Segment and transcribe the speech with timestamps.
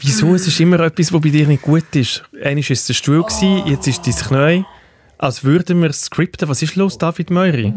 [0.00, 0.34] Wieso?
[0.34, 2.22] Es ist immer etwas, was bei dir nicht gut ist.
[2.42, 4.64] Einmal war es der Stuhl, gewesen, jetzt ist dein Knie.
[5.18, 6.48] Als würden wir skripten.
[6.48, 7.74] Was ist los, David Meury?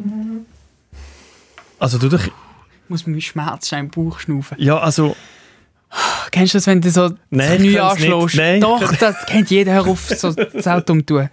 [1.80, 2.24] Also du doch...
[2.26, 4.58] Ich muss mit Schmerz im Bauch schnaufen.
[4.60, 5.16] Ja, also...
[6.32, 7.80] Kennst du das, wenn du so Nein, nicht.
[7.80, 8.36] anschlägst?
[8.36, 8.62] Nein.
[8.62, 9.74] Doch, das kennt jeder.
[9.74, 11.30] Hör auf, so das Auto umtun.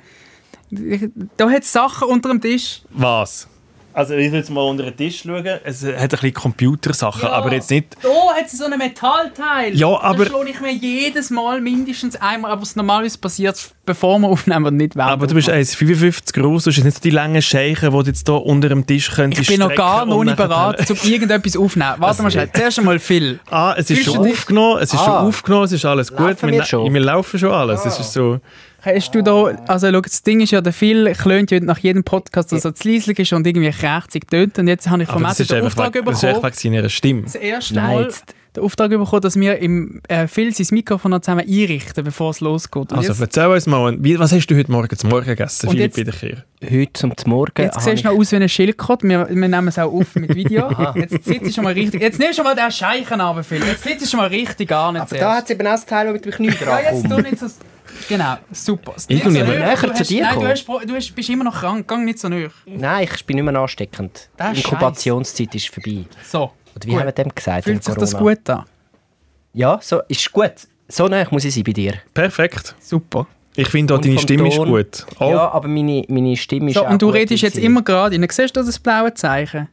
[1.37, 2.83] Da hat es Sachen unter dem Tisch.
[2.91, 3.49] Was?
[3.93, 5.45] Also ich will jetzt mal unter den Tisch schauen.
[5.65, 7.31] Es hat ein bisschen Computersachen, Ja.
[7.33, 7.97] aber jetzt nicht...
[8.03, 9.75] Da hat es so ein Metallteil.
[9.77, 14.19] Ja, aber- Das schlage ich mir jedes Mal mindestens einmal, aber es normalerweise passiert, bevor
[14.21, 17.11] wir aufnehmen und nicht während Aber du bist 1,55 groß, du bist nicht so die
[17.11, 20.23] langen Scheichen, die du jetzt hier unter dem Tisch könntest Ich bin noch gar noch
[20.23, 21.95] nicht bereit, um irgendetwas aufzunehmen.
[21.99, 22.49] Warte mal schnell.
[22.53, 23.41] Zuerst einmal viel.
[23.51, 25.05] Ah, es ist Fühlst schon aufgenommen, es ist Ah.
[25.05, 26.21] schon aufgenommen, es ist alles gut.
[26.21, 26.95] Laufen wir wir, schon?
[26.95, 27.85] wir laufen schon alles.
[27.85, 28.39] Es ist so...
[28.83, 32.03] Hast du da, also schau, das Ding ist ja, der Phil klönt ja nach jedem
[32.05, 34.59] Podcast, dass er zu leislich ist und irgendwie krächzig tönt.
[34.59, 36.89] Und jetzt habe ich Mathe ist den Auftrag weg, das ist einfach bekommen, wegen seiner
[36.89, 37.23] Stimme.
[37.23, 38.13] das erste Nein, Mal
[38.57, 42.41] den Auftrag bekommen, dass wir im äh, Phil sein Mikrofon noch zusammen einrichten, bevor es
[42.41, 42.91] losgeht.
[42.91, 45.69] Und Also jetzt, erzähl uns mal, wie, was hast du heute Morgen zum Morgen gegessen,
[45.69, 46.45] Und Philipp jetzt- Wiederkehr?
[46.63, 47.53] Heute zum Morgen.
[47.63, 49.09] jetzt habe siehst du noch aus wie ein Schildkröte.
[49.09, 50.69] Wir, wir nehmen es auch auf mit Video.
[50.97, 52.01] jetzt sitzt du schon mal richtig.
[52.01, 53.63] Jetzt nimmst du schon mal den Scheichen ab, Phil.
[53.65, 54.97] Jetzt sitzt du schon mal richtig an.
[54.97, 57.21] Aber da hat es eben auch das Teil, mit dem Knie Ja, dran jetzt tu
[57.21, 57.47] nicht so.
[58.09, 58.95] Genau, super.
[59.09, 60.51] Ich nicht mehr näher du zu hast- dir Nein, du, kommen.
[60.51, 61.87] hast, du hast, bist immer noch krank.
[61.87, 62.51] Gang nicht so näher.
[62.67, 64.29] Nein, ich bin nicht mehr ansteckend.
[64.37, 66.05] Das Die ist Inkubationszeit ist vorbei.
[66.29, 66.51] So.
[66.75, 66.99] Oder wie Gut.
[67.01, 67.65] haben wir dem gesagt?
[67.65, 68.65] Fühlt sich das gut an?
[69.53, 70.53] Ja, so ist gut.
[70.89, 71.95] So nah muss ich sein bei dir.
[72.15, 72.75] Perfekt.
[72.81, 73.27] Super.
[73.57, 75.07] Ich finde auch, Und deine Stimme ist Ton- gut.
[75.19, 77.65] Oh, Ja, aber meine, meine Stimme ist So, auch und du gut redest jetzt Sinn.
[77.65, 78.27] immer gerade rein.
[78.31, 79.69] Siehst du das blaue Zeichen?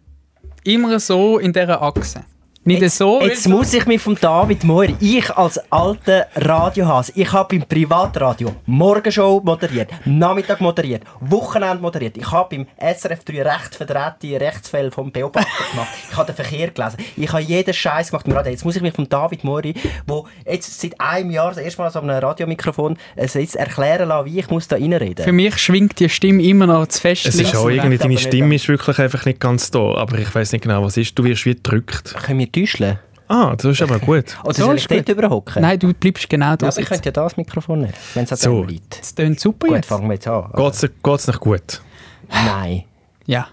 [0.64, 2.26] Immer so in dieser Achse.
[2.68, 3.22] Nicht so.
[3.22, 8.54] Jetzt muss ich mich vom David Moir, ich als alter Radiohase, ich habe im Privatradio
[8.66, 12.18] Morgenshow moderiert, Nachmittag moderiert, Wochenende moderiert.
[12.18, 15.88] Ich habe beim SRF 3 recht verdrehte Rechtsfälle vom Beobachter gemacht.
[16.12, 16.98] Ich habe den Verkehr gelesen.
[17.16, 18.52] Ich habe jeden Scheiß gemacht im Radio.
[18.52, 19.74] Jetzt muss ich mich vom David Moiri,
[20.08, 24.26] der jetzt seit einem Jahr das erste Mal so einem Radiomikrofon es jetzt erklären lassen,
[24.26, 27.26] wie ich muss da reinreden Für mich schwingt die Stimme immer noch zu fest.
[27.28, 29.96] es ist auch irgendwie, deine Stimme an- ist wirklich einfach nicht ganz da.
[29.96, 31.18] Aber ich weiß nicht genau, was ist.
[31.18, 32.14] Du wirst wie gedrückt.
[32.24, 33.00] Können wir täuschen?
[33.30, 34.38] Ah, das ist aber gut.
[34.44, 35.62] Oder So soll ich dort überhocken?
[35.62, 38.32] Nein, du bleibst genau da Ja, aber ich könnte ja das Mikrofon nicht, wenn es
[38.32, 38.62] an So.
[38.62, 39.00] dem liegt.
[39.00, 39.88] Das tönt super Gut, jetzt.
[39.88, 40.50] fangen wir jetzt an.
[40.56, 41.82] Geht's dir geht's nicht gut?
[42.30, 42.84] Nein.
[43.26, 43.48] Ja.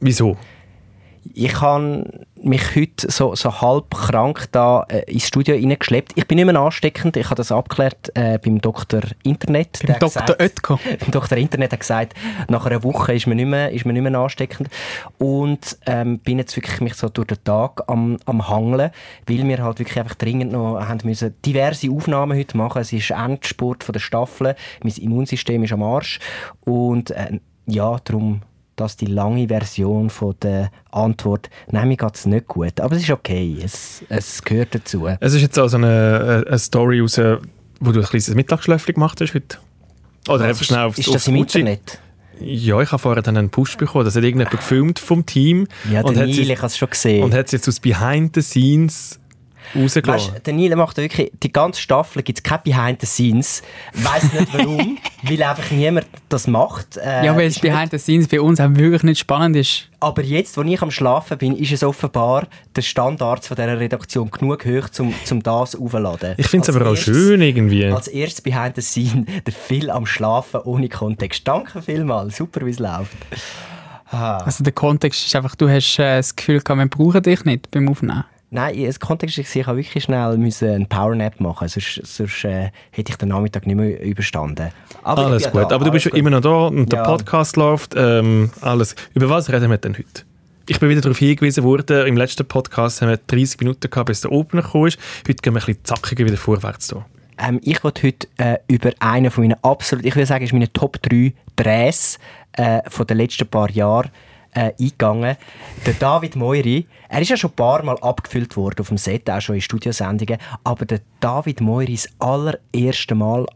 [0.00, 0.36] Wieso?
[1.34, 6.12] Ich habe mich heute so, so halb krank da äh, ins Studio reingeschleppt.
[6.16, 7.16] Ich bin nicht mehr ansteckend.
[7.16, 9.00] Ich habe das abgeklärt äh, beim Dr.
[9.22, 9.80] Internet.
[9.86, 10.78] Beim gesagt- Oetker.
[11.00, 11.38] Beim Dr.
[11.38, 12.14] Internet hat gesagt,
[12.48, 14.68] nach einer Woche ist man nicht mehr, ist man nicht mehr ansteckend.
[15.18, 18.90] Und ähm, bin jetzt wirklich mich so durch den Tag am, am Hangeln,
[19.26, 22.82] weil wir halt wirklich einfach dringend noch haben müssen diverse Aufnahmen heute machen.
[22.82, 24.54] Es ist Endspurt von der Staffel.
[24.82, 26.18] Mein Immunsystem ist am Arsch.
[26.64, 28.42] Und äh, ja, darum
[28.76, 31.50] das die lange Version von der Antwort.
[31.70, 32.80] Nein, mir geht es nicht gut.
[32.80, 33.58] Aber es ist okay.
[33.62, 35.06] Es, es gehört dazu.
[35.20, 37.20] Es ist jetzt also eine, eine Story raus,
[37.80, 39.58] wo du ein kleines Mittagsschläfchen gemacht hast heute.
[40.28, 41.58] Oder einfach schnell aufs ist das aufs im Uchi.
[41.60, 42.00] Internet?
[42.40, 44.04] Ja, ich habe vorher dann einen Push bekommen.
[44.04, 45.68] Das hat irgendjemand gefilmt vom Team.
[45.90, 47.22] Ja, und Neil, ich habe es schon gesehen.
[47.22, 49.20] Und hat es jetzt aus Behind the Scenes
[49.74, 50.34] rausgelassen.
[50.34, 53.62] Weißt, der Neil macht wirklich, die ganze Staffel gibt es keine Behind the Scenes.
[53.94, 56.96] Weiß nicht warum, weil einfach niemand das macht.
[56.96, 59.88] Äh, Ja, weil es Behind the Scenes bei uns auch wirklich nicht spannend ist.
[60.00, 64.30] Aber jetzt, wo ich am Schlafen bin, ist es offenbar der Standard von dieser Redaktion
[64.30, 66.34] genug hoch, um zum das aufzuladen.
[66.36, 67.86] ich finde es aber auch erstes- schön irgendwie.
[67.86, 71.46] Als erstes Behind the Scene, der Phil am Schlafen ohne Kontext.
[71.46, 73.16] Danke vielmals, super wie es läuft.
[74.10, 77.70] Also der Kontext ist einfach, du hast äh, das Gefühl gehabt, wir brauchen dich nicht
[77.70, 78.24] beim Aufnehmen.
[78.54, 83.12] Nein, das Kontext ist, ich habe wirklich schnell einen Powernap machen, sonst, sonst äh, hätte
[83.12, 84.68] ich den Nachmittag nicht mehr überstanden.
[85.02, 85.70] Aber alles gut.
[85.70, 87.04] da, aber du bist alles immer noch da und der Ja.
[87.06, 87.94] Podcast läuft.
[87.96, 88.94] Ähm, alles.
[89.14, 90.24] Über was reden wir denn heute?
[90.68, 94.20] Ich bin wieder darauf hingewiesen worden, im letzten Podcast haben wir 30 Minuten gehabt, bis
[94.20, 94.98] der Opener ist.
[95.26, 96.88] Heute gehen wir ein bisschen zackiger wieder vorwärts.
[96.88, 97.06] Da.
[97.38, 100.70] Ähm, ich wollte heute äh, über einen von meinen absolut, ich würde sagen, ist meine
[100.70, 102.18] Top 3 Drehs
[102.52, 104.10] äh, von den letzten paar Jahren
[104.54, 105.36] äh, eingegangen.
[105.86, 109.28] Der David Moiri, er ist ja schon ein paar Mal abgefüllt worden auf dem Set,
[109.30, 113.46] auch schon in Studiosendungen, aber der David Moiri ist das allererste Mal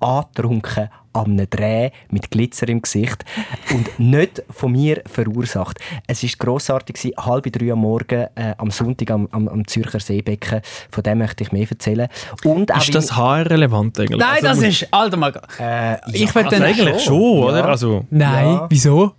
[0.00, 3.24] angetrunken an einem Dreh mit Glitzer im Gesicht
[3.72, 5.78] und nicht von mir verursacht.
[6.06, 9.98] Es war grossartig, gewesen, halb drei am Morgen äh, am Sonntag am, am, am Zürcher
[9.98, 10.60] Seebecken.
[10.90, 12.08] Von dem möchte ich mehr erzählen.
[12.44, 14.18] Und Ist das haarrelevant eigentlich?
[14.20, 14.88] Nein, Also, das ist...
[14.92, 15.32] Alter mal...
[15.58, 16.62] äh, Ich will also dann...
[16.68, 17.58] eigentlich schon, oder?
[17.60, 17.64] Ja.
[17.64, 18.66] Also, Nein, Ja.
[18.68, 19.14] wieso?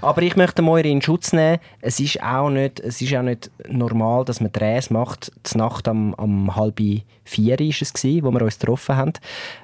[0.00, 1.58] Aber ich möchte Moiri in Schutz nehmen.
[1.80, 5.32] Es ist auch nicht, es ist auch nicht normal, dass man Drehs macht.
[5.52, 6.80] Die Nacht am, am halb
[7.24, 9.12] vier war es, gewesen, wo wir uns getroffen haben.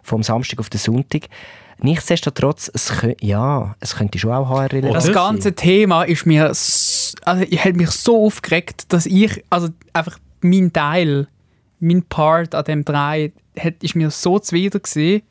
[0.02, 1.22] Vom Samstag auf den Sonntag.
[1.80, 5.00] Nichtsdestotrotz, es, kö- ja, es könnte schon auch HR-relevant Oder?
[5.00, 6.46] Das ganze Thema ist mir...
[6.46, 9.44] Also, ich hat mich so aufgeregt, dass ich...
[9.48, 11.28] Also einfach mein Teil
[11.80, 15.22] mein Part an dem Drei hat, ist mir so zuwider gewesen,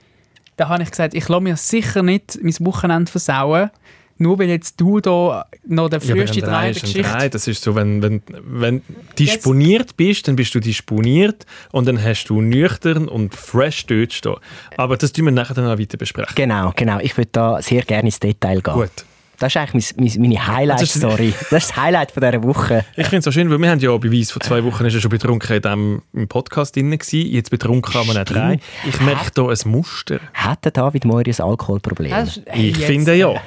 [0.56, 3.70] da habe ich gesagt, ich lasse mir sicher nicht mein Wochenende versauen,
[4.20, 7.02] nur weil jetzt du da noch der Ja, früheste ein Drei der Geschichte...
[7.04, 7.30] Drei.
[7.30, 8.82] Das ist so, wenn, wenn, wenn
[9.18, 14.36] disponiert bist, dann bist du disponiert und dann hast du nüchtern und fresh dort stehen.
[14.78, 16.34] Aber das tun wir nachher dann noch weiter besprechen.
[16.36, 17.00] Genau, genau.
[17.00, 18.74] Ich würde da sehr gerne ins Detail gehen.
[18.74, 19.06] Gut.
[19.40, 21.34] Das ist eigentlich mein, mein, meine Highlight-Story.
[21.50, 22.86] Das ist das Highlight von dieser Woche.
[22.96, 25.02] Ich finde es so schön, weil wir haben ja Beweis, vor zwei Wochen ist er
[25.02, 27.32] schon betrunken in diesem, im Podcast drin gewesen.
[27.32, 28.60] Jetzt betrunken kann man nicht rein.
[28.88, 30.20] Ich merke hier ein Muster.
[30.34, 32.12] Hat der David Moiri ein Alkoholproblem?
[32.54, 33.30] Ich jetzt- finde ja.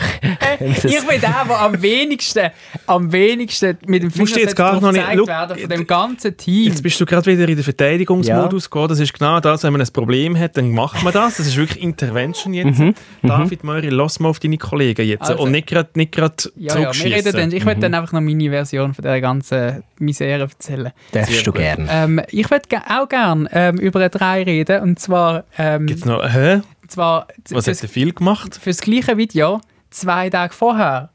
[0.60, 2.50] Ich bin der, der am wenigsten,
[2.86, 5.86] am wenigsten mit dem du jetzt Finger gar noch nicht- gezeigt Schau, werden von dem
[5.86, 6.64] ganzen Team.
[6.68, 8.88] Jetzt bist du gerade wieder in den Verteidigungsmodus gegangen.
[8.88, 11.36] Das ist genau das, wenn man ein Problem hat, dann macht man das.
[11.36, 12.80] Das ist wirklich Intervention jetzt.
[13.22, 15.22] David Möri, lass mal auf deine Kollegen jetzt.
[15.22, 17.32] Also- und nicht gerade nicht grad ja, ja, wir reden zurückschiessen.
[17.32, 20.92] dann, ich werde dann einfach noch meine Version von dieser ganzen Misere erzählen.
[21.12, 21.86] Darfst du gerne.
[21.90, 26.60] Ähm, ich würde auch gerne ähm, über Drei reden und zwar, ähm, Gibt's noch, hä?
[26.86, 28.58] zwar Was hat der viel gemacht?
[28.62, 31.10] fürs gleiche Video zwei Tage vorher,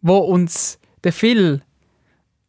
[0.00, 1.62] wo uns der Phil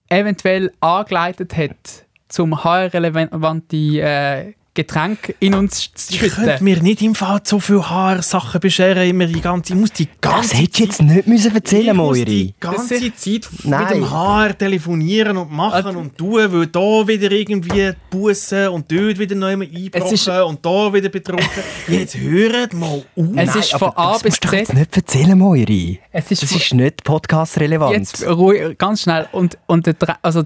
[0.09, 6.63] eventuell angeleitet hat, zum HR-relevante äh, Getränk in uns zu Ich könnte schütten.
[6.63, 9.07] mir nicht im Fall so viele Haarsachen bescheren.
[9.07, 11.93] Immer die ganze, ich muss die Das ganze hättest du jetzt nicht müssen erzählen ich
[11.93, 12.25] muss Moiri.
[12.25, 13.81] die ganze Das Zeit Nein.
[13.83, 18.91] mit dem Haar telefonieren und machen Also- und tun, weil da wieder irgendwie bussen und
[18.91, 21.47] dort wieder neu einbrochen ist- und da wieder betrunken.
[21.87, 23.03] Jetzt hört mal auf.
[23.35, 24.73] Es ist von A bis Das Z.
[24.73, 25.99] nicht erzählen, Moiri.
[26.11, 27.95] Es ist Das ist nicht podcast-relevant.
[27.95, 29.27] Jetzt ruhig, ganz schnell.
[29.31, 30.43] Und, und der, also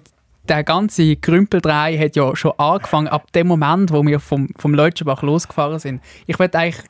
[0.49, 4.73] der ganze Grümpel 3 hat ja schon angefangen, ab dem Moment, wo wir vom, vom
[4.73, 6.01] Leutschenbach losgefahren sind.
[6.25, 6.83] Ich werde eigentlich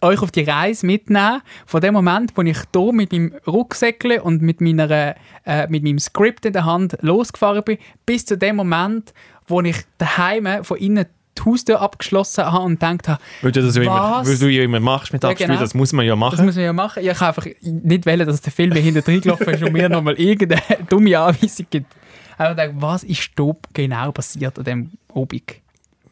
[0.00, 4.42] euch auf die Reise mitnehmen, von dem Moment, wo ich hier mit meinem Rucksäckchen und
[4.42, 5.14] mit, meiner,
[5.44, 9.12] äh, mit meinem Skript in der Hand losgefahren bin, bis zu dem Moment,
[9.46, 11.06] wo ich daheim von innen
[11.38, 14.62] die Haustür abgeschlossen habe und gedacht habe, Weil du das ja immer, weil du ja
[14.64, 15.60] immer machst mit Ja, Abspiel, genau.
[15.60, 16.44] das muss man ja Das machen.
[16.44, 17.02] muss man ja machen.
[17.02, 20.14] Ich kann einfach nicht wollen, dass der Film hinter drin gelaufen ist und mir nochmal
[20.20, 20.60] irgendeine
[20.90, 21.86] dumme Anweisung gibt.
[22.42, 25.62] Aber ich denke, was ist da genau passiert an diesem Obig?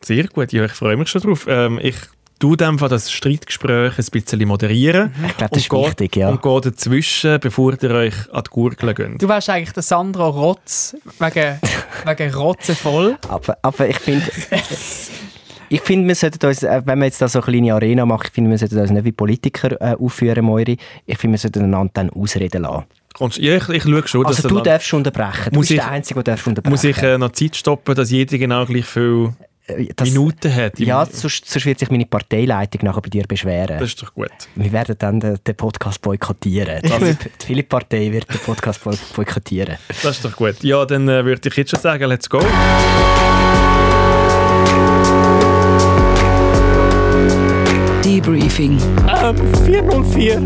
[0.02, 1.46] Sehr gut, ja, ich freue mich schon drauf.
[1.48, 1.96] Ähm, ich
[2.38, 5.12] tue dem das Streitgespräch ein bisschen moderieren.
[5.28, 6.30] Ich glaube, das ist gehe- wichtig, ja.
[6.30, 9.20] Und gehe dazwischen, bevor ihr euch an die Gurgel geht.
[9.22, 11.60] Du wärst eigentlich der Sandro Rotz wegen,
[12.06, 13.18] wegen Rotze voll.
[13.28, 14.24] Aber, aber ich finde,
[15.68, 18.24] ich finde, wir sollten uns, äh, wenn wir jetzt da so eine kleine Arena machen,
[18.28, 20.78] ich finde, wir sollten uns nicht wie Politiker äh, aufführen, Moiri.
[21.06, 22.84] Ich finde, wir sollten einander dann ausreden lassen.
[23.14, 25.50] Kommst- Ja, ich, ich schaue schon, dass Also du darfst unterbrechen.
[25.50, 26.70] Du Muss bist ich- der Einzige, der darfst unterbrechen.
[26.72, 29.34] muss ich äh, noch Zeit stoppen, dass jeder genau gleich viele
[29.66, 30.78] Äh, das, Minuten hat.
[30.80, 33.78] im- Ja, sonst, sonst wird sich meine Parteileitung nachher bei dir beschweren.
[33.78, 34.30] Das ist doch gut.
[34.54, 36.82] Wir werden dann den, den Podcast boykottieren.
[36.82, 39.76] Die Philipp- die Philipp-Partei wird den Podcast boy- boykottieren.
[40.02, 40.62] Das ist doch gut.
[40.62, 42.40] Ja, dann äh, würde ich jetzt schon sagen, let's go.
[48.04, 48.78] Debriefing.
[49.22, 50.40] Ähm, 404.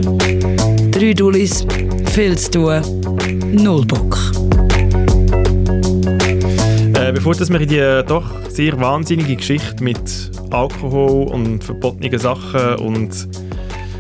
[0.90, 1.67] Drei Dullis,
[2.14, 2.81] viel zu tun,
[3.55, 4.16] null Bock.
[6.94, 13.11] Äh, bevor wir in die doch sehr wahnsinnige Geschichte mit Alkohol und verbotenen Sachen und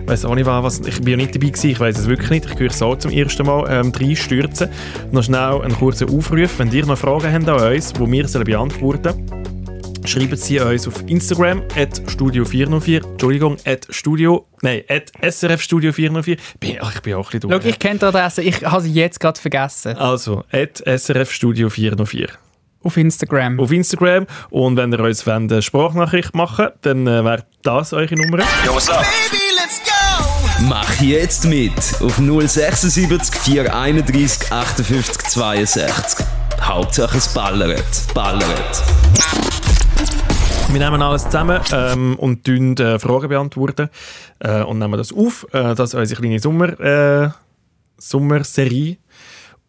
[0.06, 2.46] weiß auch nicht was, ich bin ja nicht dabei gewesen, ich weiß es wirklich nicht,
[2.52, 4.68] ich höre so zum ersten Mal ähm, reinstürzen.
[5.10, 8.44] Noch schnell einen kurzen Aufruf, wenn ihr noch Fragen habt an uns, die wir sollen
[8.44, 9.44] beantworten
[10.04, 16.36] schreiben Sie uns auf Instagram, at Studio404, Entschuldigung, at Studio, nein, at SRF Studio 404.
[16.60, 17.68] Bin, ach, ich bin auch ein bisschen Schau, dumm.
[17.68, 19.96] ich kenne die Adresse, ich habe sie jetzt gerade vergessen.
[19.96, 22.28] Also, at SRF Studio 404
[22.82, 23.58] Auf Instagram.
[23.60, 24.26] auf Instagram.
[24.50, 28.44] Und wenn ihr uns wollt, eine Sprachnachricht machen dann äh, wäre das eure Nummer.
[30.60, 36.26] Mach jetzt mit auf 076 431 58 62.
[36.60, 37.84] Hauptsache es ballert.
[38.14, 38.82] Ballert.
[40.74, 43.90] Wir nehmen alles zusammen ähm, und tun äh, Fragen beantworten
[44.40, 45.46] äh, und nehmen das auf.
[45.52, 47.30] Äh, das ist unsere kleine Sommer, äh,
[47.96, 48.96] Sommerserie.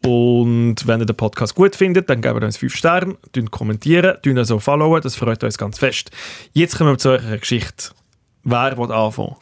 [0.04, 3.18] Und wenn ihr den Podcast gut findet, dann gebt uns 5 Sterne,
[3.52, 6.10] kommentieren, tun also followen, das freut uns ganz fest.
[6.54, 7.92] Jetzt kommen wir zu eurer Geschichte.
[8.44, 9.36] Wer will anfangen?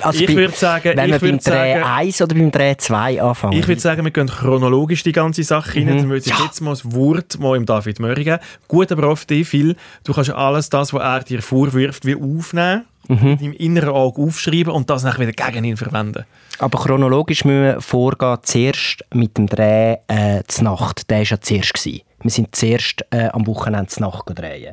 [0.00, 3.58] Also Ich würde sagen, wenn wir beim Dreh sagen- 1 oder beim Dreh 2 anfangen.
[3.58, 5.86] Ich würde sagen, wir gehen chronologisch die ganze Sache rein.
[5.88, 8.38] Dann würde ich jetzt mal das Wort mal im David Möri geben.
[8.68, 13.40] Gut, aber dich, Phil, du kannst alles das, was er dir vorwirft, wie aufnehmen, mit
[13.40, 16.24] deinem inneren Auge aufschreiben und das nachher wieder gegen ihn verwenden.
[16.58, 21.10] Aber chronologisch müssen wir vorgehen, zuerst mit dem Dreh äh, zur Nacht.
[21.10, 21.74] Der war ja zuerst.
[21.74, 22.00] Gewesen.
[22.22, 24.72] Wir sind zuerst äh, am Wochenende zur Nacht drehen,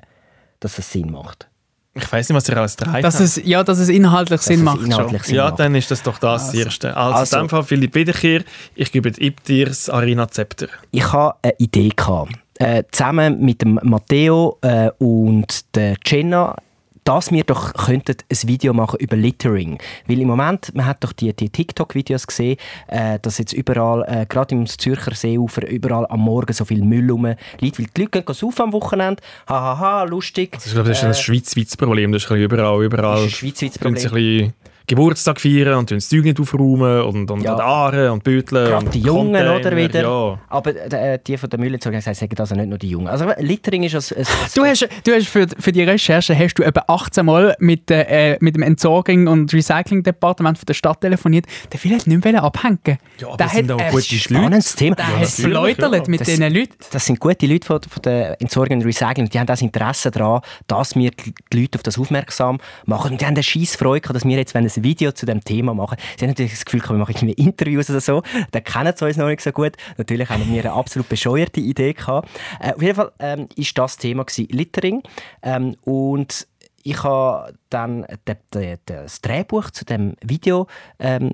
[0.62, 1.48] dass es Sinn macht.
[1.94, 3.24] Ich weiß nicht, was ihr alles dreht Dass habt.
[3.26, 5.26] es, ja, dass es inhaltlich Dass Sinn macht inhaltlich schon.
[5.28, 5.60] Sinn Ja, macht.
[5.60, 6.96] dann ist das doch das, das Erste.
[6.96, 8.44] Also, Also- in dem Fall, Philipp Wiederkehr,
[8.76, 10.68] ich gebe dir das Arena Zepter.
[10.92, 11.90] Ich hatte eine Idee.
[11.96, 12.32] Gehabt.
[12.60, 16.56] äh, zusammen mit dem Matteo äh, und der Jenna
[17.04, 19.80] dass wir doch könnten ein Video machen über Littering.
[20.08, 24.26] Weil im Moment, man hat doch die, die TikTok-Videos gesehen, äh, dass jetzt überall, äh,
[24.28, 27.80] gerade im Zürcher Seeufer, überall am Morgen so viel Müll rum liegt.
[27.80, 30.54] Weil die Leute gehen saufen am Wochenende, hahaha, ha, ha, lustig.
[30.54, 32.12] Also ich glaube, das ist ein Äh, schweizweites Problem.
[32.12, 33.16] Das ist ein bisschen überall, überall.
[33.16, 34.54] Das ist ein schweizweites Problem.
[34.88, 37.58] Geburtstag feiern und das Zeug nicht aufräumen und, und Ja.
[37.58, 40.02] Aare und Büteln Gerade und die Jungen, Container, oder, wieder.
[40.02, 40.40] Ja.
[40.50, 43.08] Aber äh, die von der Müllentsorgung haben gesagt, sagen also nicht nur die Jungen.
[43.08, 44.18] Also Littering ist ein...
[44.18, 47.90] ein Du hast, du hast für, für die Recherche hast du etwa 18 Mal mit,
[47.92, 51.46] äh, mit dem Entsorgung- und Recycling-Departement von der Stadt telefoniert.
[51.72, 52.98] Der will halt nicht mehr abhängen.
[53.20, 54.18] Ja, aber der es sind auch äh, gute Leute.
[54.18, 54.96] spannendes Thema.
[54.96, 56.02] Der Ja, hat ja.
[56.08, 56.74] mit Das- diesen Leuten.
[56.92, 59.30] Das sind gute Leute von, von der Entsorgung und Recycling.
[59.30, 63.12] Die haben das Interesse daran, dass wir die Leute auf das aufmerksam machen.
[63.14, 65.44] Und die haben eine scheisse Freude gehabt, dass wir jetzt wenn ein Video zu dem
[65.44, 65.98] Thema machen.
[66.18, 68.24] Sie haben natürlich das Gefühl, wir machen irgendwie Interviews oder so.
[68.52, 69.74] Dann kennen sie uns noch nicht so gut.
[69.98, 72.30] Natürlich haben wir eine absolut bescheuerte Idee gehabt.
[72.60, 75.04] Äh, auf jeden Fall ähm, ist das Thema gewesen, Littering.
[75.42, 76.48] Ähm, und
[76.84, 78.06] ich habe dann
[78.54, 80.68] de, das Drehbuch zu dem Video
[81.00, 81.32] ähm,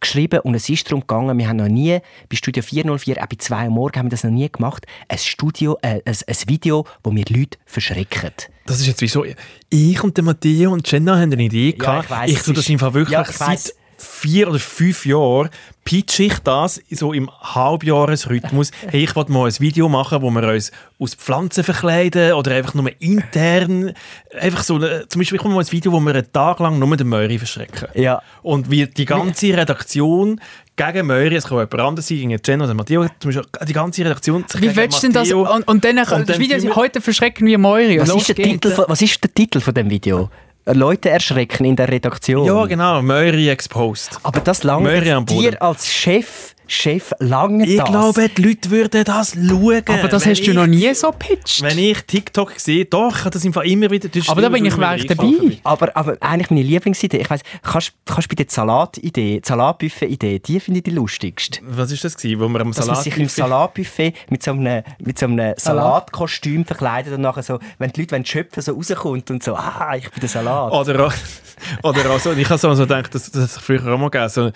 [0.00, 1.98] geschrieben und es ist darum gegangen, wir haben noch nie
[2.28, 5.18] bei Studio 404, auch bei 2 Uhr morgen haben wir das noch nie gemacht, ein,
[5.18, 8.30] Studio, äh, ein, ein Video, wo wir Leute verschrecken.
[8.66, 9.24] Das ist jetzt wieso.
[9.70, 12.04] Ich und der Matteo und Jenna haben eine Idee gehabt.
[12.04, 13.64] ich weiss, ich tue das im Fall wirklich Ja, ich weiss.
[13.64, 15.50] seit vier oder fünf Jahren
[15.84, 18.72] pitche ich das so im Halbjahresrhythmus.
[18.90, 22.74] hey, ich wollte mal ein Video machen, wo wir uns aus Pflanzen verkleiden oder einfach
[22.74, 23.92] nur intern.
[24.40, 26.96] Einfach so, zum Beispiel, ich mache mal ein Video, wo wir einen Tag lang nur
[26.96, 27.88] den Möri verschrecken.
[27.94, 28.20] Ja.
[28.42, 30.40] Und wie die ganze Redaktion
[30.74, 33.72] gegen Möri, es kann auch jemand anderes sein, gegen Jenna oder Matteo, zum Beispiel, die
[33.72, 35.32] ganze Redaktion sich Wie willst du denn das?
[35.32, 38.00] Und, und dann, Und das dann Video, tun wir- heute verschrecken wir Moiri.
[38.00, 38.44] Was Los ist, der.
[38.44, 40.30] Titel von, was ist der Titel von dem Video?
[40.66, 42.44] Leute erschrecken in der Redaktion.
[42.46, 44.18] Ja, genau, Möri exposed.
[44.22, 47.88] Aber das lange dir als Chef, Chef lange Ich das.
[47.88, 49.82] glaube, die Leute würden das schauen.
[49.86, 51.62] Aber das Wenn hast du ich- noch nie so pitcht.
[51.62, 54.08] Wenn ich TikTok sehe, doch, das im Fall immer wieder...
[54.28, 55.58] Aber da bin ich du wäre mir ich eingefallen dabei.
[55.64, 60.60] Aber, aber eigentlich meine Lieblingsidee, ich weiss, kannst kannst bei der Salatidee, die Salatbuffet-Idee, die
[60.60, 61.60] finde ich die lustigste.
[61.66, 63.04] Was ist das gewesen, wo wir am Dass man Salat...
[63.04, 67.90] sich im Salatbuffet mit so einem, mit so einem Salatkostüm verkleidet und nachher so, wenn
[67.92, 70.72] die Leute wollen schöpfen, so rauskommt und so, ah, ich bin der Salat.
[70.72, 71.14] Oder, auch-
[71.82, 74.50] oder auch so, ich habe so, gedacht, das, das früher auch mal gegeben, so,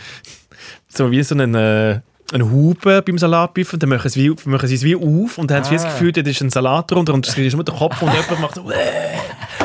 [0.89, 1.55] so wie so einen...
[1.55, 2.01] Äh,
[2.33, 5.51] eine Haube beim Salatbuffet und dann machen sie, wie, machen sie es wie auf und
[5.51, 5.89] dann haben sie das Ah.
[5.89, 8.55] Gefühl, da ist ein Salat drunter und es ist nur der Kopf und jemand macht
[8.55, 8.71] so...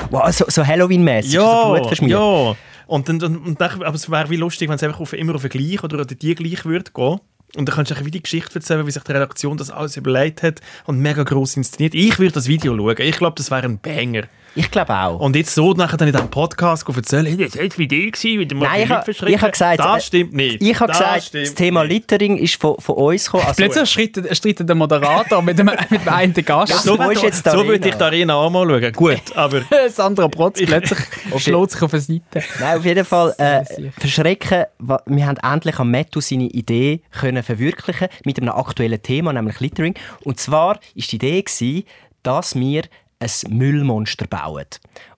[0.10, 1.76] Wow, so, so Halloween-mäßig, so
[2.10, 2.56] Ja.
[2.88, 5.42] Und, dann, und dann, aber es wäre wie lustig, wenn es einfach auf, immer auf
[5.42, 7.20] den gleich oder auf die gleich würde gehen.
[7.56, 10.44] Und dann kannst du wie die Geschichte erzählen, wie sich die Redaktion das alles überlegt
[10.44, 11.94] hat und mega gross inszeniert.
[11.94, 12.96] Ich würde das Video schauen.
[13.00, 14.24] Ich glaube, das wäre ein Banger.
[14.56, 15.20] Ich glaube auch.
[15.20, 18.40] Und jetzt so nachher dann in diesem Podcast erzählen, hey, das war die Idee, gewesen,
[18.40, 20.62] wie der Nein, ich, ha- ich habe gesagt, das äh, stimmt nicht.
[20.64, 22.10] ich habe das gesagt, das Thema nicht.
[22.10, 23.44] Littering ist von, von uns gekommen.
[23.48, 26.72] Also, Plötzlich streitet, streitet der Moderator mit dem, mit dem einen Gast.
[26.72, 27.68] Ja, So, die so Arena?
[27.68, 28.94] würde ich die Arena auch mal schauen.
[28.94, 29.62] Gut, aber...
[29.90, 31.00] Sandra Protz plötzlich
[31.38, 32.22] schlägt sich auf eine Seite.
[32.60, 33.64] Nein, auf jeden Fall äh,
[34.00, 34.66] verschrecken.
[35.06, 39.96] Wir haben endlich am Metto seine Idee können verwirklichen mit einem aktuellen Thema, nämlich Littering.
[40.24, 41.84] Und zwar ist die Idee gewesen,
[42.24, 42.84] dass wir
[43.20, 44.68] ein Müllmonster bauen.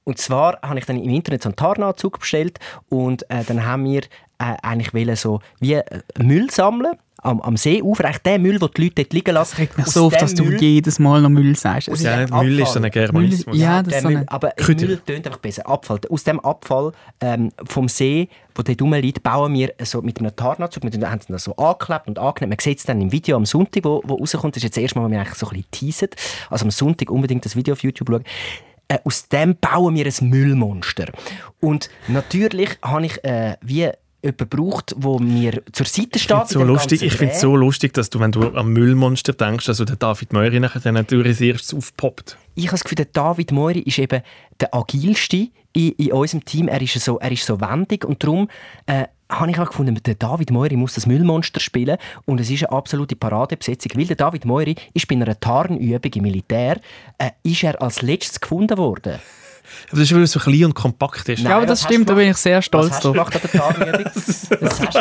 [0.07, 3.83] Und zwar habe ich dann im Internet so einen Tarnanzug bestellt und äh, dann haben
[3.83, 4.03] wir
[4.39, 5.83] äh, eigentlich wollen so wie äh,
[6.17, 9.51] Müll sammeln am, am Seeufer, eigentlich den Müll, den die Leute dort liegen lassen.
[9.51, 11.89] Das regt mich so auf, dem dass du Müll- jedes Mal noch Müll sagst.
[11.89, 12.89] Es Aus ist Ja, Müll ist so ein.
[12.89, 13.47] Germanismus.
[13.47, 14.85] Müll- ja, das der ist so Müll, aber Kräuter.
[14.85, 15.67] Müll tönt einfach besser.
[15.67, 15.99] Abfall.
[16.09, 20.85] Aus dem Abfall ähm, vom See, wo dort rumliegt, bauen wir so mit einem Tarnanzug,
[20.85, 22.49] mit dem haben sie das so angeklebt und angeklebt.
[22.51, 24.55] Man sieht es dann im Video am Sonntag, wo, wo rauskommt.
[24.55, 26.09] Das ist jetzt das erste Mal, wo wir eigentlich so ein bisschen teasen.
[26.49, 28.23] Also am Sonntag unbedingt das Video auf YouTube schauen.
[28.87, 31.11] Äh, aus dem bauen wir ein Müllmonster.
[31.59, 33.89] Und natürlich habe ich äh, wie
[34.27, 36.37] jemanden gebraucht, der mir zur Seite steht.
[36.43, 39.67] Ich finde in so lustig, ich so lustig, dass du, wenn du am Müllmonster denkst,
[39.67, 42.37] also der David Meury nachher dann natürlich als erstes aufpoppt.
[42.55, 44.21] ich habe das Gefühl, der David Moiri ist eben
[44.59, 46.67] der agilste in, in unserem Team.
[46.67, 48.47] Er ist so, er ist so wendig und darum
[48.85, 52.63] äh, habe ich auch gefunden, der David Moiri muss das Müllmonster spielen und es ist
[52.65, 56.79] eine absolute Paradebesetzung, weil der David Moiri ist bei einer Tarnübung im Militär
[57.17, 59.19] äh, ist er als letztes gefunden worden.
[59.89, 61.43] Aber das ist, weil er so klein und kompakt ist.
[61.43, 61.51] Nein.
[61.51, 63.17] Ja, aber das stimmt, da bin ich sehr stolz drauf.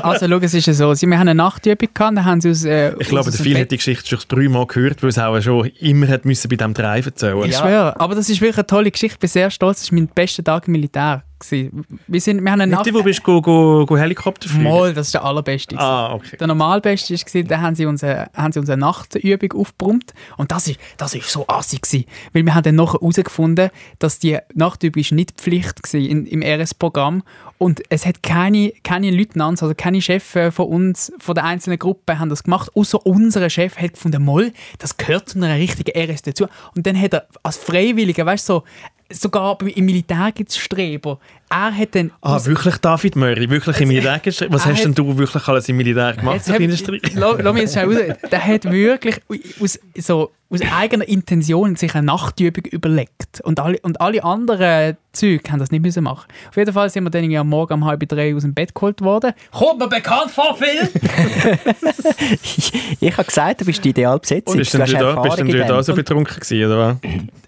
[0.02, 0.92] Also, schau, es ist ja so.
[0.94, 2.64] Wir haben eine Nachtübung gehabt, dann haben sie aus.
[2.64, 5.66] Äh, Ich glaube, der Phil hat die Geschichte schon dreimal gehört, weil es auch schon
[5.80, 7.60] immer hat müssen bei diesem Drei erzählen Ich Ja.
[7.60, 8.00] schwöre.
[8.00, 9.16] Aber das ist wirklich eine tolle Geschichte.
[9.16, 9.78] Ich bin sehr stolz.
[9.78, 11.22] Das ist mein bester Tag im Militär.
[11.38, 11.84] Gewesen.
[12.06, 14.64] Wir, sind, wir haben eine Nicht die, wo bist du go, go, go Helikopter fliegen?
[14.64, 15.74] Mal, das ist der allerbeste.
[15.74, 15.86] gewesen.
[15.86, 16.36] Ah, okay.
[16.36, 20.14] Der normalbeste war, da haben sie uns eine, haben sie uns eine Nachtübung aufgebrummt.
[20.36, 22.06] Und das ist, das ist so assig gewesen.
[22.32, 26.42] Weil wir haben dann nachher herausgefunden, dass die Nachtübung ist nicht Pflicht war in, im
[26.42, 27.22] RS-Programm.
[27.58, 31.78] Und es hat keine, keine Leutnants, also keine Chefs äh, von uns, von der einzelnen
[31.78, 32.70] Gruppe haben das gemacht.
[32.74, 36.46] Außer unser Chef hat gefunden, Moll, das gehört zu einer richtigen RS dazu.
[36.74, 38.64] Und dann hat er als Freiwilliger, weißt du, so,
[39.10, 41.18] sogar im Militär gibt es Streber.
[41.48, 44.52] Er hat dann Ah, wirklich David Murray, wirklich im Militär gestellt?
[44.52, 47.02] Was hast hat- denn du wirklich alles im Militär gemacht, Jetzt hab- kleiner Strich?
[47.14, 48.16] Lass mich jetzt schnell raus.
[48.30, 49.20] Der hat wirklich
[49.60, 53.40] aus, so, aus eigener Intention sich eine Nachtübung überlegt.
[53.42, 56.26] Und alle, und alle anderen Züge haben das nicht müssen machen.
[56.50, 59.00] Auf jeden Fall sind wir dann am Morgen um halb drei aus dem Bett geholt
[59.00, 59.32] worden.
[59.50, 60.88] Kommt mir bekannt vor, Phil?
[62.42, 64.56] ich ich habe gesagt, du bist die Idealbesetzung.
[64.56, 66.98] Bist Du du da, bist denn in du da so betrunken gewesen, oder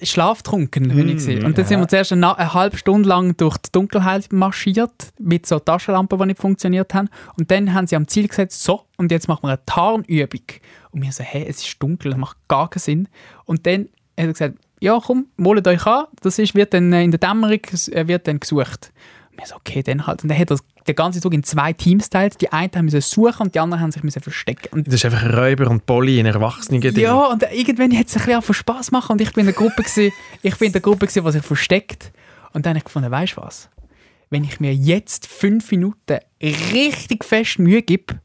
[0.00, 0.08] was?
[0.08, 1.44] Schlaftrunken, bin ich gesehen.
[1.44, 3.87] Und dann sind wir zuerst eine, eine halbe Stunde lang durch die Dunkelheit
[4.30, 7.08] marschiert, mit so Taschenlampen, die nicht funktioniert haben.
[7.36, 10.42] Und dann haben sie am Ziel gesetzt, so, und jetzt machen wir eine Tarnübung.
[10.90, 13.08] Und wir so, hä, es ist dunkel, das macht gar keinen Sinn.
[13.44, 17.02] Und dann hat er gesagt, ja komm, molet euch an, das ist, wird dann äh,
[17.02, 18.92] in der Dämmerung äh, wird dann gesucht.
[19.30, 20.22] Und wir so, okay, dann halt.
[20.22, 22.40] Und dann hat er den ganzen Tag in zwei Teams teilt.
[22.40, 24.68] Die einen haben müssen suchen und die anderen haben sich müssen verstecken.
[24.72, 26.80] Und Das ist einfach Räuber und Polly in Erwachsenen.
[26.80, 29.82] ja, und irgendwann hat es ein bisschen Spaß machen und ich bin in der Gruppe
[29.82, 32.12] gsi, ich bin in der Gruppe die sich versteckt
[32.52, 33.68] und dann habe ich gefunden, weißt du was?
[34.30, 38.20] Wenn ich mir jetzt fünf Minuten richtig fest Mühe gebe,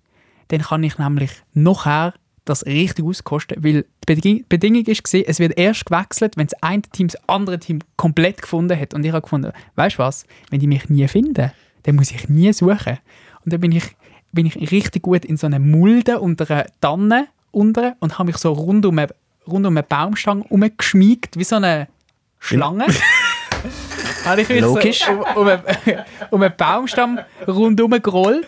[0.50, 2.13] dann kann ich nämlich nachher
[2.45, 6.62] das richtig auskosten, weil die Beding Bedingung ist gesehen, es wird erst gewechselt, wenn das
[6.62, 10.25] eine Team das andere Team komplett gefunden hat und ich habe gefunden, weißt du was?
[10.50, 11.51] Wenn die mich nie finden,
[11.83, 13.00] dann muss ich nie suchen
[13.45, 13.95] und dann bin ich
[14.33, 18.38] bin ich richtig gut in so einer Mulde unter einer Tanne unten und habe mich
[18.38, 19.13] so rund um eine,
[19.48, 21.88] rund um eine Baumstange umgeschmiegt, wie so eine
[22.39, 22.88] Schlange.
[24.25, 25.06] habe ich mich Logisch.
[25.06, 28.48] So um, um, eine, um einen Baumstamm rundum gerollt.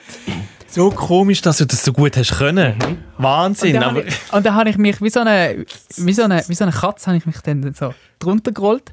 [0.67, 2.75] So komisch, dass du das so gut hast können.
[3.17, 3.75] Wahnsinn.
[3.75, 5.65] Und dann, habe ich, und dann habe ich mich wie so eine,
[5.95, 8.91] wie so eine, wie so eine Katze habe ich mich dann so drunter gerollt.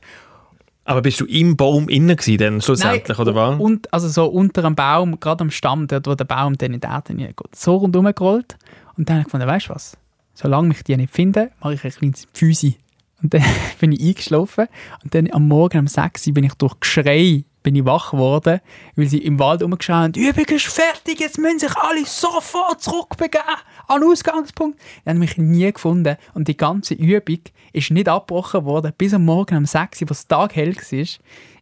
[0.84, 3.58] aber bist du im Baum innen gewesen, dann schlussendlich, oder was?
[3.58, 6.80] Und, also so unter einem Baum, gerade am Stamm, dort wo der Baum dann in
[6.80, 7.54] die Erde hineingeht.
[7.54, 8.56] So rundum gerollt.
[8.96, 9.96] Und dann habe ich gefunden, weißt du was?
[10.34, 12.76] Solange mich die nicht finden, mache ich ein kleines Pfüsi.
[13.22, 13.44] Und dann
[13.80, 14.66] bin ich eingeschlafen.
[15.02, 18.60] Und dann am Morgen um 6 Uhr bin ich durch Geschrei bin ich wach geworden,
[18.96, 22.82] weil sie im Wald rumgeschaut haben, die Übung ist fertig, jetzt müssen sich alle sofort
[22.82, 23.46] zurückbegeben
[23.88, 24.78] an den Ausgangspunkt.
[25.04, 27.38] Die haben mich nie gefunden und die ganze Übung
[27.72, 30.98] ist nicht abgebrochen worden, bis am Morgen um 6 Uhr, wo es taghell war.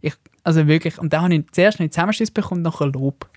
[0.00, 3.28] Ich, also wirklich, und dann habe ich zuerst einen Zusammenschiss bekommen, nachher Lob.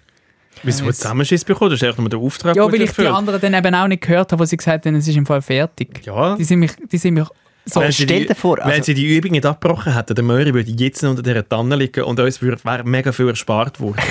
[0.62, 1.72] Wieso du Zusammenschiss bekommen?
[1.72, 4.04] Du hast einfach nur den Auftrag Ja, weil ich die anderen dann eben auch nicht
[4.04, 6.06] gehört habe, wo sie gesagt haben, es ist im Fall fertig.
[6.06, 6.36] Ja.
[6.36, 7.28] Die sind mich, die sind mich
[7.66, 7.80] so...
[7.82, 10.24] Wenn sie, stell die, dir vor, wenn also- sie die Übung nicht abgebrochen hätten, der
[10.24, 13.98] Möri würde jetzt unter dieser Tanne liegen und uns würde- wäre mega viel erspart worden.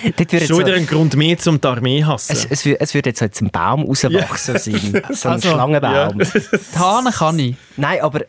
[0.00, 2.32] Würde Schon wieder so, ein Grund mehr, um die Armee zu hassen.
[2.32, 5.02] es, es, würde, es würde jetzt so jetzt ein Baum rauswachsen sein.
[5.12, 6.20] So ein Also, Schlangenbaum.
[6.72, 7.56] Tarnen kann ich.
[7.76, 8.20] Nein, aber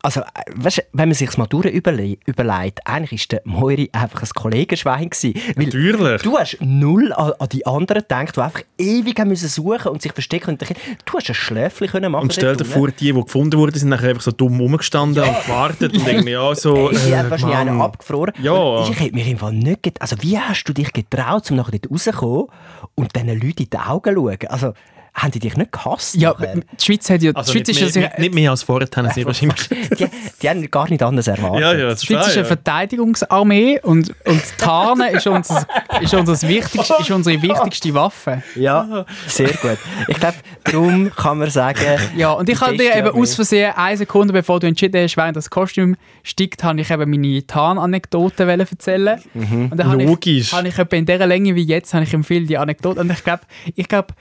[0.00, 4.22] also, äh, weißt, wenn man sich mal durch überle überlegt, eigentlich ist der Moiri einfach
[4.22, 5.34] ein Kollegenschwein gewesen.
[5.56, 6.22] Weil Natürlich.
[6.22, 10.00] Du hast null an, an die anderen gedacht, die einfach ewig haben müssen suchen und
[10.00, 10.50] sich verstecken.
[10.50, 13.76] Und du hast ein Schläfchen können machen Und stell dir vor, die, die gefunden wurden,
[13.76, 16.92] sind nachher einfach so dumm rumgestanden und gewartet und irgendwie, ja, so...
[16.92, 17.68] Ich äh, habe wahrscheinlich Mann.
[17.68, 18.34] einen abgefroren.
[18.40, 18.88] Ja.
[18.88, 21.76] Ich hätte mich im Fall nicht get Also wie hast du dich getraut, um nachher
[21.78, 22.46] dort rauszukommen
[22.94, 24.48] und diesen Leuten in die Augen zu schauen?
[24.48, 24.74] Also,
[25.18, 26.14] haben die dich nicht gehasst?
[26.14, 26.54] Ja, nachher?
[26.56, 27.32] die Schweiz hat ja...
[27.32, 29.68] Also die Schweiz nicht, ist mehr, ja nicht, mehr als vorher haben sie wahrscheinlich...
[29.68, 30.06] die,
[30.42, 31.60] die haben gar nicht anders erwartet.
[31.60, 32.40] Ja, ja, Die Schweiz ist ja.
[32.40, 35.66] eine Verteidigungsarmee und, und Tarnen ist, unser,
[36.00, 38.42] ist, unser wichtigste, ist unsere wichtigste Waffe.
[38.54, 39.78] Ja, sehr gut.
[40.06, 41.80] Ich glaube, darum kann man sagen,
[42.16, 45.36] Ja, und ich habe dir eben aus Versehen, eine Sekunde bevor du entschieden hast, während
[45.36, 49.20] das Kostüm steigt, habe ich eben meine Tarnanekdoten erzählen.
[49.34, 50.48] Und dann habe Logisch.
[50.48, 53.00] ich, habe ich in dieser Länge wie jetzt, habe ich ihm viel die Anekdote.
[53.00, 53.42] Und ich glaube,
[53.74, 54.14] ich glaube,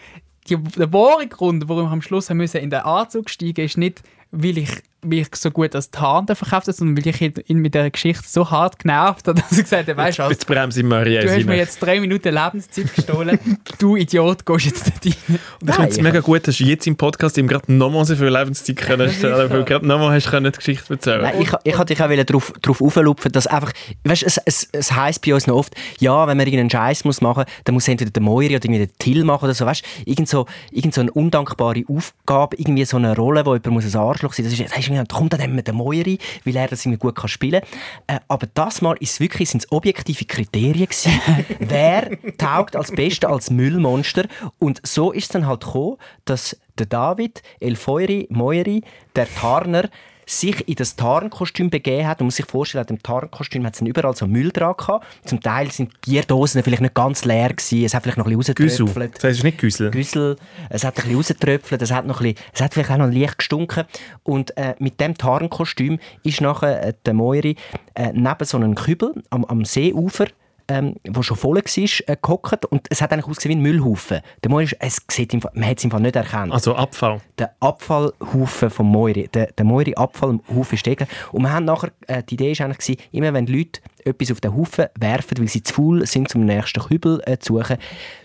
[0.49, 3.77] die, der wahre Grund, warum wir am Schluss haben müssen in den Anzug steigen, ist
[3.77, 4.71] nicht, weil ich
[5.05, 8.49] mich so gut als Tarn verkauft habe, sondern weil ich ihn mit dieser Geschichte so
[8.49, 11.29] hart genervt habe, dass ich gesagt habe, weißt du was, Jetzt bremse ich Möri du
[11.29, 13.39] hast mir jetzt drei Minuten Lebenszeit gestohlen,
[13.79, 15.39] du Idiot, gehst jetzt dort rein.
[15.61, 18.15] Und ich finde es mega gut, dass du jetzt im Podcast ihm gerade nochmal so
[18.15, 21.21] viel Lebenszeit können stellen weil du gerade nochmal hast können die Geschichte erzählen.
[21.21, 23.71] Nein, ich, ich wollte dich auch darauf drauf auflupfen, dass einfach,
[24.03, 27.21] weißt, es, es, es heisst bei uns noch oft, ja, wenn man irgendeinen Scheiß muss
[27.21, 30.27] machen, dann muss entweder der Moiri oder irgendwie der Till machen oder so, weißt, irgend
[30.27, 34.33] so, irgend so eine undankbare Aufgabe, irgendwie so eine Rolle, wo jemand muss ein Arschloch
[34.33, 34.53] sein muss.
[34.53, 36.99] Das ist, das ist irgendwie, komm, dann nehmen wir den Moiri, weil er das irgendwie
[36.99, 37.61] gut kann spielen
[38.07, 38.17] kann.
[38.17, 41.11] Äh, aber das Mal ist wirklich, sind es objektive Kriterien gewesen,
[41.59, 44.27] wer taugt als Bester, als Müllmonster.
[44.59, 48.83] Und so ist es dann halt gekommen, dass der David, El Feuri, Moiri,
[49.15, 49.89] der Tarner,
[50.27, 52.19] sich in das Tarnkostüm begeben hat.
[52.19, 55.05] Man muss sich vorstellen, an dem Tarnkostüm hat es dann überall so Müll dran gehabt.
[55.25, 57.85] Zum Teil sind die Bierdosen vielleicht nicht ganz leer gewesen.
[57.85, 59.15] Es hat vielleicht noch ein bisschen rausgetröpfelt.
[59.15, 59.91] Das heißt, es ist nicht Güssel.
[59.91, 60.35] Güssel,
[60.69, 63.11] es hat ein bisschen rausgetröpfelt, es hat, noch ein bisschen, es hat vielleicht auch noch
[63.11, 63.85] leicht gestunken.
[64.23, 67.55] Und äh, mit dem Tarnkostüm ist nachher äh, der Moiri
[67.95, 70.27] äh, neben so einem Kübel am, am Seeufer
[70.69, 74.21] ähm, wo schon voll war, äh, gehockt und es hat eigentlich ausgesehen wie ein Müllhaufen.
[74.43, 76.75] Der Moiri, ist- es sieht im Fall, man hat es im Fall nicht erkannt Also
[76.75, 77.21] Abfall.
[77.37, 81.05] der Abfallhaufen vom Moiri, der, der Moiri Abfallhaufen steht.
[81.31, 84.55] Und wir haben nachher, äh, die Idee war eigentlich, immer wenn Leute etwas auf den
[84.55, 87.77] Haufen werfen, weil sie zu faul sind, zum nächsten Kübel äh, zu suchen,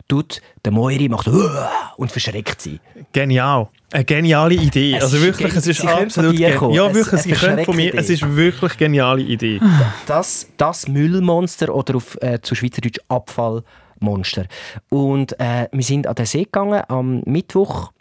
[0.09, 2.81] tut der Moiri macht «Uah!» und verschreckt sie.
[3.13, 3.69] Genial.
[3.93, 4.95] Eine geniale Idee.
[4.97, 6.75] Es also ist wirklich, es ist absolut von dir gen- kommen.
[6.75, 7.91] Ja, Es- wirklich, eine sie können von mir.
[7.93, 9.61] verschreckte Es ist wirklich eine geniale Idee.
[10.07, 14.47] Das, das Müllmonster oder auf, äh, zu Schweizerdeutsch Abfallmonster.
[14.89, 17.93] Und äh, wir sind an den See gegangen am Mittwoch.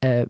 [0.00, 0.26] Äh,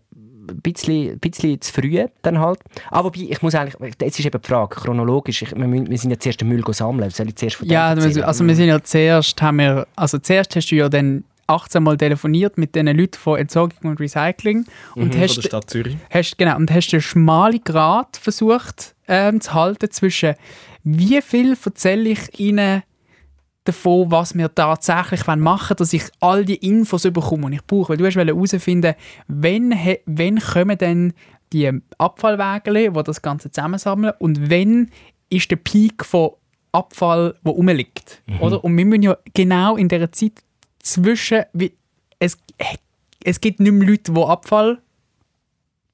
[0.48, 2.58] ein bisschen, bisschen zu früh dann halt.
[2.90, 5.98] Ah, wobei, ich muss eigentlich, jetzt ist eben die Frage, chronologisch, ich, wir, müssen- wir
[5.98, 8.24] sind ja zuerst den Müll sammeln, soll ich zuerst von Ja, erzählen?
[8.24, 11.96] also wir sind ja zuerst, haben wir, also zuerst hast du ja dann 18 Mal
[11.96, 15.96] telefoniert mit den Leuten von Entsorgung und Recycling und Mhm, von hast, der Stadt Zürich.
[16.10, 20.34] hast, genau, und hast den schmalen Grat versucht ähm, zu halten zwischen
[20.84, 22.82] wie viel erzähle ich ihnen
[23.64, 27.90] davon, was wir tatsächlich machen wollen, dass ich all die Infos bekomme, die ich brauche.
[27.90, 28.94] Weil du hast herausfinden,
[29.28, 31.12] wenn, he- wenn kommen denn
[31.52, 34.90] die Abfallwägele, die das Ganze zusammensammeln und wenn
[35.28, 36.32] ist der Peak von
[36.72, 38.22] Abfall, der rumliegt.
[38.40, 38.64] Oder?
[38.64, 40.42] Und wir müssen ja genau in dieser Zeit
[40.80, 41.42] zwischen...
[41.52, 41.72] Wie,
[42.18, 42.38] es,
[43.24, 44.78] es gibt nicht mehr Leute, die Abfall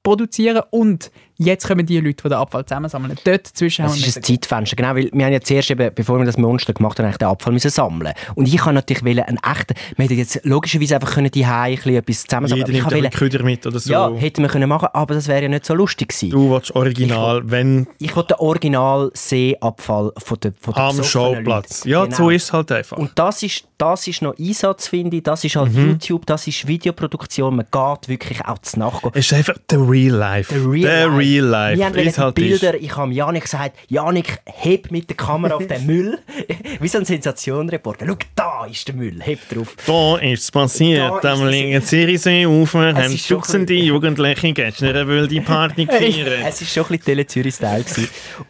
[0.03, 3.17] produzieren und jetzt kommen die Leute, die den Abfall zusammensammeln.
[3.23, 5.91] Dort zwischen Das haben wir ist ein Zeitfenster, genau, weil wir haben ja zuerst, eben,
[5.95, 9.03] bevor wir das Monster gemacht haben, eigentlich den Abfall müssen sammeln Und ich kann natürlich
[9.03, 12.69] wollen, einen echten, wir hätten jetzt logischerweise einfach können die ein bisschen etwas zusammensammeln Jeder
[12.69, 13.91] ich nimmt kann ein wollen, Köder mit oder so.
[13.91, 16.29] Ja, hätten wir können machen, aber das wäre ja nicht so lustig gewesen.
[16.29, 20.97] du willst original, wenn Ich will den Original Seeabfall von der, von der am.
[20.97, 21.89] Leute.
[21.89, 22.15] Ja, Genau.
[22.17, 22.97] so ist es halt einfach.
[22.97, 25.23] Und das ist, das ist noch Einsatz, finde ich.
[25.23, 25.91] Das ist halt Mhm.
[25.91, 27.55] YouTube, das ist Videoproduktion.
[27.55, 29.11] Man geht wirklich auch zu Nachgehen.
[29.13, 30.53] es ist einfach der Real Life.
[30.53, 31.79] Der Real der Life.
[31.79, 32.83] Real Wir haben halt Bilder, ist.
[32.83, 36.19] ich habe Janik gesagt, Janik, heb mit der Kamera auf den Müll.
[36.79, 38.05] Wie so ein Sensationenreporter.
[38.07, 39.75] Schau, da ist der Müll, heb drauf.
[39.85, 41.23] Da ist es passiert.
[41.23, 46.45] Da Am linken Zürichseeufer haben Dutzende Jugendliche gestern eine wilde Party gefeiert.
[46.45, 47.85] Es war schon ein bisschen Tele-Zürich-Style.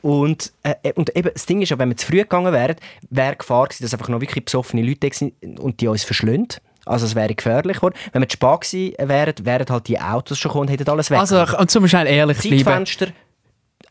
[0.01, 2.75] und, äh, und eben, das Ding ist, wenn wir zu früh gegangen wären,
[3.09, 6.47] wäre Gefahr gewesen, dass einfach noch wirklich besoffene Leute sind und die uns verschlönen.
[6.89, 7.95] Also es wäre gefährlich geworden.
[8.11, 11.09] Wenn wir zu spät gewesen wären, wären halt die Autos schon gekommen und hätten alles
[11.11, 11.19] weg.
[11.19, 12.57] Also, und zum schnell ehrlich bleiben.
[12.63, 13.07] Zeitfenster,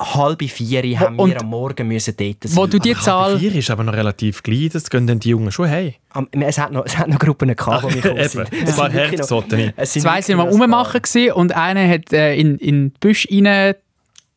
[0.01, 2.57] halb vier haben und- wir am Morgen müssen dort sein.
[2.57, 3.39] Wo du die Zahl...
[3.39, 5.97] vier ist aber noch relativ klein, das gehen dann die Jungen schon hey.
[6.33, 8.53] Es hat noch, es hat noch Gruppen gehabt, die sind.
[8.53, 9.73] Ein Es noch- Herzsotten.
[9.85, 10.49] Zwei sind paar.
[10.49, 13.75] rummachen gewesen und einer hat äh, in, in den Busch rein...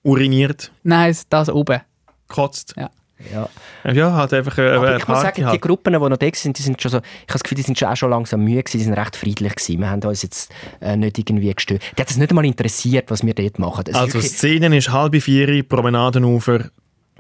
[0.03, 1.81] Uriniert, Nein, das oben.
[2.27, 2.73] gekotzt.
[2.77, 2.89] Ja.
[3.33, 3.49] Ja.
[3.91, 5.61] Ja, hat einfach eine, Aber eine ich muss sagen, die halt.
[5.61, 7.77] Gruppen, die noch da sind, die sind schon so, ich habe das Gefühl, die sind
[7.79, 9.79] schon auch schon langsam müde gewesen, die sind recht friedlich gewesen.
[9.79, 11.81] Wir haben uns jetzt äh, nicht irgendwie gestört.
[11.97, 13.85] Die hat es nicht einmal interessiert, was wir dort machen.
[13.87, 16.65] Ist Also wirklich- Szenen ist halbe vier, Promenadenufer,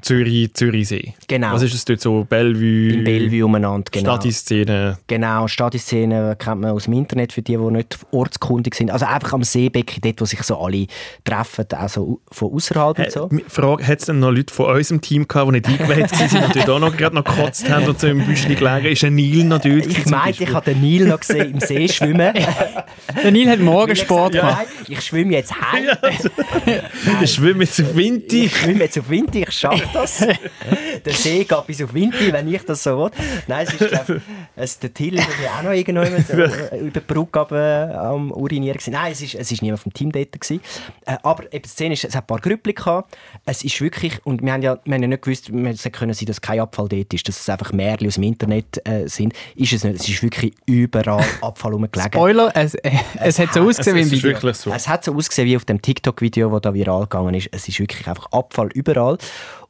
[0.01, 1.13] Zürich, Zürichsee.
[1.27, 1.53] Genau.
[1.53, 2.23] Was ist es dort so?
[2.23, 2.93] Bellevue?
[2.93, 4.15] in Bellevue umeinander, genau.
[4.15, 4.97] Stadtszene.
[5.07, 8.91] Genau, Stadiszene kennt man aus dem Internet für die, die nicht ortskundig sind.
[8.91, 10.87] Also einfach am Seebecken, dort, wo sich so alle
[11.23, 13.29] treffen, also von außerhalb und so.
[13.47, 16.55] Frage, hat es denn noch Leute von unserem Team gehabt, die nicht eingeladen waren und
[16.55, 18.87] dort auch noch gerade noch gekotzt haben und so im Büschli gelegen?
[18.87, 19.85] Ist ein Neil noch dort?
[19.85, 22.33] Ich meinte, ich habe den Nil noch gesehen im See schwimmen.
[23.23, 24.41] Der Neil hat morgen Sport ja.
[24.41, 24.67] gemacht.
[24.87, 25.85] Ich schwimme jetzt heim.
[27.21, 28.45] Ich schwimme jetzt auf Winti.
[28.45, 30.17] Ich schwimme jetzt auf Winti, ich schaffe das.
[31.05, 33.11] der See geht bis auf Winti, wenn ich das so will.
[33.47, 34.21] Nein, es ist, glaube
[34.55, 35.27] es, der Till ist
[35.57, 38.77] auch noch irgendwo äh, über die Brücke runter, äh, am Urinieren.
[38.77, 38.93] Gewesen.
[38.93, 40.31] Nein, es ist, es ist niemand vom Team dort.
[40.31, 40.61] Gewesen.
[41.05, 43.15] Äh, aber eben, die Szene ist, es hat ein paar Grüppli gehabt.
[43.45, 46.13] Es ist wirklich, und wir haben ja, wir haben ja nicht gewusst, wir hätte können
[46.13, 49.33] sein, dass kein Abfall dort ist, dass es einfach Märchen aus dem Internet äh, sind.
[49.55, 49.99] Ist es nicht.
[50.01, 52.11] Es ist wirklich überall Abfall rumgelegen.
[52.13, 54.29] Spoiler, es, äh, es hat so ausgesehen wie Es im Video.
[54.31, 54.71] wirklich so.
[54.71, 57.49] Es hat so ausgesehen wie auf dem TikTok-Video, das da viral gegangen ist.
[57.51, 59.17] Es ist wirklich einfach Abfall überall.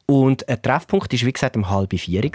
[0.06, 2.30] Und ein Treffpunkt war, wie gesagt, um halb vier.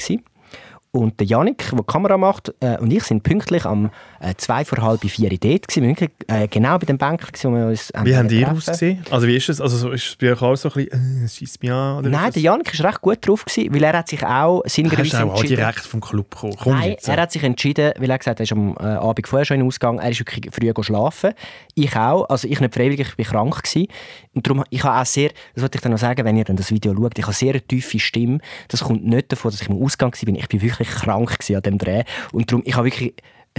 [0.92, 4.66] Und der Janik, der die Kamera macht, äh, und ich sind pünktlich am äh, zwei
[4.66, 5.84] vor halb vier dort gewesen.
[5.84, 8.58] Wir waren äh, genau bei dem gewesen, wo wir uns Wie haben treffen.
[8.58, 9.04] ausgesehen?
[9.10, 9.62] Also wie ist es?
[9.62, 12.00] Also so- ist es bei euch auch so ein bisschen, äh, scheisst mich an?
[12.00, 14.78] Oder Nein, der Janik war recht gut drauf, gewesen, weil er hat sich auch Hast
[14.78, 14.92] du auch
[15.40, 15.56] entschieden...
[15.58, 16.56] direkt vom Club gekommen?
[16.60, 17.08] Komm Nein, jetzt.
[17.08, 19.56] er hat sich entschieden, weil er gesagt hat, er ist am äh, Abend vorher schon
[19.56, 21.34] in den Ausgang, er ist wirklich früh schlafen.
[21.76, 23.64] Ich auch, also ich nicht freiwillig, ich war krank.
[23.64, 23.88] Gewesen.
[24.34, 26.56] Und darum, ich habe auch sehr, das wollte ich dann noch sagen, wenn ihr dann
[26.58, 28.40] das Video schaut, ich habe sehr eine tiefe Stimme.
[28.68, 31.78] Das kommt nicht davon, dass ich im Ausgang war, ich bin wirklich krank an dem
[31.78, 32.04] Dreh.
[32.32, 33.14] Und darum, ich habe wirklich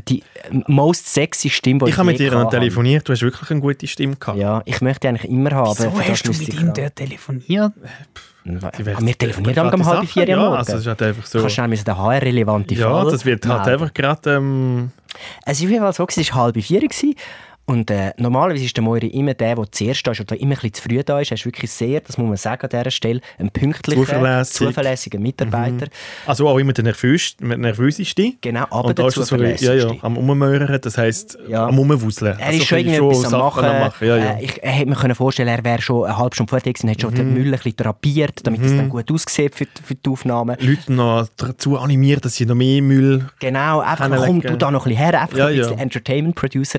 [0.09, 2.65] die äh, most sexy Stimme, die Ich habe mit je dir noch gehabt habe.
[2.65, 4.39] telefoniert, du hast wirklich eine gute Stimme gehabt.
[4.39, 5.75] Ja, ich möchte eigentlich immer haben.
[5.79, 7.73] Wieso hast du mit ich ihm dort telefoniert?
[8.45, 10.57] Die werden- Ah, wir telefonieren um private halb Sachen, vier am Ja, Morgen.
[10.57, 11.39] also es ist halt einfach so.
[11.39, 13.73] Du kannst schnell müssen den HR-relevante ja, Fall das wird halt melden.
[13.83, 14.31] einfach gerade...
[14.37, 14.91] Ähm,
[15.45, 16.81] Es war auf jeden Fall so, es war halb vier.
[17.69, 20.55] Und äh, normalerweise ist der Moiri immer der, der zuerst da ist oder immer ein
[20.55, 21.31] bisschen zu früh da ist.
[21.31, 24.57] Er ist wirklich sehr, das muss man sagen an dieser Stelle, ein pünktlicher, Zuverlässig.
[24.69, 25.89] zuverlässiger Mitarbeiter.
[26.27, 28.33] also auch immer der nervös- nervöseste.
[28.41, 29.77] Genau, aber der so, ja, zuverlässigste.
[29.77, 31.67] ja, am Ummöhren, das heisst Ja.
[31.67, 32.39] am Umwuseln.
[32.39, 33.65] Er ist schon irgendwie etwas am machen.
[33.65, 34.25] Ja, ja.
[34.39, 36.91] Äh, ich hätte mir können vorstellen, er wäre schon eine halbe Stunde fertig gewesen und
[36.93, 39.95] hätte schon den Müll ein bisschen drapiert, damit es dann gut aussieht für, die- für
[39.95, 40.57] die Aufnahmen.
[40.59, 43.27] Leute noch dazu animiert, dass sie noch mehr Müll...
[43.41, 45.83] Genau, einfach komm, du da noch ein bisschen her, einfach Ja, ein bisschen ja.
[45.83, 46.79] Entertainment Producer.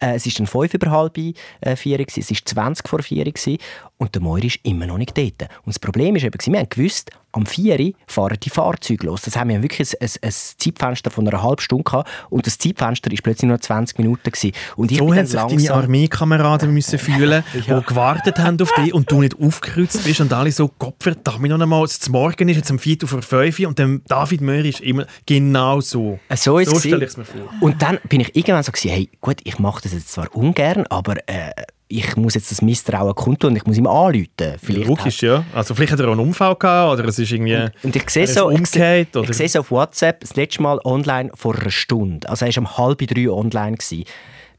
[0.00, 3.58] Äh, es ist dann fünf über halb äh, es ist 20 vor vier gewesen,
[3.98, 5.42] und der Moir ist immer noch nicht dort.
[5.42, 9.22] Und das Problem ist eben, wir haben gewusst, am 4 Uhr fahren die Fahrzeuge los.
[9.22, 12.58] Das haben wir wirklich ein, ein, ein Zeitfenster von einer halben Stunde gehabt und das
[12.58, 14.52] Zeitfenster ist plötzlich nur 20 Minuten gewesen.
[14.76, 15.74] Und ich So bin dann sich deine.
[15.74, 20.52] Armeekameraden müssen fühlen, die gewartet haben auf dich und du nicht aufgekreuzt bist und alle
[20.52, 23.58] so, Gott verdammt noch einmal, es ist morgen ist jetzt um 4 Uhr vor 5
[23.60, 26.18] Uhr und dann David Möhr ist immer genau so.
[26.28, 27.40] Äh, So, So stelle ich es mir vor.
[27.60, 30.86] Und dann bin ich irgendwann so gewesen, hey, gut, ich mache das jetzt zwar ungern,
[30.88, 31.50] aber äh,
[31.88, 34.28] ich muss jetzt das Misstrauen kundtun und ich muss ihm anrufen.
[34.62, 35.44] Vielleicht Logisch, ja.
[35.54, 37.68] Also vielleicht hat er auch einen Unfall gehabt oder es ist irgendwie...
[37.82, 39.28] Und ich sehe so, ich umgekehrt, oder?
[39.28, 42.28] ich sehe so auf WhatsApp das letzte Mal online vor einer Stunde.
[42.28, 43.76] Also er war um halb drei online.
[43.76, 44.04] Gewesen.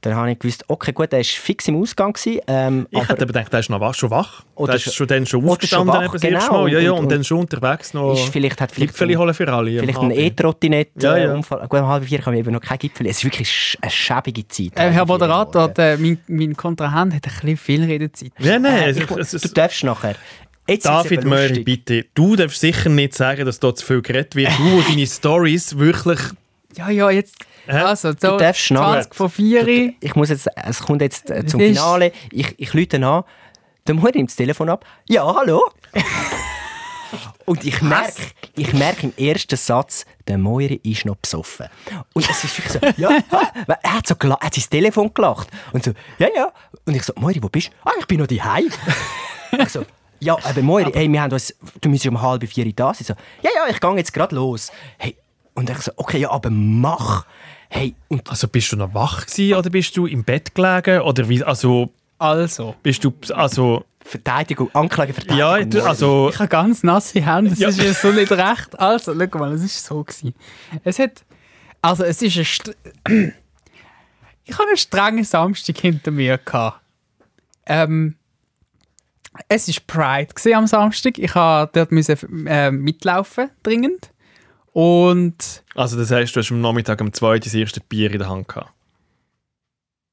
[0.05, 2.13] Dann habe ich gewusst, okay, gut, er war fix im Ausgang.
[2.13, 4.43] Gewesen, ähm, Ich aber hätte gedacht, der ist noch wach, schon wach.
[4.55, 6.61] Oder der ist schon- schon dann schon aufgestanden schon wach, eben das erste genau.
[6.63, 6.71] Mal.
[6.71, 9.33] Ja, ja, Und- und, und- dann schon unterwegs noch ist vielleicht, hat vielleicht Gipfeli holen
[9.33, 9.79] für alle.
[9.79, 10.17] vielleicht ein HB.
[10.27, 11.33] E-Trottinett Ja, äh, ja.
[11.35, 13.07] Gut, um halb vier haben wir eben noch kein Gipfel.
[13.07, 14.71] Es ist wirklich eine schäbige Zeit.
[14.75, 18.31] Äh, Herr Moderator, der, mein, mein Kontrahent hat ein bisschen viel Redezeit.
[18.39, 20.15] Ja, nein, Äh, ich, es, du darfst nachher.
[20.67, 24.49] Jetzt David Möri, bitte, du darfst sicher nicht sagen, dass da zu viel geredet wird.
[24.57, 26.19] Du, wo deine Stories wirklich...
[26.75, 27.35] Ja, ja, jetzt.
[27.67, 29.01] Also, so Du darfst nachher.
[29.03, 32.11] 20 vor 4 Ich muss jetzt, es kommt jetzt äh, zum Das ist- Finale.
[32.31, 33.23] Ich, ich lüte an.
[33.85, 34.85] Dann holt ihm das Telefon ab.
[35.07, 35.61] Ja, hallo?
[37.45, 38.13] Und ich merke,
[38.55, 41.67] ich merke im ersten Satz, der Moiri ist noch besoffen.
[42.13, 43.09] Und es ist wirklich so, ja,
[43.83, 45.47] er hat, so gela- er hat sein Telefon gelacht.
[45.71, 46.51] Und so, ja, ja.
[46.85, 47.71] Und ich so, Moiri, wo bist du?
[47.89, 48.69] Ah, ich bin noch daheim.
[49.59, 49.85] ich so,
[50.19, 53.05] ja, aber Moiri, hey, wir haben uns, du musst um halb vier da sein.
[53.05, 54.71] So, ja, ja, ich gehe jetzt gerade los.
[54.97, 55.15] Hey,
[55.53, 57.25] und ich so, okay, ja, aber mach.
[57.69, 61.01] Hey, und Also bist du noch wach gewesen oder bist du im Bett gelegen?
[61.01, 62.75] Oder wie, also Also.
[62.83, 63.13] bist du...
[63.33, 65.39] Also, Verteidigung, Anklage, Verteidigung.
[65.39, 66.29] ja, du- also...
[66.31, 67.69] Ich habe ganz nasse Hände, das Ja.
[67.69, 68.79] ist ja so nicht recht.
[68.79, 70.35] Also, schau mal, es ist so gewesen.
[70.83, 71.25] Es hat,
[71.81, 72.75] also es ist ein, St
[74.45, 76.81] ich habe einen strengen Samstag hinter mir gehabt.
[77.65, 78.15] Ähm,
[79.49, 81.17] es ist Pride am Samstag.
[81.17, 84.11] Ich habe dort müssen, äh, mitlaufen dringend
[84.75, 88.27] und Also das heisst, du hast am Nachmittag um 2 das erste Bier in der
[88.27, 88.73] Hand gehabt.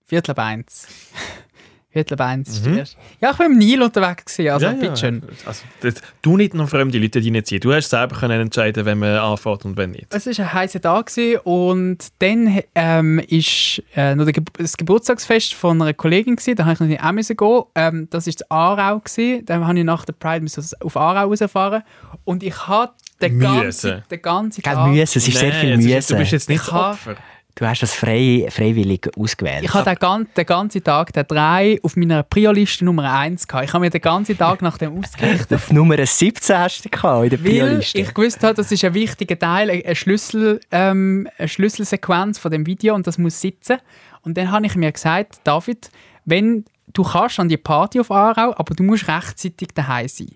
[0.07, 0.87] Viertel ab eins.
[1.90, 2.77] Viertel ab eins Mhm.
[3.20, 4.96] Ja, ich war im Nil unterwegs gewesen, also Ja, bitte ja.
[4.96, 5.22] schön.
[5.44, 7.61] Also, das, du nicht noch fremde Leute reinziehen.
[7.61, 10.07] Du hast selber können entscheiden, wenn man anfährt und wenn nicht.
[10.14, 15.83] Es war ein heißer Tag gewesen und dann ähm, ist äh, noch das Geburtstagsfest von
[15.83, 16.55] einer Kollegin gewesen.
[16.55, 17.62] Da musste ich natürlich auch müssen gehen.
[17.75, 19.44] Ähm, das war in Aarau gewesen.
[19.44, 20.46] Dann habe ich nach der Pride
[20.85, 21.83] auf Aarau rausfahren
[22.25, 22.92] und ich habe
[23.23, 23.61] den Müssen.
[23.63, 26.13] ganzen, den ganzen Gell, Tag, Müsse, es ist sehr viel es ist- Müsse.
[26.15, 27.17] Du bist jetzt nicht Opfer.
[27.55, 29.63] Du hast das frei, freiwillig ausgewählt.
[29.65, 33.67] ich habe den, gan den ganzen Tag den drei auf meiner Prio-Liste Nummer 1 gehabt.
[33.67, 35.53] Ich habe mir den ganzen Tag nach dem ausgerichtet.
[35.57, 37.99] Auf Nummer 17 hast du gehabt in der Weil Prio-Liste.
[37.99, 42.65] ich gewusst habe, das ist ein wichtiger Teil, eine, Schlüssel, ähm, eine Schlüsselsequenz von dem
[42.65, 43.77] Video und das muss sitzen.
[44.23, 45.91] Und dann habe ich mir gesagt, David,
[46.25, 50.29] wenn du kannst an die Party auf Aarau, aber du musst rechtzeitig daheim sein.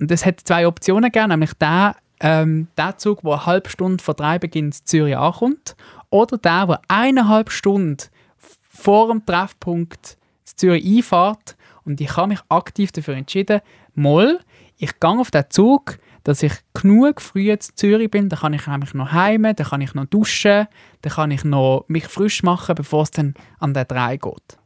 [0.00, 4.02] Und es hat zwei Optionen gegeben, nämlich der, ähm, der Zug, der eine halbe Stunde
[4.02, 5.76] vor drei Beginn in Zürich ankommt,
[6.10, 8.08] oder der, der eineinhalb Stunden
[8.68, 11.56] vor dem Treffpunkt in Zürich einfahrt.
[11.84, 13.60] Und ich habe mich aktiv dafür entschieden,
[13.94, 14.40] mal,
[14.76, 18.66] ich gehe auf den Zug, dass ich genug früh in Zürich bin, dann kann ich
[18.66, 20.66] nämlich noch heim, dann kann ich noch duschen,
[21.02, 24.58] dann kann ich noch mich frisch machen, bevor es dann an den 3 geht.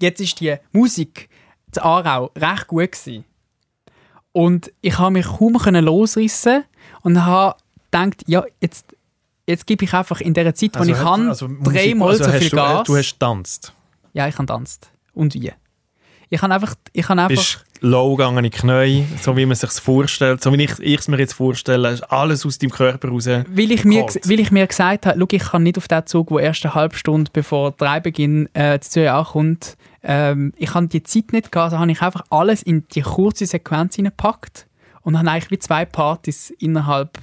[0.00, 1.28] Jetzt ist die Musik
[1.72, 3.24] zu Aarau recht gut gewesen.
[4.32, 6.64] Und ich habe mich kaum losrissen
[7.02, 7.56] und habe
[7.90, 8.86] gedacht, ja, jetzt,
[9.46, 12.30] jetzt gebe ich einfach in der Zeit, wo ich hat- kann, also dreimal also so
[12.30, 12.86] viel du, Gas.
[12.86, 13.72] Du hast getanzt.
[14.14, 14.90] ja, ich habe tanzt.
[15.14, 15.52] Und wie?
[16.30, 19.56] Ich habe einfach, ich habe einfach bist low gegangen in die Knie, so wie man
[19.56, 20.42] sich vorstellt.
[20.42, 23.26] So wie ich es mir jetzt vorstelle, ist alles aus deinem Körper raus.
[23.26, 26.28] Weil ich, mir, weil ich mir gesagt habe, schau, ich kann nicht auf den Zug,
[26.28, 30.88] der erst eine halbe Stunde bevor drei Beginn äh, zu Zürich ankommt, ähm, ich habe
[30.88, 34.66] die Zeit nicht gehabt, also habe ich einfach alles in die kurze Sequenz hineingepackt
[35.02, 37.18] und habe eigentlich wie zwei Partys innerhalb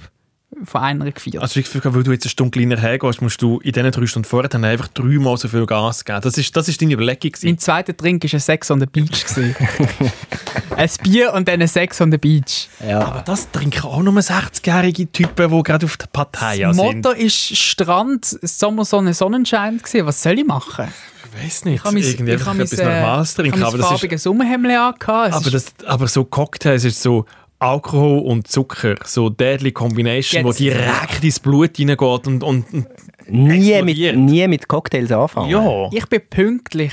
[0.64, 1.42] von einer gefeiert.
[1.42, 4.06] Also ich finde, weil du jetzt eine Stunde kleiner hergehst, musst du in diesen drei
[4.06, 6.20] Stunden vorher dann einfach dreimal so viel Gas geben.
[6.22, 7.32] Das ist, das ist deine Überlegung.
[7.32, 7.46] gewesen.
[7.46, 9.24] mein zweiter Drink war ein Sex on the Beach.
[10.76, 12.68] ein Bier und dann ein Sex on the Beach.
[12.86, 13.00] Ja.
[13.00, 17.04] Aber das trinken auch nur 60-jährige Typen, die gerade auf der Pattaya das sind.
[17.04, 19.78] Motto ist Strand, Sommer, Sonne, Sonnenschein.
[19.78, 20.06] Gewesen.
[20.06, 20.88] Was soll ich machen?
[21.32, 21.76] Ich weiß nicht.
[21.76, 23.60] Ich habe mein, Irgendwie ich habe mein, etwas äh, Normales ich trinken.
[23.60, 25.32] habe mein das ist, farbiges Sommerhemd angehabt.
[25.34, 27.26] Aber, das, aber so Cocktails ist so
[27.60, 32.86] Alkohol und Zucker, so deadly Combination, Jetzt- wo direkt ins Blut reingeht und, und, und
[33.28, 34.16] Nie explodiert.
[34.16, 35.50] mit, nie mit Cocktails anfangen.
[35.50, 35.88] ja.
[35.92, 36.92] Ich bin pünktlich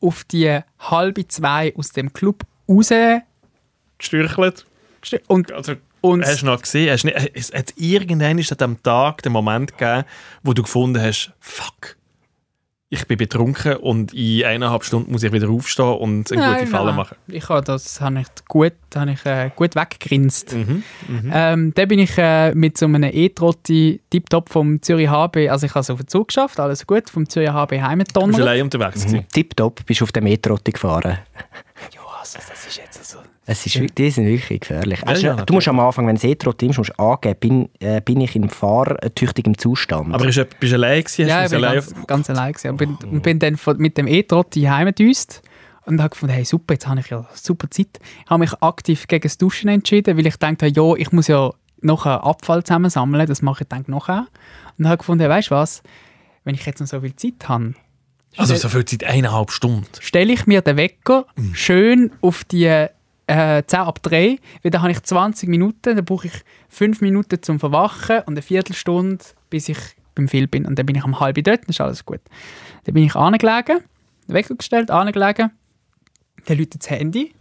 [0.00, 2.90] auf die halbe zwei aus dem Club raus
[3.98, 4.66] gestürchelt.
[5.28, 6.90] und, Also, und hast du noch gesehen?
[6.92, 10.04] Hast du nicht, es hat irgendwann ist an dem Tag den Moment gegeben,
[10.42, 11.96] wo du gefunden hast, fuck,
[12.94, 16.66] ich bin betrunken und in eineinhalb Stunden muss ich wieder aufstehen und eine gute Nein,
[16.68, 16.96] Falle nein.
[16.96, 17.16] machen.
[17.26, 20.54] Ich habe das habe ich gut, habe ich, äh, gut weggegrinst.
[20.54, 20.82] Mhm.
[21.32, 25.72] Ähm, dann bin ich äh, mit so einem E-Trotti Tiptop vom Zürich HB, also ich
[25.74, 27.72] habe es auf den Zug geschafft, alles gut, vom Zürich HB
[28.12, 29.00] Du bist allein unterwegs.
[29.04, 29.26] gewesen.
[29.32, 31.18] Tipptopp, bist du auf der Metrotti gefahren.
[31.92, 33.18] Ja, also das ist jetzt so.
[33.46, 35.00] Es ist, wirklich- die sind wirklich gefährlich.
[35.00, 37.68] Ja, Also, ja, du musst am Anfang, wenn du E-Trotti nimmst, musst du angeben, bin,
[37.80, 40.14] äh, bin ich in fahrtüchtigem Zustand.
[40.14, 41.28] Aber bist du bist du allein gewesen?
[41.28, 42.70] Ja, ich bin allein ganz, ganz allein gewesen.
[42.70, 45.42] Und bin, und bin dann von, mit dem E-Trotti heimgedüst
[45.84, 48.00] und habe gefunden, hey super, jetzt habe ich ja super Zeit.
[48.24, 51.50] Ich habe mich aktiv gegen das Duschen entschieden, weil ich dachte, ja, ich muss ja
[51.82, 54.26] noch einen Abfall zusammensammeln, das mache ich dann nachher.
[54.78, 55.82] Und habe gefunden, weißt du was,
[56.44, 57.74] wenn ich jetzt noch so viel Zeit habe,
[58.38, 59.86] Also so viel Zeit, eineinhalb Stunden.
[60.00, 61.54] stelle ich mir den Wecker Mhm.
[61.54, 62.86] schön auf die
[63.26, 67.42] äh, 10 ab 3, weil dann habe ich 20 Minuten, dann brauche ich 5 Minuten
[67.42, 69.78] zum Verwachen und eine Viertelstunde, bis ich
[70.14, 70.66] beim Film bin.
[70.66, 72.20] Und dann bin ich um halb dort, dann ist alles gut.
[72.84, 73.80] Dann bin ich angelegen,
[74.28, 75.50] den Wecker gestellt, angelegen,
[76.46, 77.34] dann läutet das Handy,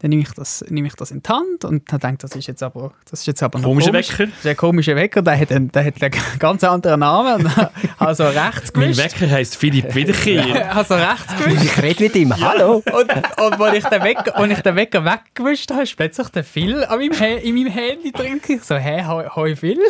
[0.00, 2.36] dann nehme ich das, nehme ich das in die Hand und dann denke ich, das
[2.36, 4.10] ist jetzt aber, das ist jetzt aber noch Komischer komisch.
[4.18, 4.26] Wecker.
[4.26, 7.50] Das ist ein komischer Wecker, der hat, einen, der hat einen ganz anderen Namen.
[7.98, 8.96] Also rechts Mein.
[8.96, 10.72] Wecker heisst Philipp Wiederkehr.
[10.76, 11.64] Also rechts gewischt.
[11.64, 12.40] ich rede mit ihm.
[12.40, 12.76] Hallo!
[12.76, 16.44] Und, und als ich den Wecker, als ich den Wecker weggewischt habe, ist plötzlich der
[16.44, 18.40] Phil an meinem in meinem Handy drin.
[18.46, 19.80] Ich so, hä, hoi, hoi Phil?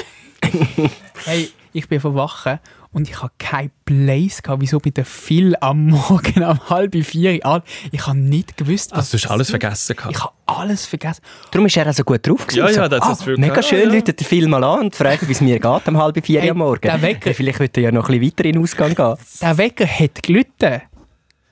[1.27, 2.59] hey, ich bin verwachen
[2.93, 7.45] und ich habe keinen Blaze gehabt, wieso mit der Phil am Morgen um halb vier
[7.45, 7.63] an.
[7.93, 10.15] Ich habe nicht gewusst, was Also du hast alles vergessen gehabt.
[10.17, 11.21] Ich habe alles vergessen.
[11.51, 12.59] Darum ist er also gut drauf gewesen.
[12.59, 14.01] Ja, ja, So, das ah, hat's viel Mega schön, Ja, ja.
[14.01, 16.59] der Film mal an und fragt, wie es mir geht am halb vier Hey, am
[16.59, 16.81] Morgen.
[16.81, 19.15] der Wecker- Ja, Vielleicht wird er ja noch ein bisschen weiter in den Ausgang gehen.
[19.43, 20.83] Der Wecker hat gelitten.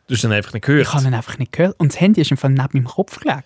[0.09, 0.87] Du hast ihn einfach nicht gehört.
[0.87, 1.79] Ich habe ihn einfach nicht gehört.
[1.79, 3.42] Und das Handy ist einfach neben meinem Kopf gelegen.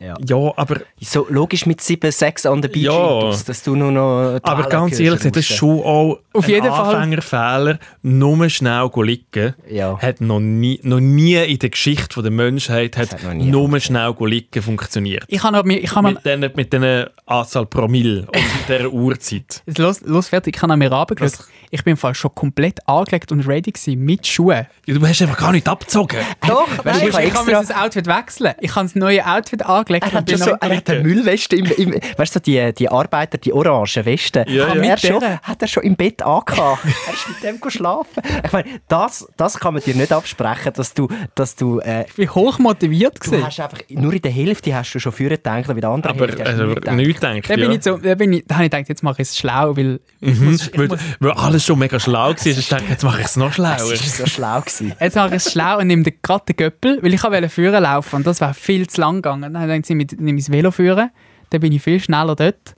[0.00, 3.20] Ja, aber, So logisch mit 7, 6 on the beach, Ja.
[3.20, 6.50] Intus, dass du nur noch die aber ganz ehrlich, das ist schon auch Auf ein
[6.50, 6.94] jeden Fall.
[6.96, 7.78] Anfängerfehler.
[8.02, 9.54] Nur schnell go liegen.
[9.68, 9.98] Ja.
[10.00, 14.24] Hat noch nie, noch nie in der Geschichte der Menschheit hat hat nur schnell go
[14.26, 15.24] liegen funktioniert.
[15.28, 18.36] Ich habe mir, ich mir Mit diesen mit den Anzahl Promille und
[18.68, 19.62] dieser Uhrzeit.
[19.78, 21.46] Los, los fertig, ich habe an mir runtergeschaut.
[21.72, 24.66] Ich bin im Fall schon komplett angelegt und ready gewesen, mit Schuhen.
[24.86, 26.18] Ja, du hast einfach gar nicht abgezogen.
[26.48, 28.54] Doch, Weißt ich ich, habe extra- das Outfit wechseln.
[28.60, 31.66] Ich habe das neue Outfit angelegt Er hat, schon so, er hat eine Müllweste im,
[31.66, 34.82] im weißt du, die, die Arbeiter, die orange Weste, Ja, hat, ja.
[34.82, 36.84] Er schon, hat er schon im Bett angehabt.
[37.06, 38.22] er ist mit dem geschlafen.
[38.44, 42.14] Ich meine, das, das kann man dir nicht absprechen, dass du, dass du, äh, ich
[42.14, 43.46] bin hoch motiviert du gewesen.
[43.46, 46.26] hast einfach, nur in der Hälfte hast du schon früher gedacht, bei der anderen Aber
[46.26, 47.50] Hälfte hast also, du nicht gedacht.
[47.50, 49.38] Da, bin ich so, da, bin ich, da habe ich gedacht, jetzt mache ich es
[49.38, 50.50] schlau, weil Mhm.
[50.50, 50.88] muss, weil,
[51.20, 53.78] weil alles schon mega schlau war, ich dachte, jetzt mache ich es noch Es schlauer.
[53.78, 54.60] war so schlau.
[54.60, 54.92] Gewesen.
[55.00, 57.82] jetzt mache ich es schlau und nehme den- gerade den Göppel, weil ich wollte führen
[57.82, 59.54] laufen und das wäre viel zu lang gegangen.
[59.54, 61.10] Dann ich gedacht, ich nehme das Velo führen,
[61.50, 62.74] dann bin ich viel schneller dort.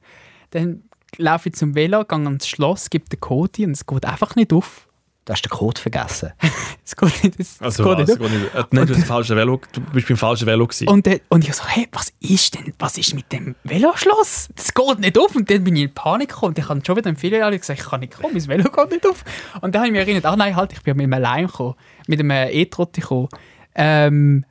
[0.51, 0.83] Dann
[1.17, 4.53] laufe ich zum Velo, gehe ans Schloss, gebe den Code und es geht einfach nicht
[4.53, 4.88] auf.
[5.25, 6.33] Du hast den Code vergessen.
[6.85, 8.31] Es geht nicht, es, Also, es geht also, nicht auf.
[8.43, 10.88] nicht, äh, nein, du, hast das falsche Velo, du bist beim falschen Velo gewesen.
[10.88, 14.49] Und, äh, und ich so, hey, was ist denn, was ist mit dem Veloschloss?
[14.57, 15.37] Das geht nicht auf.
[15.37, 16.49] Und dann bin ich in Panik gekommen.
[16.49, 18.91] Und ich habe schon wieder im Filiale gesagt, ich kann nicht kommen, mein Velo geht
[18.91, 19.25] nicht auf.
[19.61, 21.77] Und dann habe ich mich erinnert, ach nein, halt, ich bin mit einem Leim gekommen,
[22.09, 23.29] mit einem E-Trotti gekommen.
[23.77, 24.45] Ähm,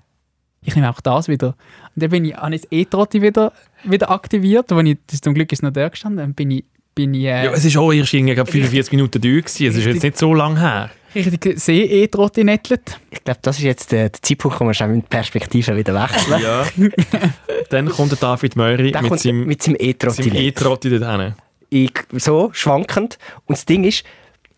[0.62, 1.56] ich nehme auch das wieder.
[2.02, 4.72] Und dann bin ich, habe ich das E-Trotti wieder, wieder aktiviert.
[4.72, 6.18] Und ich, das, zum Glück ist noch da gestanden.
[6.18, 6.64] Dann bin ich,
[6.96, 9.68] bin ich äh, ja, es ist auch erst irgendwie gerade 45 Minuten gewesen.
[9.68, 10.90] Es ist jetzt nicht so lange her.
[11.14, 13.00] richtig See-E-Trotti nettelt.
[13.12, 16.42] Ich glaube, das ist jetzt der, der Zeitpunkt, wo wir schon die Perspektive wieder wechseln.
[16.42, 16.66] Ja.
[17.70, 20.90] Dann kommt der David Möri mit seinem, mit seinem seinem E-Trotti.
[20.90, 21.34] Dorthin.
[21.70, 23.20] ich, so schwankend.
[23.46, 24.04] Und das Ding ist,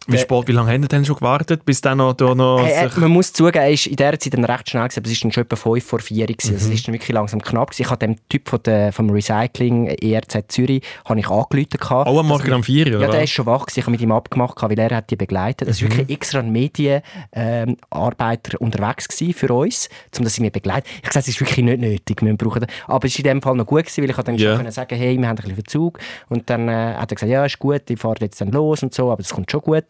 [0.08, 2.86] Wie, spät, wie lange haben ihr denn schon gewartet, bis dann noch, da noch Hey,
[2.86, 2.98] äh, sich...
[2.98, 5.32] man muss zugeben, er ist in dieser Zeit dann recht schnell gewesen, aber es dann
[5.32, 6.50] schon etwa 5 vor 4 gewesen.
[6.50, 6.54] Mhm.
[6.56, 7.84] Also es ist dann wirklich langsam knapp gewesen.
[7.84, 11.70] Ich habe dem Typ von der, vom Recycling ERZ Zürich habe ich angerufen.
[11.90, 13.80] Auch am Morgen um 4 Uhr, Ja, der ist schon wach gewesen.
[13.80, 15.68] Ich habe mit ihm abgemacht, weil er hat die begleitet.
[15.70, 15.98] Das war Mhm.
[15.98, 20.88] wirklich extra ein Medienarbeiter unterwegs gewesen für uns, um das irgendwie begleiten.
[20.88, 22.70] Ich habe gesagt, es ist wirklich nicht nötig, wir brauchen das.
[22.88, 24.58] Aber es war in dem Fall noch gut gewesen, weil ich dann Ja.
[24.58, 26.00] schon sagen, hey, wir haben ein bisschen Verzug.
[26.30, 28.94] Und dann äh, hat er gesagt, ja, ist gut, ich fahre jetzt dann los und
[28.94, 29.86] so, aber das kommt schon gut.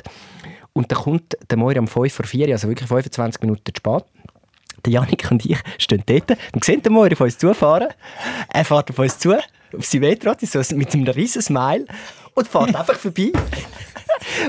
[0.74, 4.06] Und dann kommt der Moira um 5 vor 4, also wirklich 25 Minuten zu spät.
[4.86, 7.90] Der Janik und ich stehen dort und sehen den Moira auf uns zufahren.
[8.52, 11.86] Er fährt auf uns zu, auf seine Wetrotte, so mit einem riesen Smile
[12.34, 13.32] und fährt einfach vorbei.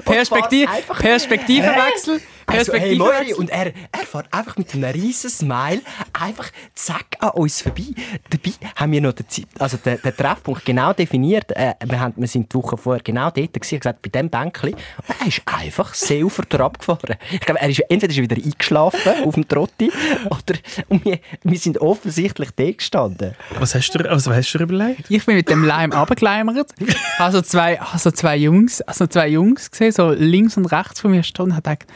[0.04, 2.20] Perspektiv, Perspektivenwechsel.
[2.46, 5.80] Also, hey, und er, er fährt einfach mit einem riesen Smile
[6.12, 7.86] einfach zack an uns vorbei.
[8.30, 11.52] Dabei haben wir noch den, Zeit, also den, den Treffpunkt genau definiert.
[11.52, 14.74] Äh, wir, haben, wir sind die Woche vorher genau dort gewesen, gesagt, bei diesem Bänkchen.
[14.74, 17.16] Und er ist einfach selber dort abgefahren.
[17.30, 19.90] Ich glaube, er ist, entweder ist er wieder eingeschlafen auf dem Trotti
[20.26, 23.34] oder und wir, wir sind offensichtlich dort gestanden.
[23.58, 25.10] Was hast du, also, was hast du dir überlegt?
[25.10, 26.72] Ich bin mit dem Leim runtergeleimert.
[27.18, 31.22] Also zwei, also zwei Jungs, also zwei Jungs gesehen, so links und rechts von mir
[31.22, 31.86] stehen und habe gedacht,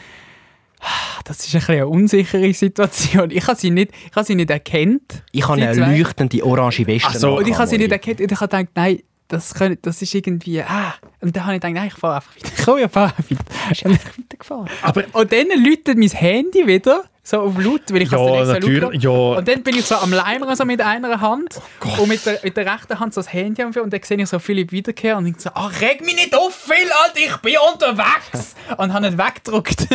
[1.25, 3.31] das ist ein bisschen eine unsichere Situation.
[3.31, 5.23] Ich habe sie nicht, ich habe sie nicht erkannt.
[5.31, 5.97] Ich habe eine zwei.
[5.97, 7.09] leuchtende orange Weste.
[7.09, 8.21] Ach so, Und ich habe sie nicht erkannt.
[8.21, 10.95] Und ich habe gedacht, nein, das, können, das ist irgendwie, ah.
[11.21, 12.63] Und dann habe ich gedacht, nein, ich fahre einfach weiter.
[12.65, 13.43] Komm, ich fahre einfach weiter.
[13.69, 14.69] Du bist einfach weitergefahren.
[14.81, 19.03] Aber Und dann läutet mein Handy wieder, so auf laut, weil ich Ja, extra natürlich,
[19.03, 19.09] ja.
[19.09, 21.61] Und dann bin ich so am Leimern so mit einer Hand
[21.99, 24.17] und mit der, mit der rechten Hand so das Handy am Führen und dann sehe
[24.17, 27.37] ich so Philipp wiederkehren und ich so, ah, reg mich nicht auf, Phil, Alter, ich
[27.37, 28.55] bin unterwegs!
[28.77, 29.87] und habe nicht weggedruckt.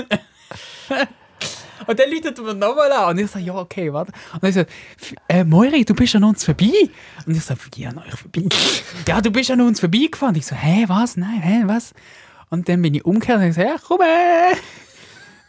[1.87, 3.11] Und dann läutet er mir nochmal an.
[3.11, 4.13] Und ich so, ja, okay, warte.
[4.33, 6.71] Und dann so, "F- äh, Moiri, du bist an uns vorbei.
[7.27, 8.43] Und ich so, wie an euch vorbei?
[9.07, 10.35] ja, du bist an uns vorbeigefahren.
[10.35, 11.17] Und ich so, hä, was?
[11.17, 11.93] Nein, hä, was?
[12.49, 14.53] Und dann bin ich umgekehrt und ich so, ja, komm her.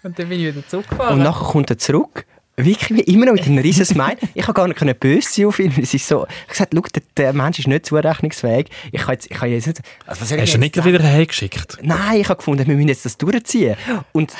[0.03, 1.13] Und dann bin ich wieder zurückgefahren.
[1.19, 2.25] Und nachher kommt er zurück.
[2.57, 4.17] Wirklich immer noch mit einem riesen Smile.
[4.33, 5.73] Ich habe gar nicht böse sein auf ihn.
[5.81, 8.67] Es ist so, ich habe gesagt, schau, der, der Mensch ist nicht zurechnungsfähig.
[8.93, 9.81] Ich kann jetzt, ich kann jetzt nicht...
[10.05, 11.77] Also was hast du jetzt nicht wieder hergeschickt?
[11.81, 13.75] Nein, ich habe gefunden, wir müssen jetzt das durchziehen.
[14.13, 14.33] Und,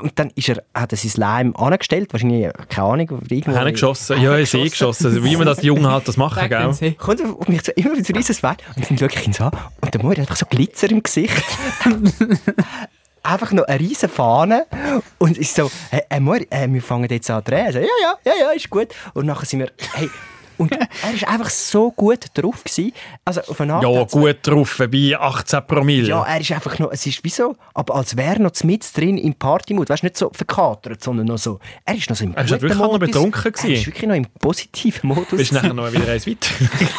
[0.00, 3.52] und dann ist er, hat er sein Leim angestellt, wahrscheinlich, keine Ahnung, irgendwo...
[3.52, 4.20] Hergeschossen?
[4.20, 5.06] Ja, ich sehe geschossen.
[5.06, 6.92] Also, wie man das die Jungen halt das machen, den gell?
[6.94, 8.56] Kommt er auf mich so, immer mit einem riesen Smile.
[8.76, 9.52] Und dann schaue ich ihn so an.
[9.80, 11.42] Und der Moir hat einfach so Glitzer im Gesicht.
[13.22, 14.66] einfach noch eine riesen Fahne
[15.18, 17.72] und ist so, hey, hey Moir, äh, wir fangen jetzt an zu drehen.
[17.72, 18.88] So, ja, ja, ja, ja, ist gut.
[19.14, 20.08] Und nachher sind wir, hey,
[20.58, 20.80] und er
[21.22, 22.64] war einfach so gut drauf.
[22.64, 22.92] Gewesen.
[23.24, 26.08] Also auf eine Art Ja, gut drauf, bei 18 Promille.
[26.08, 28.96] Ja, er ist einfach noch, es ist wie so, aber als wäre er noch mit
[28.96, 29.88] drin im Partymut.
[29.90, 32.50] Weißt du, nicht so verkatert, sondern noch so, er ist noch so im Er ist
[32.50, 33.06] guten wirklich noch Modus.
[33.10, 33.72] betrunken Er gewesen.
[33.72, 35.30] ist wirklich noch im positiven Modus.
[35.38, 36.50] Bist nachher noch wieder eins weiter.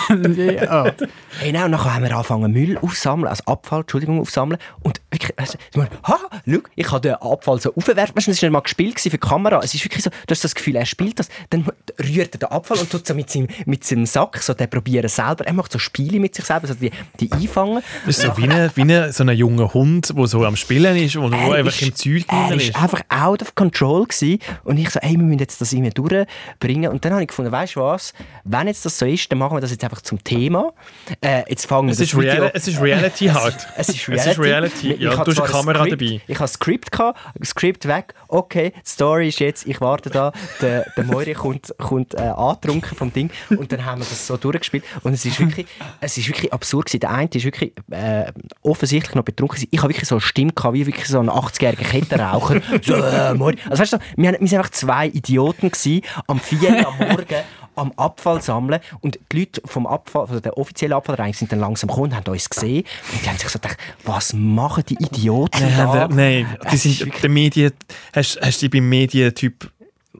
[0.66, 0.93] ja.
[1.39, 4.60] Hey, und dann haben wir angefangen Müll aufsammeln, also Abfall, Entschuldigung, aufsammeln.
[4.82, 8.16] Und wirklich, also, ich meine, ha, schau, ich habe den Abfall so aufgewerfen.
[8.16, 9.60] Weißt du, das war nicht mal gespielt für die Kamera.
[9.64, 11.66] Es ist wirklich so, du hast das Gefühl, er spielt das, dann
[11.99, 15.08] rührt er den Abfall und tut so mit seinem, mit seinem Sack, so, der probieren
[15.10, 17.82] selber, er macht so Spiele mit sich selber, so die, die einfangen.
[18.06, 20.95] Das ist so wie, ein, wie ein, so ein junger Hund, der so am Spielen
[20.98, 22.76] ist und wo Er einfach ist- im Zeug Er drin ist ist.
[22.76, 24.39] einfach out of control gewesen.
[24.64, 26.91] und ich so, ey, wir müssen jetzt das irgendwie durchbringen.
[26.91, 29.56] Und dann habe ich gefunden, weißt du was, wenn jetzt das so ist, dann machen
[29.58, 30.74] wir das jetzt einfach zum Thema.
[31.22, 33.56] Äh, jetzt fangen wir Es das ist, Real Video- es ist Reality halt.
[33.78, 34.30] Es ist Reality.
[34.30, 34.91] Es ist Reality.
[34.93, 36.22] Ich Ja, habe du hast eine Kamera Skript- dabei.
[36.28, 38.14] Ich habe ein Skript gehabt, Skript weg.
[38.28, 40.32] Okay, die Story ist jetzt, ich warte da,
[40.62, 44.38] der, der Moiri kommt, kommt äh, angetrunken vom Ding und dann haben wir das so
[44.38, 45.67] durchgespielt und es ist wirklich,
[45.99, 46.99] es ist wirklich absurd gewesen.
[47.01, 48.31] Der eine ist wirklich äh,
[48.61, 49.69] offensichtlich noch betrunken gewesen.
[49.71, 52.61] Ich habe wirklich so eine Stimme gehabt, wie wirklich so ein 80-jähriger Kettenraucher.
[52.81, 53.55] so, äh.
[53.69, 56.97] Also weißt du, wir, haben, wir sind einfach zwei Idioten gewesen, am 4 Uhr am
[56.97, 57.35] Morgen
[57.77, 61.89] am Abfall sammeln und die Leute vom Abfall, also der offizielle Abfallreinigung sind dann langsam
[61.89, 62.83] gekommen, haben uns gesehen
[63.13, 66.07] und die haben sich so gedacht, was machen die Idioten Nein, da?
[66.07, 67.71] nein die sind, der Medien,
[68.13, 69.71] hast, hast du dich beim Medientyp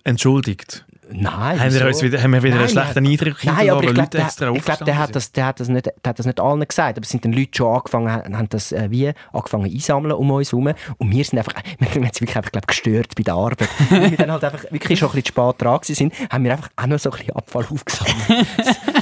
[0.04, 0.86] entschuldigt?
[1.10, 3.12] Nein, Haben wir, uns wieder, haben wir wieder einen Nein, schlechten nein.
[3.14, 5.70] Eindruck Nein, aber ich glaube, Leute der, ich glaub, der, hat das, der, hat das
[5.70, 8.50] nicht, der hat das nicht allen gesagt, aber es sind dann Leute schon angefangen, haben,
[8.50, 12.20] das äh, wie angefangen einsammeln um uns herum und wir sind einfach, wir haben uns
[12.20, 13.70] wirklich einfach, glaub, gestört bei der Arbeit.
[13.90, 16.70] Weil wir dann halt einfach wirklich schon ein bisschen spät dran sind, haben wir einfach
[16.76, 18.48] auch noch so ein bisschen Abfall aufgesammelt.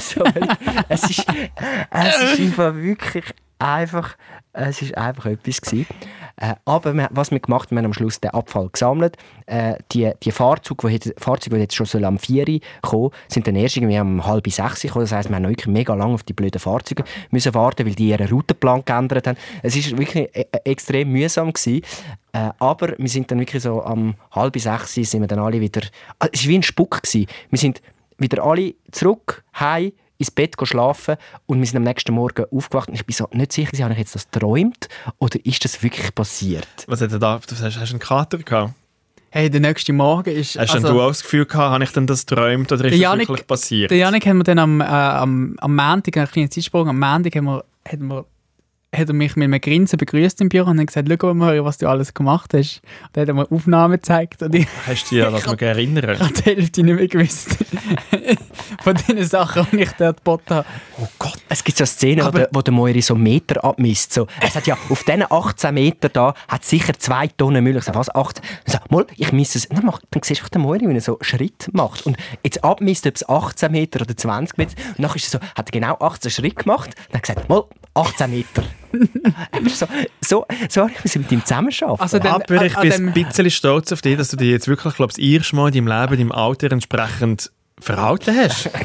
[0.00, 0.24] so,
[0.88, 1.26] es ist,
[1.90, 3.24] es ist einfach wirklich
[3.58, 4.16] einfach,
[4.52, 5.86] es ist einfach etwas gewesen.
[6.36, 9.16] Äh, aber wir, was wir gemacht haben, wir haben am Schluss den Abfall gesammelt.
[9.46, 13.10] Äh, die, die Fahrzeuge, die, hätte- Fahrzeuge, die jetzt schon sollen am 4 Uhr kommen
[13.28, 15.04] sind dann erst irgendwie um halb 6 Uhr gekommen.
[15.04, 18.08] Das heisst, wir haben wirklich mega lange auf die blöden Fahrzeuge müssen warten, weil die
[18.08, 19.38] ihren Routenplan geändert haben.
[19.62, 21.52] Es war wirklich e extrem mühsam.
[21.52, 21.82] Gewesen.
[22.32, 25.60] Äh, aber wir sind dann wirklich so am halb 6 Uhr sind wir dann alle
[25.60, 25.80] wieder...
[26.18, 27.02] Ah, es war wie ein Spuck.
[27.02, 27.26] Gewesen.
[27.50, 27.80] Wir sind
[28.18, 32.94] wieder alle zurück, heim, ins Bett schlafen und wir sind am nächsten Morgen aufgewacht und
[32.94, 34.88] ich bin so nicht sicher, habe ich jetzt das geträumt
[35.18, 36.68] oder ist das wirklich passiert?
[36.86, 37.40] Was hat er da?
[37.46, 38.74] Du hast, hast du einen Kater gehabt?
[39.30, 40.58] Hey, der nächste Morgen ist...
[40.58, 43.00] Hast also, du auch das Gefühl gehabt, habe ich denn das geträumt oder ist das
[43.00, 43.90] Janik- wirklich passiert?
[43.90, 47.36] Der Janik hat mir dann am, äh, am, am Montag, einen kleinen Zeitsprung, am Montag
[47.36, 48.24] haben wir, hat, mir,
[48.96, 51.78] hat er mich mit einem Grinsen begrüßt im Büro und hat gesagt, schau mal, was
[51.78, 52.82] du alles gemacht hast.
[53.04, 55.60] Und dann hat er mir Aufnahmen gezeigt und ich Hast du dich an das noch
[55.60, 56.18] erinnern?
[56.18, 57.56] habe die Hälfte nicht mehr gewusst.
[58.82, 60.66] Von den Sachen, die ich dort geboten habe.
[61.00, 61.38] Oh Gott.
[61.48, 64.12] Es gibt so eine Szene, wo, der, wo der Moiri so Meter abmisst.
[64.12, 67.76] So, es hat ja auf diesen 18 Meter da hat sicher zwei Tonnen Müll.
[67.76, 68.14] Ich sage, was?
[68.14, 68.44] 18?
[68.64, 69.68] Ich sage, mal, ich misse es.
[69.68, 72.06] Dann, mach, dann siehst du den Moiri, wie er so Schritt macht.
[72.06, 74.74] Und jetzt abmisst, ob es 18 Meter oder 20 Meter.
[74.96, 76.90] Und dann ist er so, hat er genau 18 Schritt gemacht.
[77.12, 78.64] Dann gesagt, mal, 18 Meter.
[79.64, 79.86] Ist so,
[80.20, 82.00] so, so habe ich mit ihm zusammenarbeiten.
[82.00, 84.94] Also dann- Aber ich bin ein bisschen stolz auf dich, dass du dich jetzt wirklich,
[84.94, 88.70] glaube ich, das erste Mal in deinem Leben, deinem Alter entsprechend verhalten hast.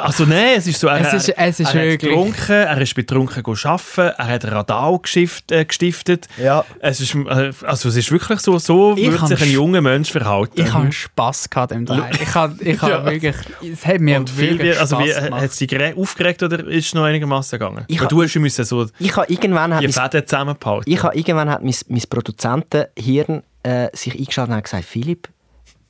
[0.00, 2.94] Also nein, es ist so, er, Es ist- es ist er hat getrunken, er ist
[2.94, 6.28] betrunken arbeiten, er hat Radau geschift, äh, gestiftet.
[6.36, 6.62] Ja.
[6.80, 10.10] Es ist, äh, also es ist wirklich so, so Ich würde sich ein junger Mensch
[10.12, 10.60] verhalten.
[10.60, 12.02] Ich habe Spass gehabt im Dreh.
[12.22, 12.88] Ich habe ich Ja.
[12.90, 13.36] hab wirklich...
[13.72, 15.40] Es hat mir und viel, wirklich wie, also wie, Spass gemacht.
[15.42, 17.84] hat es dich gere- aufgeregt oder ist es noch einigermaßen gegangen?
[17.88, 20.26] Ich Weil ha- du hast ja müssen so ich habe irgendwann hat die mein, Fäden
[20.26, 20.92] zusammengehalten.
[20.92, 25.28] ich habe irgendwann hat mein, mein Produzentenhirn äh, sich eingeschaltet und hat gesagt, Philipp,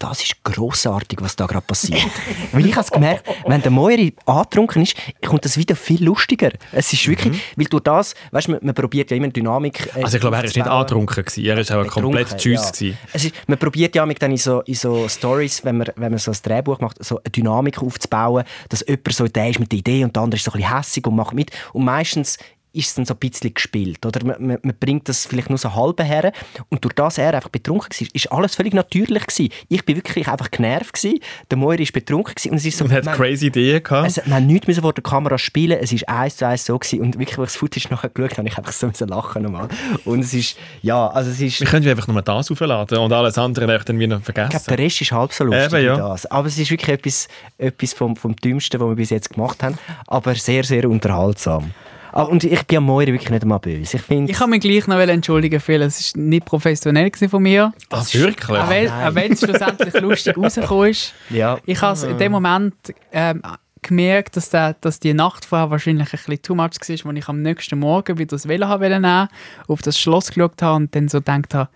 [0.02, 2.00] das ist grossartig, was da gerade passiert.
[2.52, 6.50] weil ich habe gemerkt, wenn der Moiri angetrunken ist, kommt das wieder viel lustiger.
[6.72, 9.90] Es ist wirklich, weil durch das, weißt du, man, man probiert ja immer Dynamik.
[9.94, 11.46] äh, also ich glaube, er war nicht angetrunken, gewesen.
[11.46, 12.60] er war auch komplett tschüss.
[12.64, 12.70] ja.
[12.70, 12.98] gewesen.
[13.12, 16.10] Es ist, man probiert ja mit dann in so, in so Stories, wenn man, wenn
[16.10, 19.70] man so ein Drehbuch macht, so eine Dynamik aufzubauen, dass jemand so der ist mit
[19.70, 21.50] der Idee und der andere ist so ein bisschen hässig und macht mit.
[21.72, 22.38] Und meistens
[22.72, 24.04] ist es dann so ein bisschen gespielt.
[24.06, 24.24] Oder?
[24.24, 26.32] Man, man, bringt das vielleicht nur so halb her.
[26.70, 29.26] Und durch das er einfach betrunken war, ist alles völlig natürlich.
[29.26, 29.48] Gewesen.
[29.68, 30.94] Ich bin wirklich einfach genervt.
[30.94, 31.20] Gewesen.
[31.50, 32.34] Der Moiri war betrunken.
[32.34, 32.50] Gewesen.
[32.52, 34.08] Und es ist so, Und hat man- crazy Ideen gehabt.
[34.08, 37.00] es, man hat nichts vor der Kamera spielen, es war eins zu eins so gewesen.
[37.00, 39.68] und wirklich, als ich das Footage nachher geschaut habe, ich einfach so lachen nochmal.
[40.04, 43.36] Und es ist, ja, also es ist, Wir können einfach nur das aufladen und alles
[43.38, 44.64] andere wäre dann wieder ich glaube, vergessen.
[44.68, 45.94] der Rest ist halb so lustig Eben, ja.
[45.94, 46.26] wie das.
[46.26, 49.76] Aber es ist wirklich etwas, etwas vom, vom Dümmsten, was wir bis jetzt gemacht haben,
[50.06, 51.72] aber sehr, sehr unterhaltsam.
[52.12, 53.96] Ah, Und ich bin am Moiri wirklich nicht einmal böse.
[53.96, 55.82] Ich finde, Ich kann mich gleich noch entschuldigen, Phil.
[55.82, 57.72] Es war nicht professionell gewesen von mir.
[57.90, 58.58] Ah, wirklich?
[58.58, 61.14] Auch wenn, auch wenn es schlussendlich lustig rausgekommen ist.
[61.30, 62.74] ja, Ich habe in dem Moment
[63.12, 63.42] ähm,
[63.80, 67.28] gemerkt, dass, der, dass die Nacht vorher wahrscheinlich ein bisschen too much war, als ich
[67.28, 69.28] am nächsten Morgen wieder das Velo nehmen
[69.66, 71.68] auf das Schloss geschaut habe und dann so gedacht habe,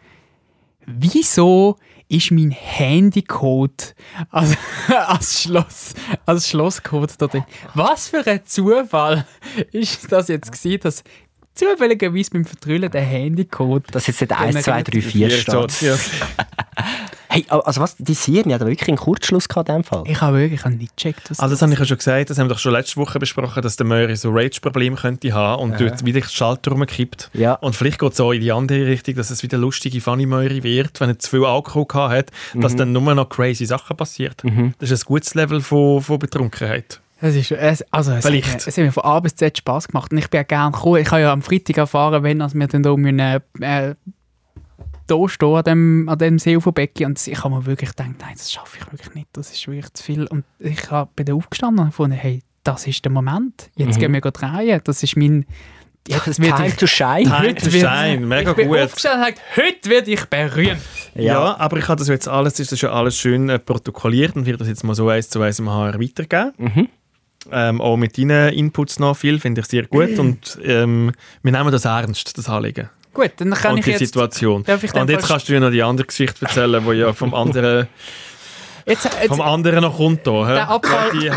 [0.86, 1.76] wieso
[2.08, 3.94] ist mein Handycode
[4.30, 4.56] als,
[4.88, 7.44] als, Schloss, als Schlosscode da drin?
[7.74, 9.26] Was für ein Zufall
[9.72, 11.04] ist das jetzt gewesen, dass
[11.54, 15.80] zufälligerweise beim Vertrüllen der Handycode dass jetzt nicht 1, 2, 3, 4 steht.
[15.82, 15.96] Ja.
[17.36, 20.02] Hey, also was, die Sirene hat wirklich einen Kurzschluss gehabt in dem Fall.
[20.06, 22.46] Ich habe wirklich nicht gecheckt, was Also das habe ich ja schon gesagt, das haben
[22.46, 26.04] wir doch schon letzte Woche besprochen, dass der Möri so Rage-Probleme könnte haben und dort
[26.04, 27.30] wieder den Schalter rumkippt.
[27.34, 27.54] Ja.
[27.54, 31.00] Und vielleicht geht es auch in die andere Richtung, dass es wieder lustige Funny-Möri wird,
[31.00, 32.78] wenn er zu viel Alkohol gehabt hat, dass Mhm.
[32.78, 34.42] dann nur noch crazy Sachen passiert.
[34.78, 37.00] Das ist ein gutes Level von, von Betrunkenheit.
[37.18, 38.46] Es ist, es, also es, Vielleicht.
[38.46, 40.42] Hat, mir- es hat mir von A bis Z Spass gemacht und ich bin ja
[40.42, 41.00] gerne gekommen.
[41.00, 43.40] Ich habe ja am Freitag erfahren, wenn wir dann da müssen, äh,
[45.06, 48.10] da stehen an dem, an dem See von Becky und ich habe mir wirklich gedacht,
[48.18, 50.26] nein, das schaffe ich wirklich nicht, das ist wirklich zu viel.
[50.26, 54.12] Und ich hab, bin da aufgestanden und gefunden, hey, das ist der Moment, jetzt gehen
[54.12, 55.46] wir drehen, das ist mein...
[56.08, 57.24] Jetzt wird Time ich, to shine.
[57.24, 58.78] Time to wird- shine, mega ich bin gut.
[58.78, 60.78] aufgestanden und gesagt, heute werde ich berühmt.
[61.16, 61.56] Ja.
[61.58, 64.58] aber ich habe das jetzt alles, ist das schon alles schön äh, protokolliert und werde
[64.58, 66.52] das jetzt mal so eins zu eins im HR weitergeben.
[66.58, 66.88] Mhm.
[67.50, 71.10] Ähm, auch mit deinen Inputs noch viel, finde ich sehr gut und ähm,
[71.42, 72.88] wir nehmen das ernst, das Anliegen.
[73.16, 74.00] Gut, dann kann und ich die jetzt...
[74.00, 74.62] Situation.
[74.64, 77.12] Darf ich und jetzt fast- kannst du dir noch die andere Geschichte erzählen, die ja
[77.14, 77.88] vom anderen,
[78.84, 80.26] Jetzt, jetzt, vom anderen noch kommt.
[80.26, 80.44] Da?
[80.54, 81.30] Der Abfall- Die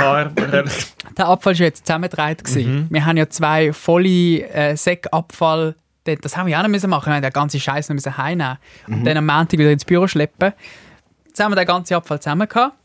[1.18, 2.44] Der Abfall ist ja jetzt zusammengedreht.
[2.44, 2.88] gewesen.
[2.90, 5.76] Wir haben ja zwei volle äh, Säckabfall.
[6.04, 7.08] Das das haben wir auch noch müssen machen.
[7.08, 8.58] Wir haben den ganzen Scheiß noch müssen heimnehmen
[8.88, 10.54] und dann am Montag wieder ins Büro schleppen.
[11.28, 12.76] Jetzt haben wir den ganzen Abfall zusammen gehabt.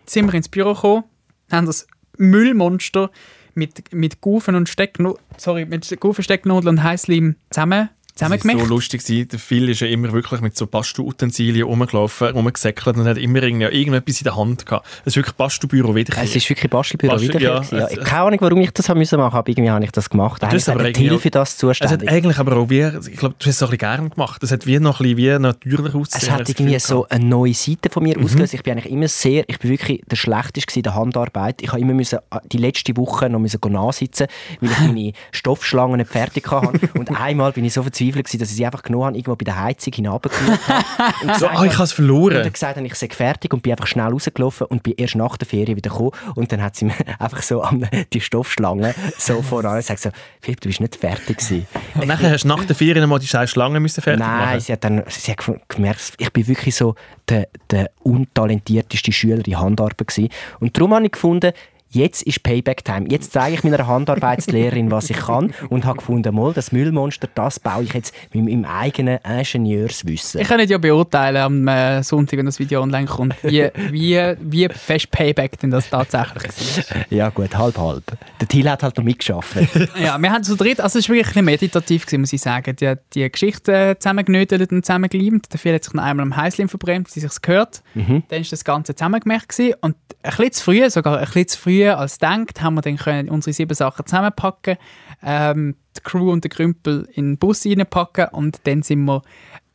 [0.00, 1.04] Jetzt sind wir ins Büro gekommen,
[1.52, 1.86] haben das
[2.16, 3.10] Müllmonster
[3.54, 7.88] mit, mit Gufen und Stecknudeln, sorry, mit Gufen, Stecknudeln und Heißleim zusammen,
[8.20, 8.68] Das war zusammengemacht.
[8.68, 9.02] so lustig.
[9.04, 9.28] gewesen.
[9.28, 14.18] Der Phil ist ja immer wirklich mit so Bastu-Utensilien rumgelaufen, rumgesäckelt und hat immer irgendetwas
[14.20, 14.86] in der Hand gehabt.
[15.00, 16.16] Es ist wirklich Bastubüro wieder.
[16.22, 17.40] Es ist wirklich Bastelbüro Bastel- wieder.
[17.40, 18.02] ja, Ja, ja.
[18.04, 20.42] Keine Ahnung, warum ich das haben müssen machen, aber irgendwie habe ich das gemacht.
[20.44, 22.08] Eigentlich aber hat die irgendwie Hilfe das es hat zuständig.
[22.10, 24.42] eigentlich aber auch wie, ich glaube, du hast es auch ein bisschen gerne gemacht.
[24.42, 26.22] Es hat wie noch ein bisschen wie natürlich ausgesehen.
[26.22, 28.08] Es hat das irgendwie so eine neue Seite von Mhm.
[28.10, 28.54] mir ausgelöst.
[28.54, 31.62] Ich bin eigentlich immer sehr, ich bin wirklich der Schlechteste in der Handarbeit.
[31.62, 34.26] Ich habe immer müssen, äh, die letzte Woche noch müssen nachsitzen,
[34.60, 36.78] weil ich meine Stoffschlangen nicht fertig hatte.
[36.94, 39.36] Und einmal bin ich so verzweifelt verzweifelt, gewesen, dass ich sie einfach genommen habe, irgendwo
[39.36, 41.14] bei der Heizung hinabgeschaut habe.
[41.22, 42.36] Und So, gesagt ah, ich habe es verloren.
[42.36, 45.14] und dann gesagt habe, ich sei fertig und bin einfach schnell rausgelaufen und bin erst
[45.16, 46.10] nach der Ferien wieder gekommen.
[46.34, 50.60] Und dann hat sie mir einfach so an die Stoffschlange so voran gesagt, so, Philipp,
[50.60, 51.66] du bist nicht fertig gewesen.
[52.00, 54.60] Und nachher hast du nach der Ferien mal die scheiß Schlange müssen fertig Nein, machen.
[54.60, 56.94] sie hat dann sie hat gem- gemerkt, ich bin wirklich so
[57.28, 60.28] der, der untalentierteste Schüler in Handarbeit gewesen.
[60.60, 61.52] Und darum habe ich gefunden,
[61.90, 63.06] jetzt ist Payback-Time.
[63.08, 67.60] Jetzt zeige ich meiner Handarbeitslehrerin, was ich kann und habe gefunden, mal, das Müllmonster, das
[67.60, 70.40] baue ich jetzt mit meinem eigenen Ingenieurswissen.
[70.40, 74.34] Ich kann nicht ja beurteilen am äh, Sonntag, wenn das Video online kommt, wie, wie,
[74.40, 76.96] wie fest Payback denn das tatsächlich war.
[77.10, 78.04] Ja gut, halb, halb.
[78.40, 79.56] Der Thiel hat halt noch mitgeschafft.
[80.00, 82.74] Ja, wir haben zu dritt, also es war wirklich ein meditativ, gewesen, muss ich sagen.
[82.76, 85.52] Die, die Geschichte zusammengenödelt und zusammengeleimt.
[85.52, 87.82] Der Phil hat sich noch einmal am Heißlim verbrennt, es sich gehört.
[87.94, 89.48] Dann war das Ganze zusammengemacht.
[89.48, 89.74] Gewesen.
[89.80, 92.96] Und ein bisschen zu früh, sogar ein bisschen zu früh als gedacht, haben wir dann
[92.96, 94.76] können unsere sieben Sachen zusammenpacken,
[95.22, 99.22] ähm, die Crew und den Krümpel in den Bus reinpacken und dann sind wir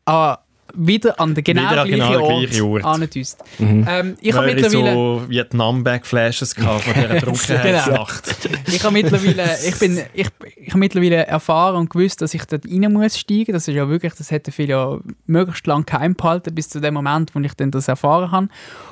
[0.05, 0.39] ah,
[0.77, 2.83] wieder an der genau Wieder an gleichen genau Ort, gleichen Ort.
[2.85, 3.43] angedüst.
[3.59, 4.93] Ähm, ich habe mittlerweile...
[4.93, 8.49] so Vietnam-Backflashes gehabt von dieser Trunkenheitsnacht.
[8.67, 12.65] Ich habe mittlerweile, ich bin, ich, ich habe mittlerweile erfahren und gewusst, dass ich dort
[12.65, 13.53] rein muss steigen.
[13.53, 16.93] Das ist ja wirklich, das hätte viel ja möglichst lang geheim behalten bis zu dem
[16.93, 18.47] Moment, wo ich dann das erfahren habe.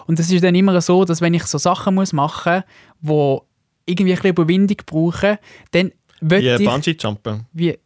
[0.08, 2.64] Und es ist dann immer so, dass wenn ich so Sachen muss machen,
[3.02, 3.46] wo
[3.86, 5.38] irgendwie ein bisschen Überwindung brauchen,
[5.72, 7.46] dann Wie ich Bungee-Jumpen.
[7.54, 7.78] wie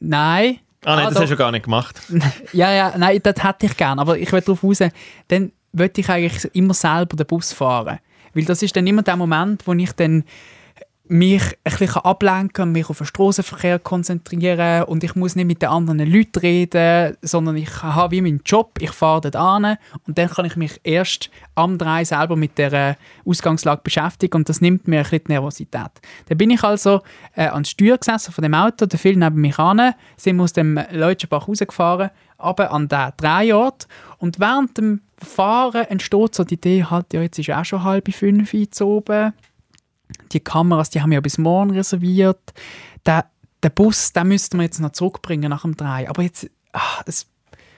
[0.00, 0.58] nein.
[0.86, 1.22] Ah nein, Ah, das doch.
[1.22, 2.00] hast du gar nicht gemacht.
[2.52, 4.78] Ja, ja, nein, das hätte ich gerne, aber ich will darauf raus,
[5.28, 7.98] dann würde ich eigentlich immer selber den Bus fahren.
[8.32, 10.24] Weil das ist dann immer der Moment, wo ich dann
[11.08, 14.84] mich ein bisschen ablenken kann, mich auf den Strassenverkehr konzentrieren.
[14.84, 18.78] Und ich muss nicht mit den anderen Leuten reden, sondern ich habe wie meinen Job,
[18.80, 19.76] ich fahre dort an
[20.06, 24.60] und dann kann ich mich erst am Drei selber mit der Ausgangslage beschäftigen und das
[24.60, 25.90] nimmt mir ein bisschen die Nervosität.
[26.28, 27.02] Dann bin ich also
[27.34, 30.44] äh, an der Steuer gesessen von dem Auto, der Phil neben mich an, sind wir
[30.44, 33.86] aus dem Leutschenbach rausgefahren, aber an den Drehort
[34.18, 38.12] und während dem Fahren entsteht so die Idee, halt, ja, jetzt ist auch schon halb
[38.12, 39.32] fünf Uhr oben
[40.32, 42.52] die Kameras, die haben wir ja bis morgen reserviert.
[43.04, 43.26] Der,
[43.62, 46.08] der Bus, den müssten wir jetzt noch zurückbringen nach dem 3.
[46.08, 47.26] Aber jetzt, ah, es,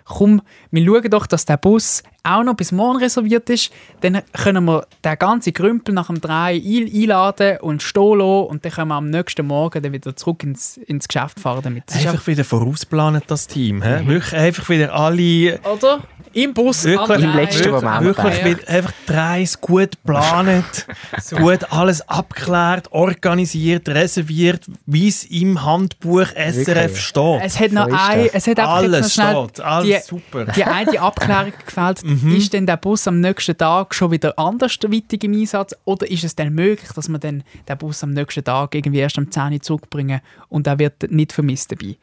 [0.05, 3.71] komm, wir schauen doch, dass der Bus auch noch bis morgen reserviert ist.
[4.01, 8.65] Dann können wir den ganzen Krümpel nach dem 3 ein, einladen und stehen lassen und
[8.65, 11.85] dann können wir am nächsten Morgen dann wieder zurück ins, ins Geschäft fahren damit.
[11.87, 13.83] Das ist Einfach wieder vorausplanen, das Team.
[13.83, 14.07] He?
[14.07, 15.61] Wirklich einfach wieder alle...
[15.61, 16.01] oder?
[16.35, 17.43] Im Bus, Wirklich, im Drei.
[17.45, 18.03] letzten Moment.
[18.05, 20.87] Wirklich wieder einfach die Reise gut geplant,
[21.31, 27.01] gut alles abgeklärt, organisiert, reserviert, wie es im Handbuch SRF Wirklich.
[27.01, 27.41] steht.
[27.43, 30.45] Es hat noch So ein, es hat einfach noch alles schnell steht, alles die, super.
[30.45, 32.03] die eine Abklärung gefällt.
[32.27, 36.35] Ist denn der Bus am nächsten Tag schon wieder andersweitig im Einsatz oder ist es
[36.37, 39.61] denn möglich, dass man dann den Bus am nächsten Tag irgendwie erst am 10 Uhr
[39.61, 41.97] zurückbringen und er wird nicht vermisst dabei?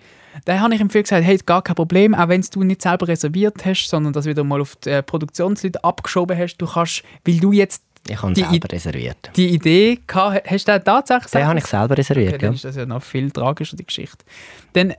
[0.46, 3.08] Da habe ich ihm viel gesagt, hey, gar kein Problem, auch wenn du nicht selber
[3.08, 7.38] reserviert hast, sondern das wieder mal auf die äh, Produktionsleute abgeschoben hast, du kannst, weil
[7.40, 9.32] du jetzt Ich habe Die selber I- reserviert.
[9.38, 12.56] die Idee gehabt, hast du den tatsächlich Den habe ich selber reserviert, Okay, dann ja.
[12.56, 14.26] ist das ja noch viel tragischer, die Geschichte.
[14.74, 14.94] Dann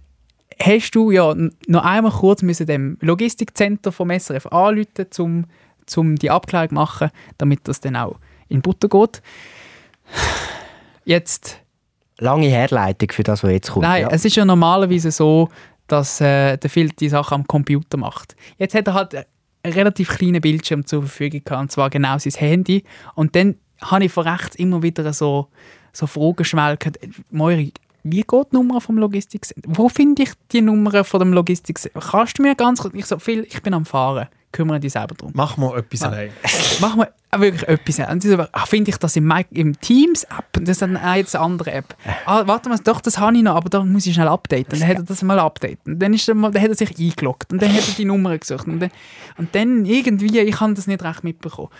[0.60, 1.34] hast du ja
[1.66, 5.44] noch einmal kurz müssen dem Logistikcenter vom SRF anrufen, um
[5.86, 9.22] zum die Abklärung zu machen, damit das dann auch in Butter geht.
[11.04, 11.60] Jetzt,
[12.18, 13.84] Lange Herleitung für das, was jetzt kommt.
[13.84, 14.08] nein, ja.
[14.10, 15.50] es ist ja normalerweise so,
[15.86, 18.34] dass äh, der Phil die Sache am Computer macht.
[18.58, 22.32] Jetzt hat er halt einen relativ kleinen Bildschirm zur Verfügung gehabt, und zwar genau sein
[22.32, 22.84] Handy.
[23.14, 25.48] Und dann habe ich von rechts immer wieder so,
[25.92, 26.96] so Fragen schwelgen.
[27.30, 27.72] Moiri,
[28.08, 29.68] wie geht die Nummer vom Logistikcenter?
[29.72, 32.00] Wo finde ich die Nummer von dem Logistikcenter?
[32.00, 32.94] Kannst du mir ganz kurz...
[32.94, 34.28] Ich so, Phil, ich bin am Fahren.
[34.52, 35.32] Kümmere dich selber drum.
[35.34, 36.30] Mach mal etwas allein.
[36.80, 37.98] Mach mal wirklich etwas.
[38.08, 40.52] Und sie so, ach, finde ich das im, im Teams-App?
[40.52, 41.96] Das ist dann auch jetzt eine andere App.
[42.24, 44.72] Ah, warte mal, doch, das habe ich noch, aber da muss ich schnell updaten.
[44.72, 45.94] Und dann hat er das mal updaten.
[45.94, 47.52] Und dann, ist er mal, dann hat er sich eingeloggt.
[47.52, 48.68] Und dann hat er die Nummer gesucht.
[48.68, 48.90] Und dann,
[49.36, 51.70] und dann irgendwie, ich habe das nicht recht mitbekommen.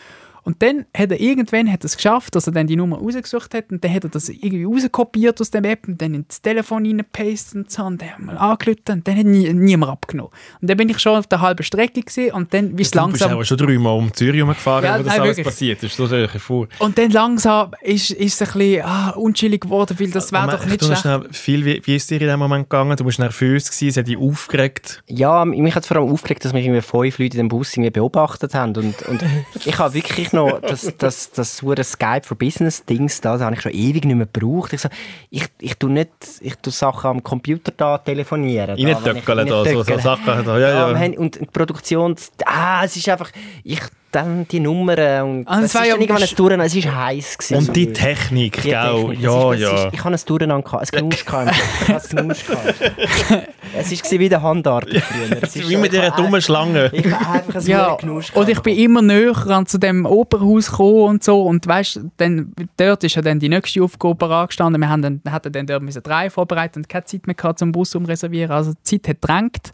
[0.47, 3.53] Und dann hat er irgendwann hat er es geschafft, dass er dann die Nummer rausgesucht
[3.53, 6.87] hat und dann hat er das irgendwie rauskopiert aus dem App und dann ins Telefon
[6.87, 10.31] reingepastet und so und dann haben wir angerufen und dann hat nie, niemand abgenommen.
[10.61, 13.13] Und dann bin ich schon auf der halben Strecke gewesen und dann ist Du langsam...
[13.13, 15.47] bist aber schon dreimal um Zürich herumgefahren, Ja, wo das nein, alles wirklich.
[15.47, 15.99] passiert ist.
[15.99, 16.69] Das dir vor.
[16.79, 20.65] Und dann langsam ist, ist es ein bisschen ah, unchillig geworden, weil das wäre doch
[20.65, 21.19] nicht du hast schlecht.
[21.25, 22.97] schnell viel, wie, wie ist es dir in dem Moment gegangen?
[22.97, 25.03] Du warst nervös, gewesen, es hat dich aufgeregt.
[25.09, 27.73] Ja, mich hat es vor allem aufgeregt, dass mich irgendwie fünf Leute in dem Bus
[27.73, 28.77] irgendwie beobachtet haben.
[28.77, 29.25] Und, und
[29.65, 33.55] ich habe wirklich noch das, das, das hure Skype for Business Dings da, das habe
[33.55, 34.73] ich schon ewig nicht mehr gebraucht.
[34.73, 34.89] Ich, so,
[35.31, 36.11] ich, ich tue nicht,
[36.41, 38.77] ich tue Sachen am Computer da telefonieren.
[38.77, 39.99] da, Reintöckeln da, so, so.
[39.99, 40.45] Sachen.
[40.45, 40.59] Da.
[40.59, 42.15] Ja, Ja, und die Produktion,
[42.45, 43.31] ah, es ist einfach,
[43.65, 43.81] ich
[44.13, 46.87] dann die Nummern und Ah, das es war ist ja irgendwann ein Durcheinander, es ist
[46.95, 47.57] heiß gewesen.
[47.69, 48.95] Und die Technik, Die gell?
[48.95, 49.85] Technik, Ja, es ist, es ja.
[49.87, 51.55] Ist, ich habe ein Durcheinander gehabt, ein Knusch gehabt.
[53.79, 55.39] Es war wie der Handarbeit früher.
[55.43, 56.89] Es ist Wie mit ich dieser dummen Schlange.
[56.95, 60.71] Ich habe einfach ein Ja, Knusch und ich bin immer näher an zu dem Operhaus
[60.71, 64.89] gekommen und so und weißt, dann, dort ist ja dann die nächste Aufgabe angestanden, wir
[64.89, 68.53] haben dann, hatten dann dort drei vorbereitet und keine Zeit mehr gehabt zum Bus umreservieren,
[68.53, 69.73] also die Zeit hat drängt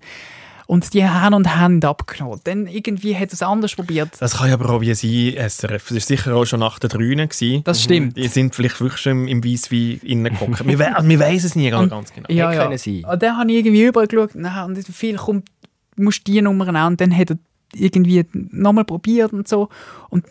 [0.67, 2.41] und die haben und haben abgenommen.
[2.45, 4.11] Dann irgendwie hat es anders probiert.
[4.21, 5.89] Das kann ja aber auch wie sein, SRF.
[5.89, 7.29] Das war sicher auch schon nach Drünen.
[7.29, 7.65] gewesen.
[7.65, 8.17] Das stimmt.
[8.17, 10.67] Die sind vielleicht wirklich schon im Weisswein innen gehockt.
[10.67, 12.29] wir, we also, wir wissen es nie ganz, Und- ganz genau.
[12.31, 12.79] Ja, ja.
[12.79, 13.05] sein.
[13.05, 15.49] Und dann habe ich irgendwie überall geschaut, na, und viel kommt,
[15.97, 17.39] musst die Nummer an und dann hat er
[17.75, 19.69] irgendwie nochmal probiert und so.
[20.11, 20.27] Und,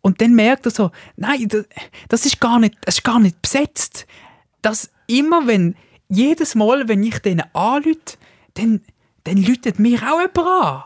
[0.00, 1.64] und dann merkt er so, nein, das,
[2.08, 4.06] das, ist gar nicht, das ist gar nicht besetzt.
[4.62, 5.76] Das immer, wenn,
[6.08, 7.96] jedes Mal, wenn ich denen anrufe,
[8.54, 8.80] dann,
[9.26, 10.82] dann läutet mir auch jemand an.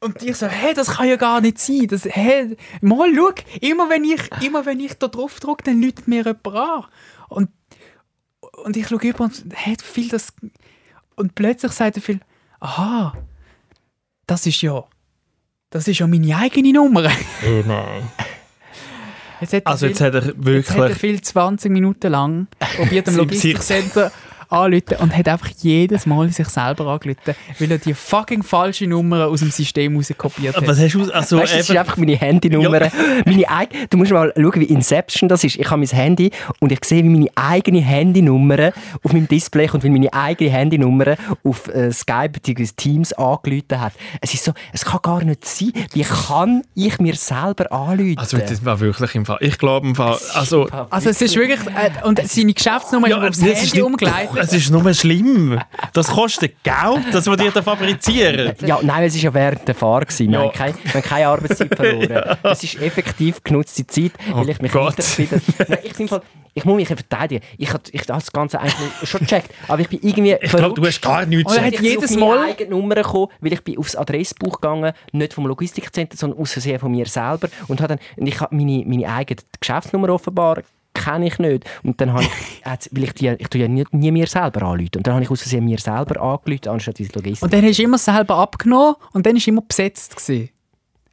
[0.00, 1.86] Und ich so, hey, das kann ja gar nicht sein.
[1.88, 6.08] Das, hey, mal schau, immer wenn ich, immer wenn ich da drauf drücke, dann läutet
[6.08, 6.84] mir jemand an.
[7.28, 7.50] Und,
[8.64, 10.32] und ich schaue über und hey, viel das.
[11.14, 12.20] Und plötzlich sagt er viel,
[12.58, 13.14] aha,
[14.26, 14.82] das ist ja,
[15.70, 17.08] das ist ja meine eigene Nummer.
[17.46, 18.08] Oh nein.
[19.40, 20.98] Jetzt Also jetzt viel- hat er Jetzt hat er wirklich...
[20.98, 22.46] viel 20 Minuten lang
[22.76, 24.10] probiert Sich- Logistikcenter
[24.52, 29.26] anrufen und hat einfach jedes Mal sich selber angerufen, weil er die fucking falsche Nummer
[29.26, 30.66] aus dem System rauskopiert hat.
[30.66, 31.10] Was hast du...
[31.10, 32.72] Also Weißt das ist einfach meine Handynummer.
[33.24, 35.56] Meine eig- du musst mal schauen, wie Inception das ist.
[35.56, 36.30] Ich habe mein Handy
[36.60, 38.72] und ich sehe, wie meine eigene Handynummer
[39.02, 42.66] auf meinem Display kommt, wie meine eigene Handynummer auf äh, Skype bzw.
[42.76, 43.92] Teams angerufen hat.
[44.20, 45.72] Es ist so, es kann gar nicht sein.
[45.92, 48.18] Wie kann ich mir selber anrufen?
[48.18, 49.38] also das war wirklich im Fall...
[49.40, 50.18] Ich glaube im Fall...
[50.34, 50.68] Also...
[50.90, 51.60] also es ist wirklich...
[51.60, 54.41] Äh, und seine Geschäftsnummer ist Ja, aufs das Handy umgeleitet.
[54.42, 55.58] Es ist nur schlimm.
[55.92, 58.52] Das kostet Geld, das wir dir da fabrizieren.
[58.66, 60.08] Ja, nein, es war ja während der Fahrt.
[60.08, 60.30] gewesen.
[60.32, 60.44] Wir, Ja.
[60.46, 62.36] haben keine, wir haben keine Arbeitszeit verloren.
[62.42, 65.18] Es ist effektiv genutzte Zeit, weil ich mich Oh Gott.
[65.18, 65.40] wieder...
[65.68, 66.22] Nein, ich, bin voll,
[66.54, 67.44] ich muss mich verteidigen.
[67.56, 68.74] Ich habe ich, das Ganze eigentlich
[69.08, 69.50] schon gecheckt.
[69.68, 72.18] Aber ich bin irgendwie Ich glaube, du hast gar nichts er hat ich jedes auf
[72.20, 76.40] meine Mal- eigene Nummer gekommen, weil ich bin aufs Adressbuch gegangen, nicht vom Logistikcenter, sondern
[76.40, 77.48] aus Versehen von mir selber.
[77.68, 80.62] Und, habe dann, und ich habe meine, meine eigene Geschäftsnummer offenbar
[81.04, 81.64] kenne ich nicht.
[81.82, 82.30] Und dann habe ich,
[82.92, 84.96] weil ich, die, ich tue ja nie, nie mir selber anrufen.
[84.96, 87.42] Und dann habe ich aus Versehen mir selber angerufen, anstatt ins Logistik.
[87.42, 90.16] Und dann hast du immer selber abgenommen und dann war immer besetzt.
[90.16, 90.48] Gewesen.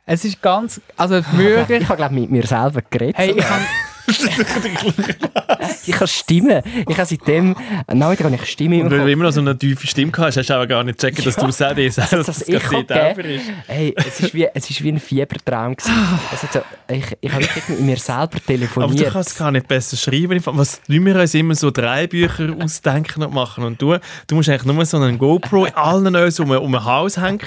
[0.05, 0.81] Es ist ganz...
[0.97, 1.81] Also wirklich...
[1.81, 3.17] Ich habe, glaube mit mir selber geredet.
[3.17, 3.61] Hey, ich habe...
[5.86, 6.64] Ich habe Stimme.
[6.88, 7.55] Ich habe seitdem...
[7.91, 10.38] Nachmittag habe ich Stimme im Und weil du immer noch so eine tiefe Stimme hast,
[10.38, 12.70] hast du aber gar nicht gecheckt, dass du selber dir Dass selber das selber
[13.14, 13.30] gegeben.
[13.30, 13.51] ist.
[13.68, 15.76] Hey, es ist wie, es ist wie ein Fiebertraum.
[15.76, 15.93] gewesen.
[16.34, 16.62] Es hat so,
[16.93, 19.14] ich, ich habe wirklich mit mir selber Aber du telefoniert.
[19.14, 20.39] kannst gar nicht besser schreiben.
[20.45, 23.64] Was die wir uns immer so drei Bücher ausdenken und machen.
[23.64, 23.97] Und du,
[24.28, 27.39] du musst eigentlich nur so einen GoPro in allen uns um, um ein Haus hängen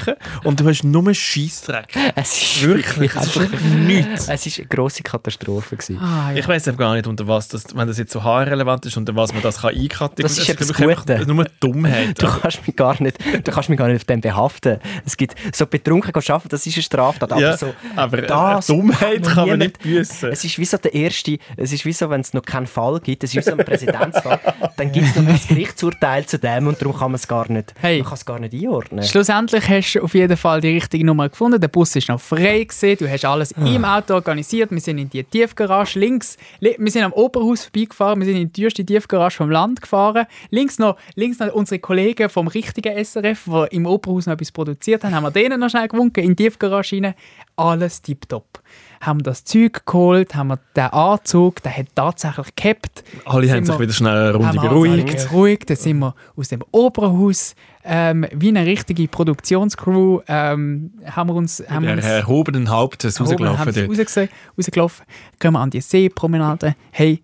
[0.44, 1.94] und du hast nur Scheissdreck.
[2.16, 4.28] es ist Wirklich, es ist einfach nichts.
[4.28, 5.76] Es war eine grosse Katastrophe.
[5.76, 5.98] Gewesen.
[6.00, 6.38] Ah, ja.
[6.54, 9.32] Ich weiß gar nicht, unter was das, wenn das jetzt so haarrelevant ist, unter was
[9.32, 11.10] man das kann einkategorisieren Das ist etwas Gutes.
[11.10, 12.20] einfach nur Dummheit.
[12.22, 14.78] Du kannst mich gar nicht, du kannst mich gar nicht auf dem behaften.
[15.06, 17.32] Es gibt so betrunken arbeiten, das ist eine Straftat.
[17.32, 20.30] Aber ja, so, aber äh, das Dummheit kann man nicht büßen.
[20.30, 23.00] Es ist wie so der erste, es ist wie so, wenn es noch keinen Fall
[23.00, 24.38] gibt, es ist wie so ein Präzedenzfall,
[24.76, 27.72] dann gibt es noch ein Gerichtsurteil zu dem und darum kann man es gar nicht,
[27.80, 27.98] Hey.
[27.98, 29.04] man kann es gar nicht einordnen.
[29.04, 31.60] Schlussendlich hast du auf jeden Fall die richtige Nummer gefunden.
[31.60, 32.96] Der Bus ist noch frei gewesen.
[32.98, 34.70] Du hast alles im Auto organisiert.
[34.70, 36.36] Wir sind in die Tiefgarage links.
[36.60, 38.18] Wir sind am Oberhaus vorbeigefahren.
[38.20, 40.26] Wir sind in die teuerste Tiefgarage vom Land gefahren.
[40.50, 45.04] Links noch, links noch unsere Kollegen vom richtigen SRF, die im Oberhaus noch etwas produziert
[45.04, 45.14] haben.
[45.14, 47.14] Haben wir denen noch schnell gewunken in die Tiefgarage rein.
[47.56, 48.60] Alles tipptopp.
[49.00, 53.02] Haben das Zeug geholt, haben wir den Anzug, der hat tatsächlich gehabt.
[53.24, 55.28] Alle haben sich wir- wieder schnell eine Runde beruhigt.
[55.28, 55.70] beruhigt.
[55.70, 57.54] Dann sind wir aus dem Oberhaus
[57.84, 63.48] ähm, wie eine richtige Produktionscrew ähm, haben wir uns, haben wir uns erhobenen Hauptes erhoben,
[63.58, 65.06] haben rausgelaufen rausgelaufen.
[65.40, 66.74] Gehen wir an die Seepromenade.
[66.90, 67.22] Hey,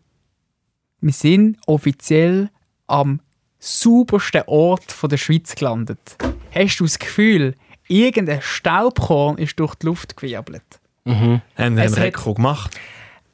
[1.00, 2.50] wir sind offiziell
[2.86, 3.20] am
[3.60, 6.16] saubersten Ort von der Schweiz gelandet.
[6.52, 7.54] Hast du das Gefühl,
[7.88, 10.62] irgendein Staubkorn ist durch die Luft gewirbelt?
[11.06, 12.78] Haben einen Es hat- Rekord gemacht.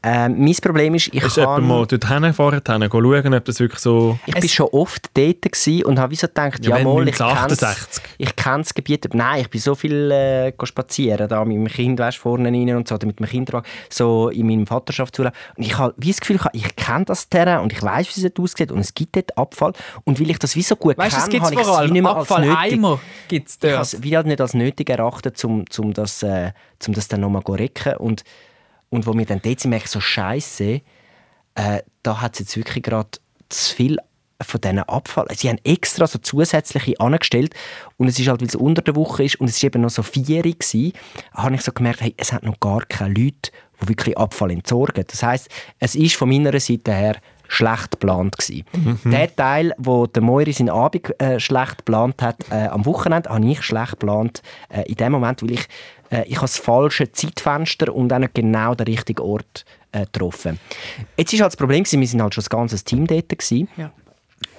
[0.07, 3.59] Ähm, mein Problem ist, ich Ist kann, mal dort hin, vorher hin, schauen, ob das
[3.59, 4.19] wirklich so...
[4.27, 7.31] ich bin schon oft dort und habe wie so gedacht, Ja, ja, mal, ich kenne
[7.31, 8.05] 1968.
[8.19, 9.15] ich kenne das Gebiet.
[9.15, 12.87] Nein, ich bin so viel äh, spazieren, da mit meinem Kind weißt, vorne rein und
[12.87, 15.33] so, oder mit dem Kinderwagen, so in meinem Vaterschaftsurlaub.
[15.57, 18.35] Und ich habe wie das Gefühl, ich kenne das Terrain und ich weiß, wie es
[18.35, 19.73] dort aussieht und es gibt dort Abfall.
[20.05, 21.89] Und weil ich das wie so gut Weißt du, es kenne, gibt habe ich es
[21.89, 22.47] wie nicht mehr als nötig.
[22.51, 23.87] Abfalleimer gibt es Ich habe dort.
[23.87, 26.53] es wie halt nicht als nötig erachtet, um, um, das, äh,
[26.87, 27.97] um das dann nochmal zu recken.
[27.97, 28.23] Und,
[28.95, 30.80] und wo wir dann dort sind, so, Scheiße,
[31.57, 33.11] äh, da hat es jetzt wirklich gerade
[33.49, 33.99] zu viel
[34.40, 35.26] von diesen Abfall.
[35.34, 37.55] Sie haben extra so zusätzliche angestellt
[37.97, 39.90] und es ist halt, weil es unter der Woche ist und es ist eben noch
[39.90, 40.92] so vierig gsi,
[41.32, 45.05] habe ich so gemerkt, hey, es hat noch gar keine Leute, die wirklich Abfall entsorgen.
[45.09, 45.49] Das heißt,
[45.80, 47.16] es ist von meiner Seite her
[47.49, 48.64] schlecht geplant gsi.
[49.05, 53.47] Der Teil, wo der Moiri seinen Abend äh, schlecht geplant hat, äh, am Wochenende, habe
[53.47, 55.68] ich schlecht geplant äh, in dem Moment, weil ich
[56.11, 60.59] äh, ich habe das falsche Zeitfenster und auch nicht genau den richtigen Ort äh, getroffen.
[61.16, 63.68] Jetzt ist halt das Problem, gewesen, wir sind halt schon das ganze Team dort gewesen.
[63.76, 63.92] Ja.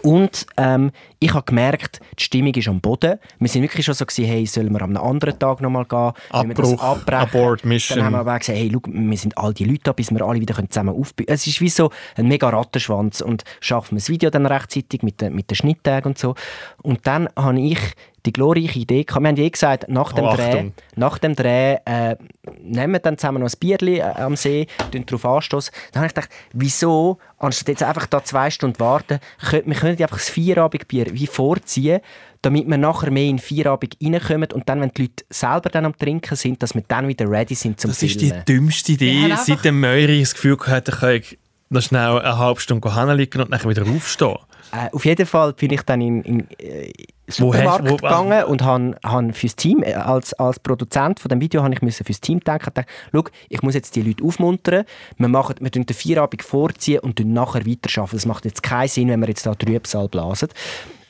[0.02, 3.18] Und ähm, ich habe gemerkt, die Stimmung ist am Boden.
[3.40, 6.12] Wir sind wirklich schon so gewesen, hey, sollen wir am anderen Tag nochmal gehen?
[6.32, 7.22] Wenn wir das Abbruch, abbrechen?
[7.22, 7.98] Abort, Mission.
[7.98, 10.22] Dann haben wir aber gesagt, hey, schau, wir sind all die Leute da, bis wir
[10.22, 14.10] alle wieder zusammen aufbauen Es ist wie so ein mega Rattenschwanz und schaffen wir das
[14.10, 16.36] Video dann rechtzeitig mit den, mit den Schnitttagen und so.
[16.84, 17.80] Und dann habe ich
[18.26, 19.24] die glorreiche Idee gehabt.
[19.24, 22.16] Wir haben eh gesagt, nach dem Oh, Dreh, nach dem Dreh äh,
[22.62, 25.74] nehmen wir dann zusammen noch ein Bierli äh, am See, darauf anstoßen.
[25.92, 29.20] Dann habe ich gedacht, wieso, anstatt jetzt einfach da zwei Stunden warten,
[29.50, 32.02] könnt, wir können einfach das Vierabendbier wie vorziehen,
[32.42, 35.86] damit wir nachher mehr in den Vierabend reinkommen und dann, wenn die Leute selber dann
[35.86, 38.46] am Trinken sind, dass wir dann wieder ready sind zum Das ist die Filmen.
[38.46, 41.38] dümmste Idee, einfach- seit dem Möri das Gefühl hatte, ich
[41.70, 44.36] noch schnell eine halbe Stunde hinlegen und dann wieder aufstehen.
[44.76, 46.92] Äh, auf jeden Fall bin ich dann in, in äh,
[47.28, 51.64] Supermarkt wo- gegangen und han, han fürs Team, äh, als, als Produzent von dem Video,
[51.64, 52.72] habe ich müssen fürs Team denken.
[52.78, 54.86] Ich schau, ich muss jetzt die Leute aufmuntern.
[55.18, 58.18] Wir, machen, wir den Vierabend vorziehen und tun nachher weiterarbeiten.
[58.18, 60.50] Das macht jetzt keinen Sinn, wenn wir jetzt da Trübsal blasen.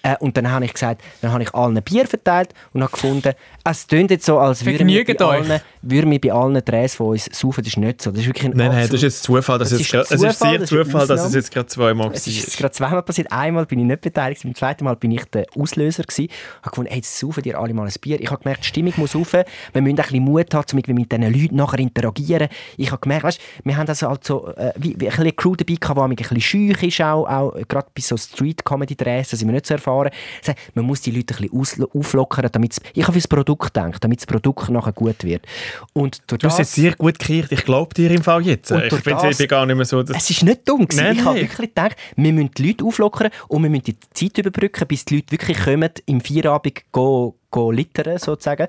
[0.06, 2.92] Äh, und dann habe ich gesagt, dann habe ich allen ein Bier verteilt und habe
[2.92, 3.34] gefunden,
[3.64, 7.08] es tönt jetzt so, als würden wir, bei allen, würden wir bei allen Drehs von
[7.08, 7.64] uns saufen.
[7.64, 8.12] Das ist nicht so.
[8.12, 9.58] Das ist wirklich ein Nein, nein, das ist jetzt Zufall.
[9.58, 11.52] Dass Das es, ist jetzt, es ist Zufall, sehr das ist Zufall, dass es jetzt
[11.52, 12.58] gerade zweimal es ist jetzt war.
[12.60, 13.32] gerade zweimal passiert.
[13.32, 16.26] Einmal bin ich nicht beteiligt, beim zweiten Mal bin ich der Auslöser gewesen.
[16.26, 16.32] Ich
[16.62, 18.22] habe gefunden, hey, jetzt saufen dir alle mal ein Bier.
[18.22, 19.34] Ich habe gemerkt, die Stimmung muss rauf.
[19.34, 22.48] Wir müssen ein bisschen Mut haben, um mit diesen Leuten nachher interagieren.
[22.78, 25.32] Ich habe gemerkt, weißt, wir haben also halt so, äh, wie, wie ein bisschen eine
[25.32, 29.38] Crew dabei gehabt, die ein bisschen schüch ist, auch, auch gerade bei so Street-Comedy-Drehs, da
[29.38, 29.95] sind wir nicht so erfahren.
[30.42, 34.20] Sage, Man muss die Leute ein bisschen auflockern, damit ich habe fürs Produkt gedacht, damit
[34.20, 35.46] das Produkt nachher gut wird.
[35.94, 37.52] Und Du hast jetzt sehr gut gekriegt.
[37.52, 38.72] Ich glaube dir im Fall jetzt.
[38.72, 40.00] Ich bin, das- ich bin gar nicht mehr so...
[40.02, 40.88] es ist nicht dumm.
[40.88, 41.04] Gewesen.
[41.04, 44.38] Nein, ich habe wirklich gedacht, wir müssen die Leute auflockern und wir müssen die Zeit
[44.38, 48.68] überbrücken, bis die Leute wirklich kommen, im Feierabend go littern, sozusagen.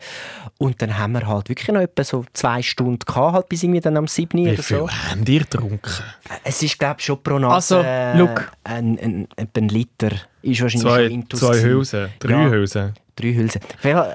[0.58, 3.80] Und dann haben wir halt wirklich noch etwa so zwei Stunden gehabt, halt bis irgendwie
[3.80, 4.38] dann am 7.
[4.44, 4.88] Wie oder viel so.
[4.90, 5.90] habt ihr getrunken?
[6.44, 8.50] Es ist, glaube ich, schon pro Nase Also, look.
[8.64, 10.10] ein, ein, ein Liter.
[10.42, 11.60] Ist wahrscheinlich Zwei, schon intus zwei.
[11.60, 12.48] Hülsen, drei Ja.
[12.50, 12.92] Hülsen.
[13.16, 13.62] Drei Hülsen.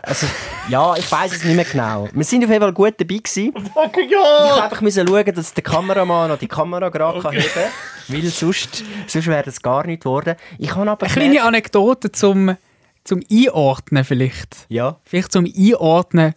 [0.04, 0.28] Also,
[0.70, 2.08] ja, ich weiß es nicht mehr genau.
[2.14, 3.52] Wir sind auf jeden Fall gut dabei gewesen.
[3.56, 7.64] Ich musste einfach müssen schauen, dass der Kameramann noch die Kamera gerade kann heben kann,
[8.10, 10.36] weil sonst, sonst wäre das gar nicht geworden.
[10.60, 12.56] Ich habe aber Eine kleine Anekdote zum,
[13.04, 14.66] zum Einordnen vielleicht.
[14.70, 16.34] Ja, Vielleicht zum Einordnen,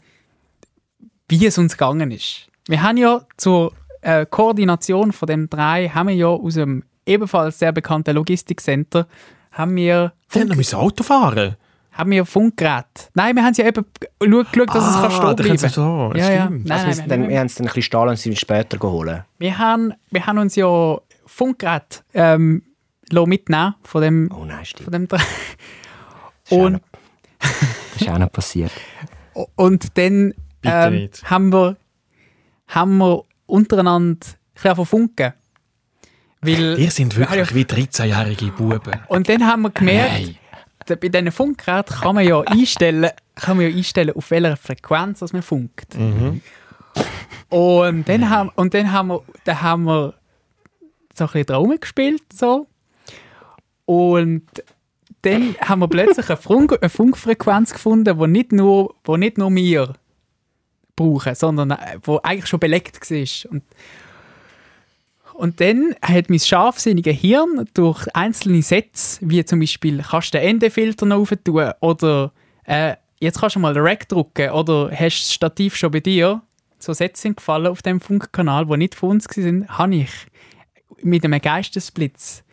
[1.29, 2.49] wie es uns gegangen ist.
[2.69, 7.59] Wir haben ja zur äh, Koordination von dem drei haben wir ja aus dem ebenfalls
[7.59, 9.07] sehr bekannten Logistikcenter
[9.53, 11.57] haben wir haben noch müssen Auto fahren.
[11.93, 13.11] haben wir Funkgerät.
[13.15, 13.85] Nein, wir haben ja eben
[14.19, 15.69] geschaut, geschaut dass es kann stehen sie bleiben.
[15.69, 16.51] so, ja, ja.
[16.51, 18.19] Nein, also wir, nein, wir, dann, wir wir, haben es dann ein bisschen stahlen und
[18.19, 19.23] sind später geholt.
[19.39, 22.63] wir, haben, wir haben uns ja Funkgerät ähm,
[23.11, 24.85] mitnehmen von dem, Oh nein, stimmt.
[24.85, 25.09] von dem.
[26.45, 26.81] Das ist, auch Und, noch,
[27.41, 28.73] das ist auch noch passiert.
[29.57, 31.77] und dann ähm, haben, wir,
[32.69, 35.33] haben wir untereinander ein bisschen angefangen zu funken.
[36.41, 37.55] Weil, Ihr sind wirklich ja.
[37.55, 39.01] wie 13-jährige Buben.
[39.09, 40.37] und dann haben wir gemerkt,
[40.87, 40.99] Nein.
[41.01, 45.33] bei diesen Funkgeräten kann man ja einstellen, kann man ja einstellen, auf welcher Frequenz dass
[45.33, 45.95] man funkt.
[47.49, 50.15] Und dann haben, und dann haben wir, dann haben wir
[51.15, 52.67] so ein bisschen Traum gespielt so.
[53.87, 54.43] Und
[55.25, 59.55] dann haben wir plötzlich eine, Funk, eine Funkfrequenz gefunden, die nicht nur, wo nicht nur
[59.55, 59.95] wir
[60.97, 63.51] brauchen, sondern äh, wo eigentlich schon belegt war.
[63.51, 63.63] Und,
[65.35, 70.49] und dann hat mein scharfsinnige Hirn durch einzelne Sätze, wie zum Beispiel, kannst du den
[70.49, 72.33] Endefilter noch tun oder
[72.65, 76.43] äh, jetzt kannst du mal Rack drücken oder hast das Stativ schon bei dir,
[76.79, 80.11] so Sätze sind gefallen auf dem Funkkanal, die nicht von uns waren, habe ich
[81.03, 82.45] mit einem Geistesblitz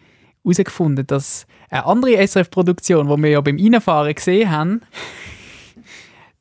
[0.43, 4.82] herausgefunden, dass eine andere SRF-Produktion, die wir ja beim Reinfahren gesehen haben,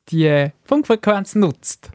[0.09, 1.89] die Funkfrequenz nutzt.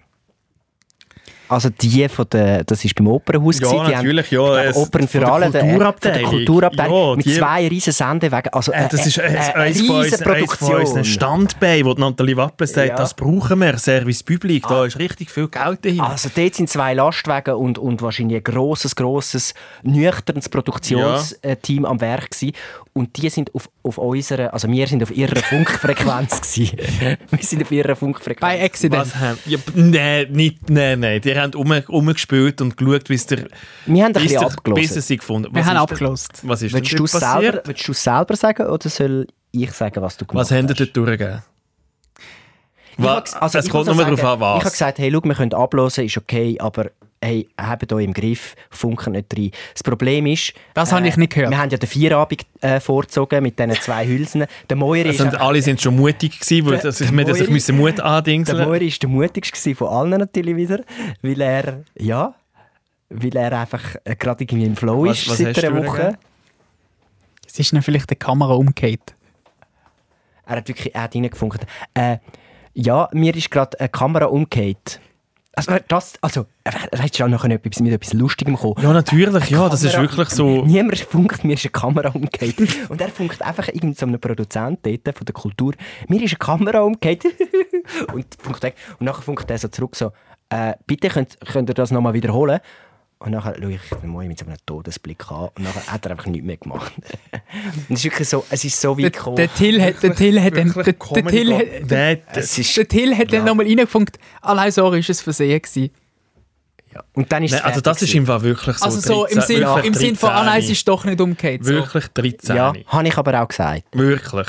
[1.49, 4.79] Also die von der, das ist beim Opernhaus Ja, gewesen, die natürlich, haben, ja, glaube,
[4.79, 6.19] Opern für der alle, der- Kulturabteilung.
[6.21, 9.55] von der Kulturabteilung, Ja, mit die- zwei riesen Sendewegen, also Äh, das ist äh, eine,
[9.55, 10.81] eins riesen Produktion.
[10.81, 12.95] unseren Standbeinen, wo Nathalie Wappler sagt, Ja.
[12.95, 12.99] Ah.
[12.99, 16.11] das brauchen wir, Service Public, da ist richtig viel Geld dahinter.
[16.11, 22.31] Also dort sind zwei Lastwagen und, und wahrscheinlich ein grosses, grosses, nüchternes Produktionsteam am Werk
[22.31, 22.53] gewesen.
[22.93, 26.79] Und die sind auf, auf unserer, also wir sind auf ihrer Funkfrequenz gewesen.
[27.31, 28.41] wir sind auf ihrer Funkfrequenz.
[28.41, 29.03] Bei Accident.
[29.03, 29.39] Was haben...
[29.45, 31.21] Ja, nein, nicht, nein, nein.
[31.21, 33.47] Die, ihr habt um, umgespielt und geschaut, bis der
[33.87, 34.83] Wir haben ein bis bisschen der abgelesen.
[34.97, 36.31] Business gefunden Wir Was haben ist abgelost.
[36.43, 37.69] Was ist Willst denn du, dort selber, passiert?
[37.69, 40.81] willst du selber sagen oder soll ich sagen, was du gemacht Was haben hast?
[40.81, 41.43] ihr dort durchgegeben?
[42.99, 44.57] Also es kommt nur darauf an, was.
[44.59, 46.91] Ich habe gesagt, hey, schau, wir können ablosen, ist okay, aber
[47.23, 49.51] hey, habt euch im Griff, funken nicht rein.
[49.73, 50.53] Das Problem ist...
[50.75, 51.51] Das habe ich nicht gehört.
[51.51, 54.47] Wir haben ja den Vierabend äh, vorgezogen mit diesen zwei Hülsen.
[54.69, 57.51] Der Moiri ist, Also, einfach- alle sind schon mutig gewesen, weil das, der sich Moiri-
[57.51, 58.69] müssen Mut der andingseln.
[58.69, 60.81] Moiri ist der mutigste gewesen von allen natürlich wieder,
[61.23, 62.35] weil er, ja,
[63.09, 66.19] weil er einfach äh, gerade irgendwie im Flow Was- ist was seit einer Woche.
[67.47, 69.15] Es ist dann vielleicht die Kamera umgekehrt.
[70.45, 71.67] Er hat wirklich er hat reingefunkt.
[71.95, 72.19] Äh,
[72.75, 75.01] ja, mir ist gerade eine Kamera umgekehrt.
[75.59, 78.75] Also, das, also, er hätte schon noch etwas, mit etwas Lustigem kommen.
[78.83, 80.67] Ja, natürlich, ja, das ist wirklich so.
[80.67, 82.57] Niemand funkt, mir ist eine Kamera umgekehrt.
[82.91, 85.73] Und er funkt einfach irgend so einem Produzent dort von der Kultur.
[86.09, 87.25] Mir ist eine Kamera umgekehrt.
[88.13, 88.75] und funkt weg.
[88.99, 90.13] Und nachher funkt er so zurück so,
[90.51, 92.61] äh, bitte könnt, könnt ihr das nochmal wiederholen?
[93.19, 96.11] Und nachher schaue ich den Moi mit so einem Todesblick an und nachher hat er
[96.13, 96.93] einfach nichts mehr gemacht.
[97.89, 99.37] und es ist wirklich so, es ist so weit Der, gekommen.
[99.37, 103.17] der Till hat, der Till hat, dann- der, Till hat, Der- es ist, der Till
[103.17, 104.19] hat dann nochmal reingefunkt.
[104.43, 105.91] Allein sorry, ist es Versehen gewesen.
[106.93, 107.03] ja.
[107.15, 108.85] Und dann ist Nein, es also das ist im Fall wirklich so.
[108.85, 110.73] Also so im 13 Sinn, wirklich im Sinn von, ah nein, es 13.
[110.73, 111.65] ist doch nicht umgekehrt.
[111.65, 111.73] So.
[111.73, 112.55] Wirklich 13.
[112.57, 113.85] Ja, habe ich aber auch gesagt.
[113.93, 114.47] Wirklich.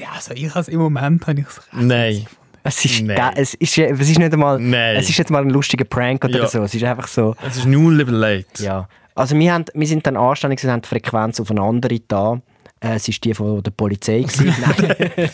[0.00, 2.26] Ja, also ich has, im Moment habe ich es Nein.
[2.66, 3.16] Es ist, Nein.
[3.16, 4.96] da, es ist, es ist nicht einmal, Nein.
[4.96, 6.46] es ist nicht mal ein lustiger Prank oder Ja.
[6.48, 6.62] so.
[6.62, 8.60] Es ist einfach so, Es ist null überlegt.
[8.60, 8.88] ja.
[9.14, 12.40] Also wir, haben, wir sind dann anständig und haben die Frequenz auf eine andere da.
[12.80, 14.26] Äh, es war die von der Polizei.
[14.38, 15.30] Nein,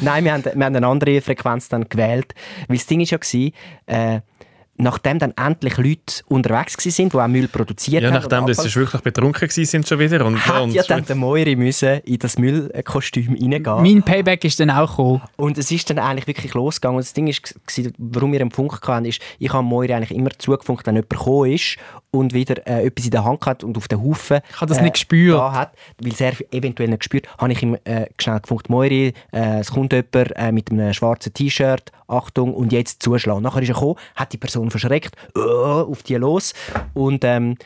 [0.00, 2.34] Nein wir, haben, wir haben eine andere Frequenz dann gewählt.
[2.68, 3.18] Weil das Ding war
[3.86, 4.20] ja, äh,
[4.78, 8.16] nachdem dann endlich Leute unterwegs waren, die auch Müll produziert Ja, haben.
[8.16, 10.24] nachdem und das ist wirklich betrunken sind schon wieder.
[10.24, 13.82] Und, hat und ja dann der Moiri müssen in das Müllkostüm reingehen.
[13.82, 15.22] Mein Payback ist dann auch gekommen.
[15.36, 16.96] Und es ist dann eigentlich wirklich losgegangen.
[16.96, 17.54] Und das Ding ist,
[17.98, 21.52] warum wir am Funk hatten, ist, ich habe Moiri eigentlich immer zugefunkt, wenn jemand gekommen
[21.52, 21.78] ist
[22.18, 24.80] und wieder äh, etwas in der Hand hat und auf den Haufen Ich habe das
[24.80, 25.40] nicht gespürt.
[25.40, 29.60] hat, weil es er eventuell nicht gespürt, habe ich ihm äh, schnell gefunkt, Moiri, äh,
[29.60, 33.42] es kommt jemand äh, mit einem schwarzen T-Shirt, Achtung, und jetzt zuschlagen.
[33.42, 36.54] Nachher ist er gekommen, hat die Person verschreckt, äh, auf die los
[36.94, 37.56] und ähm,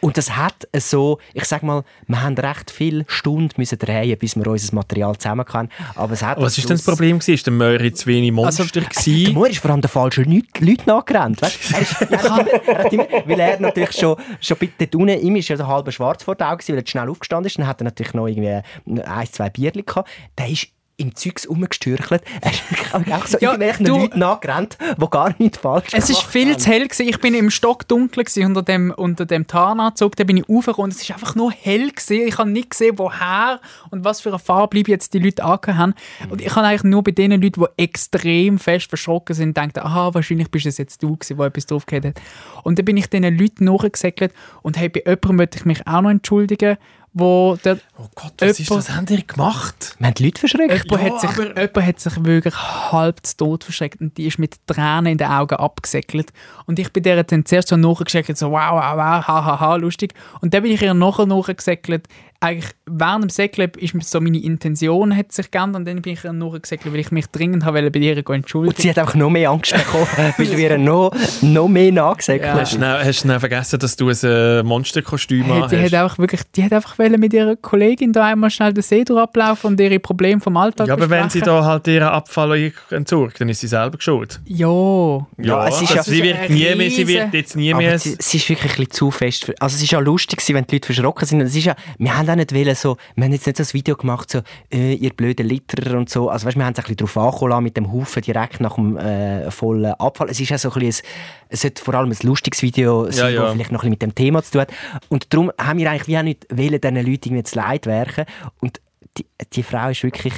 [0.00, 4.36] und das hat so, ich sag mal, wir haben recht viele Stunden müssen drehen, bis
[4.36, 5.70] wir unser Material zusammen können.
[5.94, 7.18] Aber es hat was ist denn das Problem?
[7.18, 7.34] gewesen?
[7.34, 9.34] Ist der Möri zu wenig Monster Also, Der gewesen?
[9.34, 11.42] Moor ist vor allem den falschen Leuten, Leuten nachgerannt.
[11.42, 11.72] Weißt?
[11.72, 15.18] Er, ist, er, hat immer, er hat immer, weil er natürlich schon, schon dort unten,
[15.20, 17.58] ihm ist ja so halb schwarz vor den Augen, weil er schnell aufgestanden ist.
[17.58, 18.60] Dann hat er natürlich noch irgendwie
[19.02, 20.08] ein, zwei Bierchen gehabt.
[20.38, 20.68] Der ist
[20.98, 22.22] im Zeugs rumgestürchelt.
[22.40, 26.16] Er ist auch so Ja, irgendwelchen du- Leuten nachgerannt, die gar nichts falsch Es ist
[26.20, 26.58] gemacht viel haben.
[26.58, 27.08] zu hell gewesen.
[27.08, 30.16] Ich bin im Stock dunkel unter dem unter dem Tarnanzug.
[30.16, 30.90] Da bin ich aufgekommen.
[30.90, 32.26] Es ist einfach nur hell gewesen.
[32.28, 35.94] Ich habe nicht gesehen, woher und was für eine Farbe jetzt die Leute angehört haben.
[36.30, 40.14] Und ich habe eigentlich nur bei den Leuten, die extrem fest verschrocken sind, gedacht, aha,
[40.14, 42.14] wahrscheinlich bist es jetzt du gewesen, der etwas drauf gehabt hat.
[42.62, 44.32] Und dann bin ich diesen Leuten nachgesäckelt
[44.62, 46.76] und hey, bei jemandem möchte ich mich auch noch entschuldigen,
[47.18, 48.94] wo der Oh Gott, was ist das?
[48.94, 49.96] Habt ihr gemacht?
[49.98, 50.84] Wir haben die Leute verschreckt.
[50.84, 52.54] Jemand, hat sich, jemand hat sich wirklich
[52.92, 56.30] halb zu Tod verschreckt und die ist mit Tränen in den Augen abgesäckelt.
[56.66, 59.76] Und ich bin der dann zuerst so nachgesäckelt, so wow, wow, wow, ha, ha, ha,
[59.76, 60.12] lustig.
[60.42, 62.06] Und dann bin ich ihr nachher nachgesäckelt.
[62.40, 66.12] Eigentlich während dem Säckeln ist mir so meine Intention hat sich geändert und dann bin
[66.12, 68.74] ich ihr nachgesäckelt, weil ich mich dringend habe bei ihr gehen entschuldigen.
[68.76, 70.06] Und sie hat einfach noch mehr Angst bekommen,
[70.36, 71.12] weil wir ihr noch,
[71.42, 72.50] noch mehr nachgesagt Ja.
[72.52, 72.60] haben.
[72.60, 75.92] Hast du hast du vergessen, dass du ein äh, Monsterkostüm Hey, die, hast?
[75.92, 79.04] hat einfach wirklich, die hat einfach wollen mit ihrer Kollegin da einmal schnell den See
[79.16, 81.60] ablaufen und ihre Probleme vom Alltag Ja, aber wenn sie besprechen.
[81.62, 84.40] da halt ihren Abfall entsorgt, dann ist sie selber schuld.
[84.46, 85.26] Ja.
[85.38, 87.94] Ja, es ist ja- also sie, wird nie mehr, sie wird jetzt nie Aber mehr...
[87.94, 89.44] es, es ist wirklich ein bisschen zu fest.
[89.46, 91.40] für- Also es ist ja lustig wenn die Leute verschrocken sind.
[91.40, 93.72] Es ist ja, wir haben auch nicht wollen, so, wir haben jetzt nicht so ein
[93.72, 94.40] Video gemacht, so,
[94.72, 96.28] äh, ihr blöden Litterer und so.
[96.30, 98.96] Also weißt, wir haben es ein bisschen drauf angekommen mit dem Haufen direkt nach dem
[98.96, 100.28] äh, vollen Abfall.
[100.30, 103.34] Es ist ja so ein bisschen, ein, es sollte vor allem ein lustiges Video sein,
[103.34, 103.52] Ja, ja.
[103.52, 104.70] vielleicht noch ein bisschen mit dem Thema zu tun hat.
[105.08, 108.24] Und darum haben wir eigentlich wie auch nicht wollen, diesen Leuten irgendwie zu leid werken.
[108.60, 108.80] Und
[109.18, 110.34] die, die Frau ist wirklich,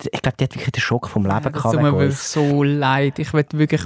[0.00, 1.74] ich glaube, die hat wirklich den Schock vom Leben Das gehabt.
[1.74, 3.18] tut mir wirklich so leid.
[3.18, 3.82] Ich will wirklich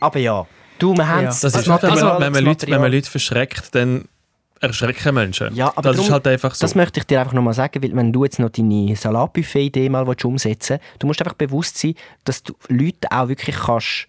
[0.00, 0.46] Aber ja,
[0.78, 1.30] du, wir haben Ja.
[1.30, 1.40] es.
[1.40, 4.06] Das ist Also, wenn, man, Leute, wenn man Leute verschreckt, dann
[4.60, 5.54] erschrecken Menschen.
[5.54, 6.62] Ja, aber das ist darum- halt einfach so.
[6.62, 10.06] Das möchte ich dir einfach nochmal sagen, weil wenn du jetzt noch deine Salatbuffet-Idee mal
[10.06, 11.94] umsetzen willst, du musst einfach bewusst sein,
[12.24, 14.06] dass du Leute auch wirklich kannst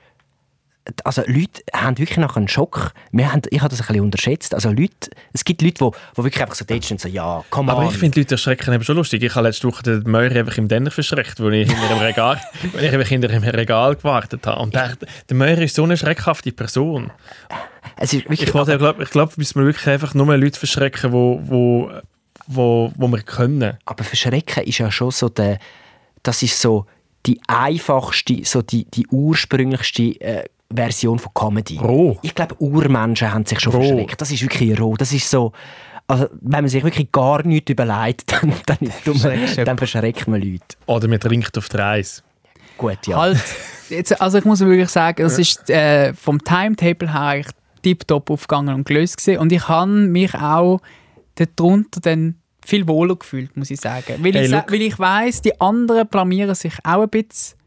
[1.03, 2.93] also Leute haben wirklich nachher einen Schock.
[3.11, 4.53] Wir haben, ich habe das ein bisschen unterschätzt.
[4.55, 7.43] Also Leute, es gibt Leute, die, die wirklich einfach so dort stehen und so, ja,
[7.49, 7.89] come aber on.
[7.89, 9.21] ich finde Leute erschrecken eben schon lustig.
[9.21, 12.41] Ich habe letzte Woche den Möri einfach im Denner verschreckt, wo ich hinter dem Regal,
[12.73, 14.61] wo ich hinter dem Regal gewartet habe.
[14.61, 14.97] Und der,
[15.29, 17.11] der Möri ist so eine schreckhafte Person.
[17.97, 21.11] es ist wirklich, Ich glaube, glaub, ich glaub, müssen wir wirklich einfach nur Leute verschrecken,
[21.11, 21.91] wo, wo,
[22.47, 23.77] wo, wo wir können.
[23.85, 25.59] aber Verschrecken ist ja schon so der,
[26.23, 26.85] das ist so
[27.25, 30.45] die einfachste, so die, die ursprünglichste äh,
[30.75, 31.77] Version von Comedy.
[31.77, 32.17] Roh.
[32.21, 33.81] Ich glaube, Urmenschen haben sich schon Roh.
[33.81, 34.21] verschreckt.
[34.21, 34.95] Das ist wirklich roh.
[34.95, 35.51] Das ist so...
[36.07, 39.13] Also, wenn man sich wirklich gar nichts überlegt, dann, dann, du
[39.63, 40.75] dann verschreckt man Leute.
[40.85, 42.21] Oder man trinkt auf die Reise.
[42.77, 43.17] Gut, ja.
[43.17, 43.39] Halt,
[43.89, 47.45] jetzt, also ich muss wirklich sagen, das ist äh, vom Timetable her
[47.81, 49.39] tiptop aufgegangen und gelöst gewesen.
[49.39, 50.81] Und ich habe mich auch
[51.35, 54.15] darunter dann viel wohler gefühlt, muss ich sagen.
[54.19, 54.71] Weil Hey, ich, sa- look.
[54.71, 57.57] weil ich weiss, die anderen blamieren sich auch ein bisschen.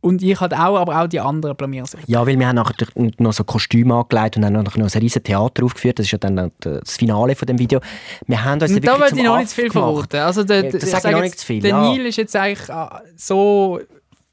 [0.00, 2.00] Und ich halt auch, aber auch die anderen blamieren sich.
[2.06, 2.74] Ja, weil wir haben nachher
[3.18, 5.98] noch so Kostüme angelegt und haben noch ein riesen Theater aufgeführt.
[5.98, 7.80] Das ist ja dann das Finale von dem Video.
[8.26, 10.20] Wir haben uns da wollte ich noch nicht zu viel verraten.
[10.20, 11.80] Also der, Ja, das sage ich noch nicht zu viel, Der ja.
[11.80, 12.86] Neil ist jetzt eigentlich äh,
[13.16, 13.80] so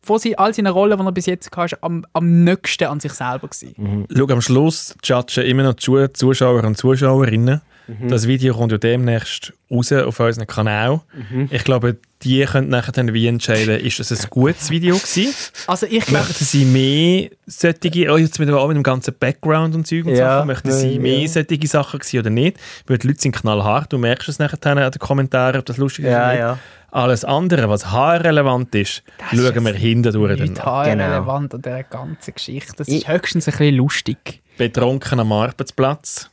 [0.04, 3.48] von all seinen Rollen, die er bis jetzt hatte, am, am nächsten an sich selber
[3.48, 3.74] gewesen.
[3.78, 4.06] Mhm.
[4.16, 7.62] Schau, am Schluss judgen immer noch die Zuschauer und Zuschauerinnen.
[7.88, 8.08] Mhm.
[8.10, 11.02] Das Video kommt ja demnächst raus auf unserem Kanal.
[11.32, 11.50] Mhm.
[11.52, 15.34] Ich glaube, die können nachher dann wie entscheiden, ist das ein gutes Video gewesen?
[15.68, 19.76] Also ich glaube, Möchten sie mehr solche, oh, jetzt mit, auch mit dem ganzen Background
[19.76, 21.28] und Zeug und Ja, Sachen, möchten sie ja, mehr ja.
[21.28, 22.58] solche Sachen gewesen oder nicht?
[22.88, 25.78] Weil die Leute sind knallhart, du merkst es nachher dann an den Kommentaren, ob das
[25.78, 26.40] lustig ist Ja, oder nicht.
[26.40, 26.60] ja.
[26.92, 30.40] Alles andere, was haarrelevant ist, ist schauen wir hinten durch.
[30.40, 32.72] nicht haarrelevant an dieser ganzen Geschichte.
[32.78, 34.42] Das ist Ich- höchstens ein bisschen lustig.
[34.58, 36.30] Betrunken am Arbeitsplatz,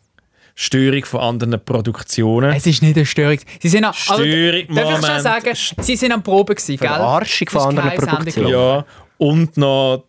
[0.55, 2.53] Störung von anderen Produktionen.
[2.53, 3.39] Es ist nicht eine Störung.
[3.61, 5.23] Sie sind am, Störung, darf ich schon Moment.
[5.23, 6.89] sagen, sie sind am Proben gewesen, gell?
[6.89, 8.49] Verarschung von anderen Produktionen.
[8.49, 8.85] Ja,
[9.19, 10.05] und noch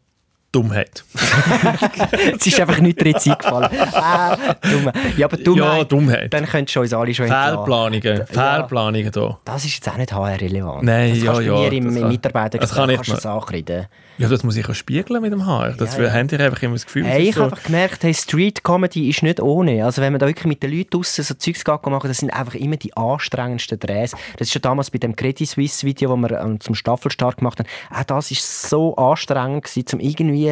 [0.54, 1.04] Dummheit.
[2.40, 3.70] Es ist einfach nicht drin eingefallen.
[3.94, 4.92] Ah, dumm.
[5.18, 6.34] Ja, aber Dummheit, Ja, Dummheit.
[6.34, 7.28] dann könnt ihr uns alle schon.
[7.28, 8.26] Fehlplanungen.
[8.28, 9.38] Fehlplanungen da.
[9.46, 10.84] Das ist jetzt auch nicht HR-relevant.
[10.84, 13.16] Nein, das ja, du ja, mir im das kann- Mitarbeiter das kann ich kannst du
[13.16, 13.88] das ankreiden.
[14.20, 15.72] Ja, das muss ich auch spiegeln mit dem Haar.
[15.72, 16.14] Das Ja, ja.
[16.14, 17.04] habt ihr einfach immer das Gefühl.
[17.06, 19.84] Hey, ich habe so, einfach gemerkt, hey, Street Comedy ist nicht ohne.
[19.84, 22.54] Also wenn man da wirklich mit den Leuten draussen so Zeugs machen, das sind einfach
[22.54, 24.12] immer die anstrengendsten Drehs.
[24.38, 27.58] Das ist schon damals bei dem Credit Suisse Video, wo wir ähm, zum Staffelstart gemacht
[27.60, 27.68] haben.
[27.92, 30.43] Auch das ist so anstrengend gewesen, zum irgendwie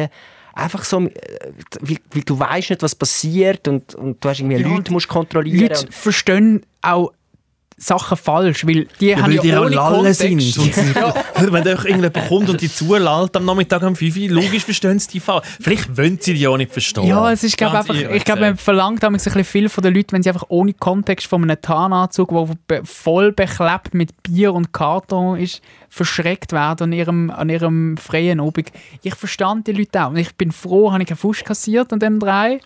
[0.54, 1.10] einfach so, äh,
[1.80, 5.08] weil, weil du weißt nicht, was passiert und, und du hast irgendwie Ja, Leute musst
[5.08, 5.68] kontrollieren.
[5.68, 7.12] Leute verstehen auch
[7.82, 10.20] Sachen falsch, weil die ja, haben weil ja die ohne Lalle Kontext.
[10.20, 10.40] sind.
[10.40, 10.94] Sie,
[11.52, 15.08] wenn da irgendjemand kommt und die zulallt am Nachmittag um 5 Uhr, logisch verstehen sie
[15.08, 15.42] die Fall.
[15.60, 17.06] Vielleicht wollen sie die auch nicht verstehen.
[17.06, 19.94] Ja, es ist glaube Ganz einfach, ich glaube, man verlangt ein bisschen viel von den
[19.94, 22.32] Leuten, wenn sie einfach ohne Kontext von einem Tarnanzug,
[22.68, 28.40] der voll beklebt mit Bier und Karton ist, verschreckt werden an ihrem, an ihrem freien
[28.40, 28.70] Abend.
[29.02, 30.10] Ich verstand die Leute auch.
[30.10, 32.60] Und ich bin froh, habe ich einen Fusch kassiert an dem drei.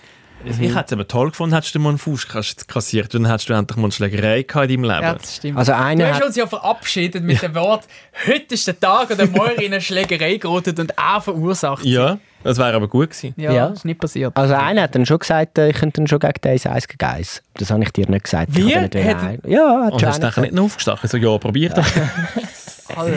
[0.44, 3.32] Ich hätte es aber toll gefunden, hättest du mal einen Fuß kass- kassiert und dann
[3.32, 5.02] hättest du endlich mal eine Schlägerei gehabt in deinem Leben.
[5.02, 5.58] Ja, das stimmt.
[5.58, 7.84] Also Du einer hast hat, uns ja verabschiedet mit dem Wort,
[8.28, 11.84] heute ist der Tag, an dem Moira in eine Schlägerei geraten und auch verursacht.
[11.84, 13.34] Ja, das wäre aber gut gewesen.
[13.36, 13.68] Ja, Ja.
[13.70, 14.36] das ist nicht passiert.
[14.36, 17.04] also einer hat dann schon gesagt, äh, ich könnte dann schon gegen den Eis gegen
[17.04, 17.42] Eis.
[17.54, 18.50] Das habe ich dir nicht gesagt.
[18.50, 18.74] Ich Wie?
[18.76, 21.08] habe nicht Hat- ja, hat Und hast du nicht noch aufgestachen?
[21.08, 21.84] So, ja, probier doch.
[22.96, 23.14] Alter.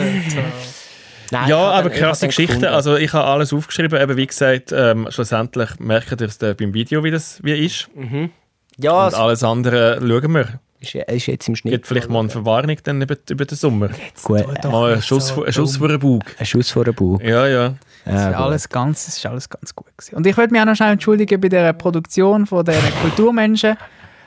[1.32, 2.66] Nein, ja, aber habe krasse Geschichten.
[2.66, 4.00] Also ich habe alles aufgeschrieben.
[4.02, 7.88] Eben, wie gesagt, ähm, schlussendlich merkt ihr es dann beim Video, wie das wie ist.
[8.78, 10.60] ja, Und es alles andere schauen wir.
[10.80, 11.74] ist, ist jetzt im Schnitt.
[11.74, 13.90] Gibt vielleicht mal eine Verwarnung dann über, über den Sommer.
[14.24, 14.44] Gut.
[14.64, 16.24] doch Mal einen nicht Schuss, so vor- einen Schuss vor den Bug.
[16.38, 17.20] Ein Schuss vor den Bauch.
[17.22, 17.74] Ja, ja.
[18.06, 18.38] Es ist, Ja, gut.
[18.38, 20.16] alles ganz, es ist alles ganz gut gewesen.
[20.16, 23.78] Und ich wollte mich auch noch schnell entschuldigen bei der Produktion von den Kulturmenschen.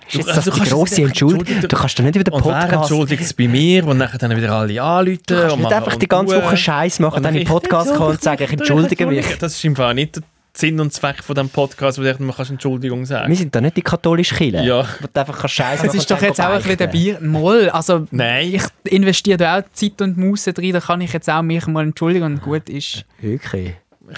[0.09, 1.61] Ist Du- das du die kannst grosse Entschuldigung?
[1.63, 2.73] Du kannst doch nicht über den Und Podcast...
[2.91, 5.75] entschuldigt es bei mir, wo nachher dann wieder alle anrufen Du kannst und nicht machen
[5.75, 6.37] einfach die ganze.
[6.43, 9.39] Woche Scheiß machen, Und dann in den ich- Podcast kommen und sagen, ich entschuldige mich.
[9.39, 10.23] Das ist im Fall nicht der
[10.55, 13.61] Sinn und Zweck von diesem Podcast, wo du man kannst Entschuldigung sagen Wir sind da
[13.63, 14.63] nicht die katholische Kirche.
[14.63, 14.87] Ja.
[15.01, 17.19] Wo du einfach Scheiß machen Es ist doch jetzt auch ein bisschen Bier.
[17.23, 18.53] Moll, also Nein.
[18.55, 21.85] ich investiere da auch Zeit und Muße drin, da kann ich jetzt auch mich mal
[21.85, 23.07] entschuldigen und gut ist.
[23.23, 23.73] Wirklich.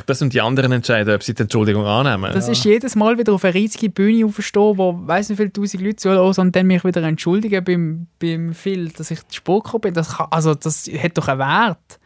[0.07, 2.33] Das sind die anderen entscheiden, ob sie die Entschuldigung annehmen.
[2.33, 5.83] Das ist jedes Mal wieder auf eine riesige Bühne aufstehen, wo weiss nicht viele tausend
[5.83, 9.95] Leute zuhören und dann mich wieder entschuldigen beim, beim Phil, dass ich zu gekommen bin.
[9.95, 11.99] Das, kann, also, das hat doch einen Wert.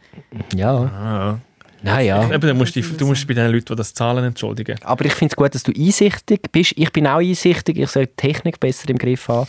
[0.55, 0.71] Ja.
[0.73, 1.39] Ah.
[1.81, 2.25] Naja.
[2.29, 4.75] Eben, du musst, dich- du musst bei den Leuten, die das zahlen, entschuldigen.
[4.83, 6.73] Aber ich finde es gut, dass du einsichtig bist.
[6.75, 7.77] Ich bin auch einsichtig.
[7.77, 9.47] Ich soll die Technik besser im Griff haben.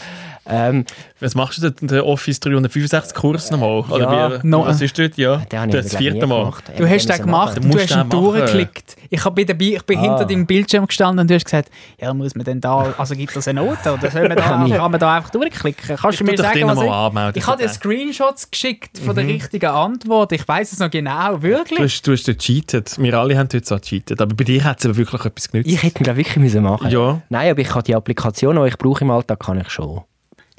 [0.51, 0.85] Ähm,
[1.21, 3.81] Was machst du denn, den Office 365 Kurs nochmal?
[3.91, 5.17] Oder Ja, wie, no- was ist dort?
[5.17, 6.41] Ja, das vierte Mal.
[6.45, 6.65] gemacht.
[6.77, 8.97] Du hast den gemacht Du und du hast ihn durchgeklickt.
[9.11, 10.03] Ich, hab bei der, Bi- ich bin Ah.
[10.03, 11.71] hinter deinem Bildschirm gestanden und du hast gesagt,
[12.01, 14.91] ja, muss man denn da, also gibt es eine Note oder soll man da, kann
[14.91, 15.97] man da einfach durchklicken?
[15.97, 17.37] Kannst du Ich mir tu dich sagen, was ich...
[17.43, 17.69] Ich habe dir.
[17.69, 19.15] Screenshots geschickt von Mhm.
[19.17, 20.33] der richtigen Antwort.
[20.33, 21.79] Ich weiß es noch genau, wirklich.
[21.79, 22.97] Du hast, du hast dort cheatet.
[22.99, 24.21] Wir alle haben dort so gecheatet.
[24.21, 25.69] Aber bei dir hat es aber wirklich etwas genützt.
[25.71, 27.21] Ich hätte ihn glaub, wirklich müssen machen Ja.
[27.29, 30.01] Nein, aber ich kann die Applikation, die ich brauche im Alltag, kann ich schon.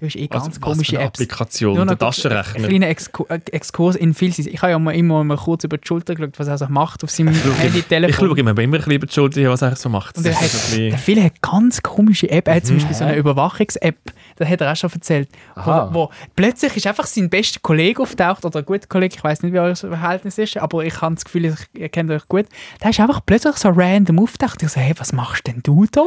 [0.02, 1.22] Du hast eh ganz was komische Apps.
[1.22, 2.64] Applikation, Nur der noch Taschenrechner.
[2.64, 4.30] Ein kleiner Exku Exkurs in viel.
[4.32, 7.04] Ich habe ja mal immer mal kurz über die Schulter geschaut, was er so macht
[7.04, 8.30] auf seinem Ich Handy-Telefon.
[8.30, 10.18] schaue ihm immer ein bisschen über die Schulter, was er so macht.
[10.18, 12.48] Und er hat, der Phil hat ganz komische App.
[12.48, 12.68] Er hat Mhm.
[12.68, 13.98] zum Beispiel so eine Überwachungs-App,
[14.38, 15.30] das hat er auch schon erzählt.
[15.54, 15.90] Aha.
[15.92, 19.44] Wo, wo plötzlich ist einfach sein bester Kollege auftaucht, oder ein guter Kollege, ich weiß
[19.44, 22.48] nicht, wie euer Verhältnis ist, aber ich habe das Gefühl, ich- ihr kennt euch gut.
[22.82, 24.64] Der ist einfach plötzlich so random auftaucht.
[24.64, 26.02] Ich so, hey, was machst denn du da?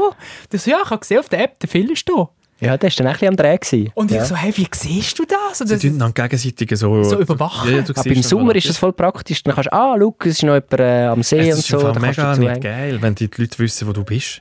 [0.51, 2.28] Der so, ja, ich habe gesehen auf der App, der Phil ist da.
[2.61, 3.57] Ja, der war dann ein bisschen am Dreh.
[3.57, 3.90] Gewesen.
[3.94, 4.22] Und ja.
[4.22, 5.61] ich so, hey, wie siehst du das?
[5.61, 7.02] Und Sie das tun dann gegenseitig so...
[7.02, 7.70] So überwachen.
[7.70, 9.43] Ja, ja, Aber im Sommer ist das voll praktisch.
[9.43, 11.68] Dann kannst du, ah, schau, es ist noch jemand äh, am See Es und ist
[11.68, 11.78] so.
[11.78, 14.40] kannst du mega nicht geil, wenn die Leute wissen, wo du bist.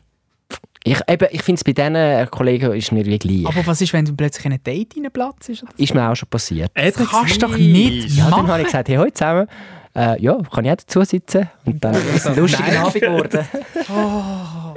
[0.86, 3.48] Ich, eben, ich finde es bei diesen äh, Kollegen ist mir wie gleich.
[3.48, 5.48] aber was ist, wenn du plötzlich in ein Date reinplatzt?
[5.50, 6.72] Ist ist mir auch schon passiert.
[6.76, 9.48] Das kannst du doch nicht Ja, dann habe ich gesagt, hey, heute zusammen.
[9.96, 11.50] Äh, ja, kann ich auch dazu sitzen.
[11.66, 13.48] Und dann ist es ein lustiger Abend geworden.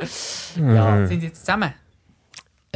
[0.59, 1.07] Ja.
[1.07, 1.75] Sind sie jetzt zusammen?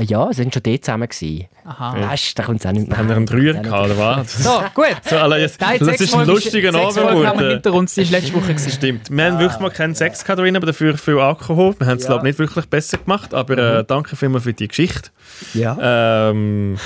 [0.00, 1.08] Ja, sie waren schon dort zusammen.
[1.08, 1.46] Gewesen.
[1.64, 2.08] Aha.
[2.10, 2.96] Weißt du, da kommt es auch nicht mehr.
[2.98, 4.32] Haben wir einen Dreier gehabt, oder was?
[4.42, 4.86] So, gut.
[5.08, 7.50] So, Alter, jetzt, Nein, das ist ein lustiger Abend haben wir geworden.
[7.50, 8.48] hinter uns, die ist letzte Woche.
[8.54, 8.70] Gewesen.
[8.70, 9.10] Stimmt.
[9.10, 11.74] Wir haben wirklich mal keinen Sex gehabt drin, aber dafür viel Alkohol.
[11.78, 12.08] Wir haben es, Ja.
[12.10, 15.10] glaube nicht wirklich besser gemacht, aber äh, danke vielmals für die Geschichte.
[15.54, 16.30] Ja.
[16.30, 16.76] Ähm,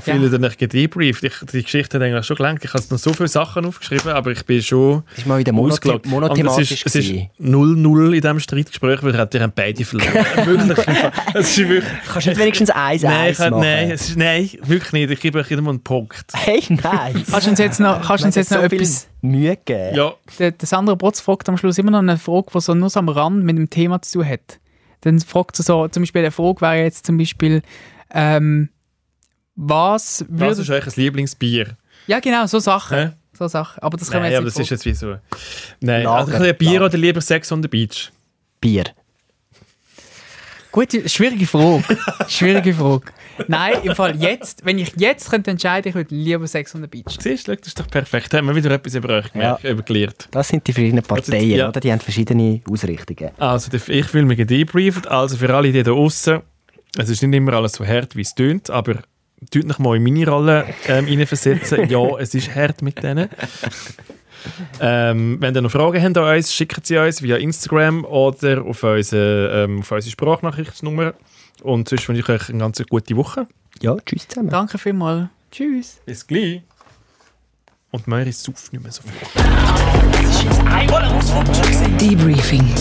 [0.00, 0.38] viele Ja.
[0.38, 1.22] mich gedebrieft.
[1.24, 2.64] Ich, die Geschichte hat eigentlich schon gelangt.
[2.64, 5.52] Ich habe noch so viele Sachen aufgeschrieben, aber ich bin schon Das war mal wieder
[5.52, 6.70] monothe monothematisch.
[6.70, 7.28] Es ist, es ist gewesen.
[7.40, 10.14] 0-0 in diesem Streitgespräch, weil ihr habt beide verloren.
[10.44, 10.96] wirklich.
[11.34, 13.60] Es ist wirklich Kannst du nicht wenigstens eins eins ich, machen?
[13.60, 14.29] nein, es ist, nein,
[14.62, 15.10] wirklich nicht.
[15.10, 16.24] Ich gebe euch immer einen Punkt.
[16.34, 17.24] Hey, nein.
[17.30, 19.08] Kannst du uns jetzt noch, kannst du uns jetzt noch so etwas...
[19.22, 19.96] Mühe gegeben.
[19.96, 22.88] Ja, Der, der Sandra Brotz fragt am Schluss immer noch eine Frage, die so nur
[22.90, 24.58] so am Rand mit dem Thema zu tun hat.
[25.02, 27.62] Dann fragt sie so, zum Beispiel eine Frage wäre jetzt zum Beispiel,
[28.12, 28.68] ähm,
[29.56, 30.62] was was würde...
[30.62, 31.76] ist euch ein Lieblingsbier?
[32.06, 32.96] Ja genau, so Sachen.
[32.98, 33.10] Hä?
[33.38, 33.82] So Sachen.
[33.82, 35.16] Aber das können wir Nein, aber jetzt das ist nicht jetzt wie so.
[35.80, 36.84] Nein, Lager, also ein Bier Lager.
[36.86, 38.10] oder lieber Sex on the Beach?
[38.60, 38.84] Bier.
[40.72, 41.84] Gute, schwierige Frage.
[42.28, 43.06] schwierige Frage.
[43.48, 46.86] Nein, im Fall jetzt, wenn ich jetzt könnte entscheiden, ich würde lieber Sex on the
[46.86, 47.16] Beach.
[47.18, 48.32] Siehst du, das ist doch perfekt.
[48.32, 50.28] Da haben wir wieder etwas über euch gemerkt, gelernt.
[50.30, 51.68] Das sind die verschiedenen Parteien, ja.
[51.68, 51.80] oder?
[51.80, 53.30] Die haben verschiedene Ausrichtungen.
[53.38, 55.08] Also, ich fühle mich gedebrieft.
[55.08, 56.40] Also, für alle die da außen,
[56.98, 59.02] es ist nicht immer alles so hart, wie es tönt, aber
[59.50, 61.88] tut noch mal in meine Rolle ähm, hineinversetzen.
[61.88, 63.28] ja, es ist hart mit denen.
[64.80, 68.82] Ähm, wenn ihr noch Fragen habt an uns, schickt sie uns via Instagram oder auf
[68.82, 71.14] unsere, ähm, auf unsere Sprachnachrichtennummer.
[71.62, 73.46] Und sonst wünsche ich euch eine ganz gute Woche.
[73.80, 74.50] Ja, tschüss zusammen.
[74.50, 75.28] Danke vielmals.
[75.50, 76.00] Tschüss.
[76.06, 76.62] Bis gleich.
[77.92, 79.12] Und Möri sauft nicht mehr so viel.
[81.98, 82.74] Debriefing.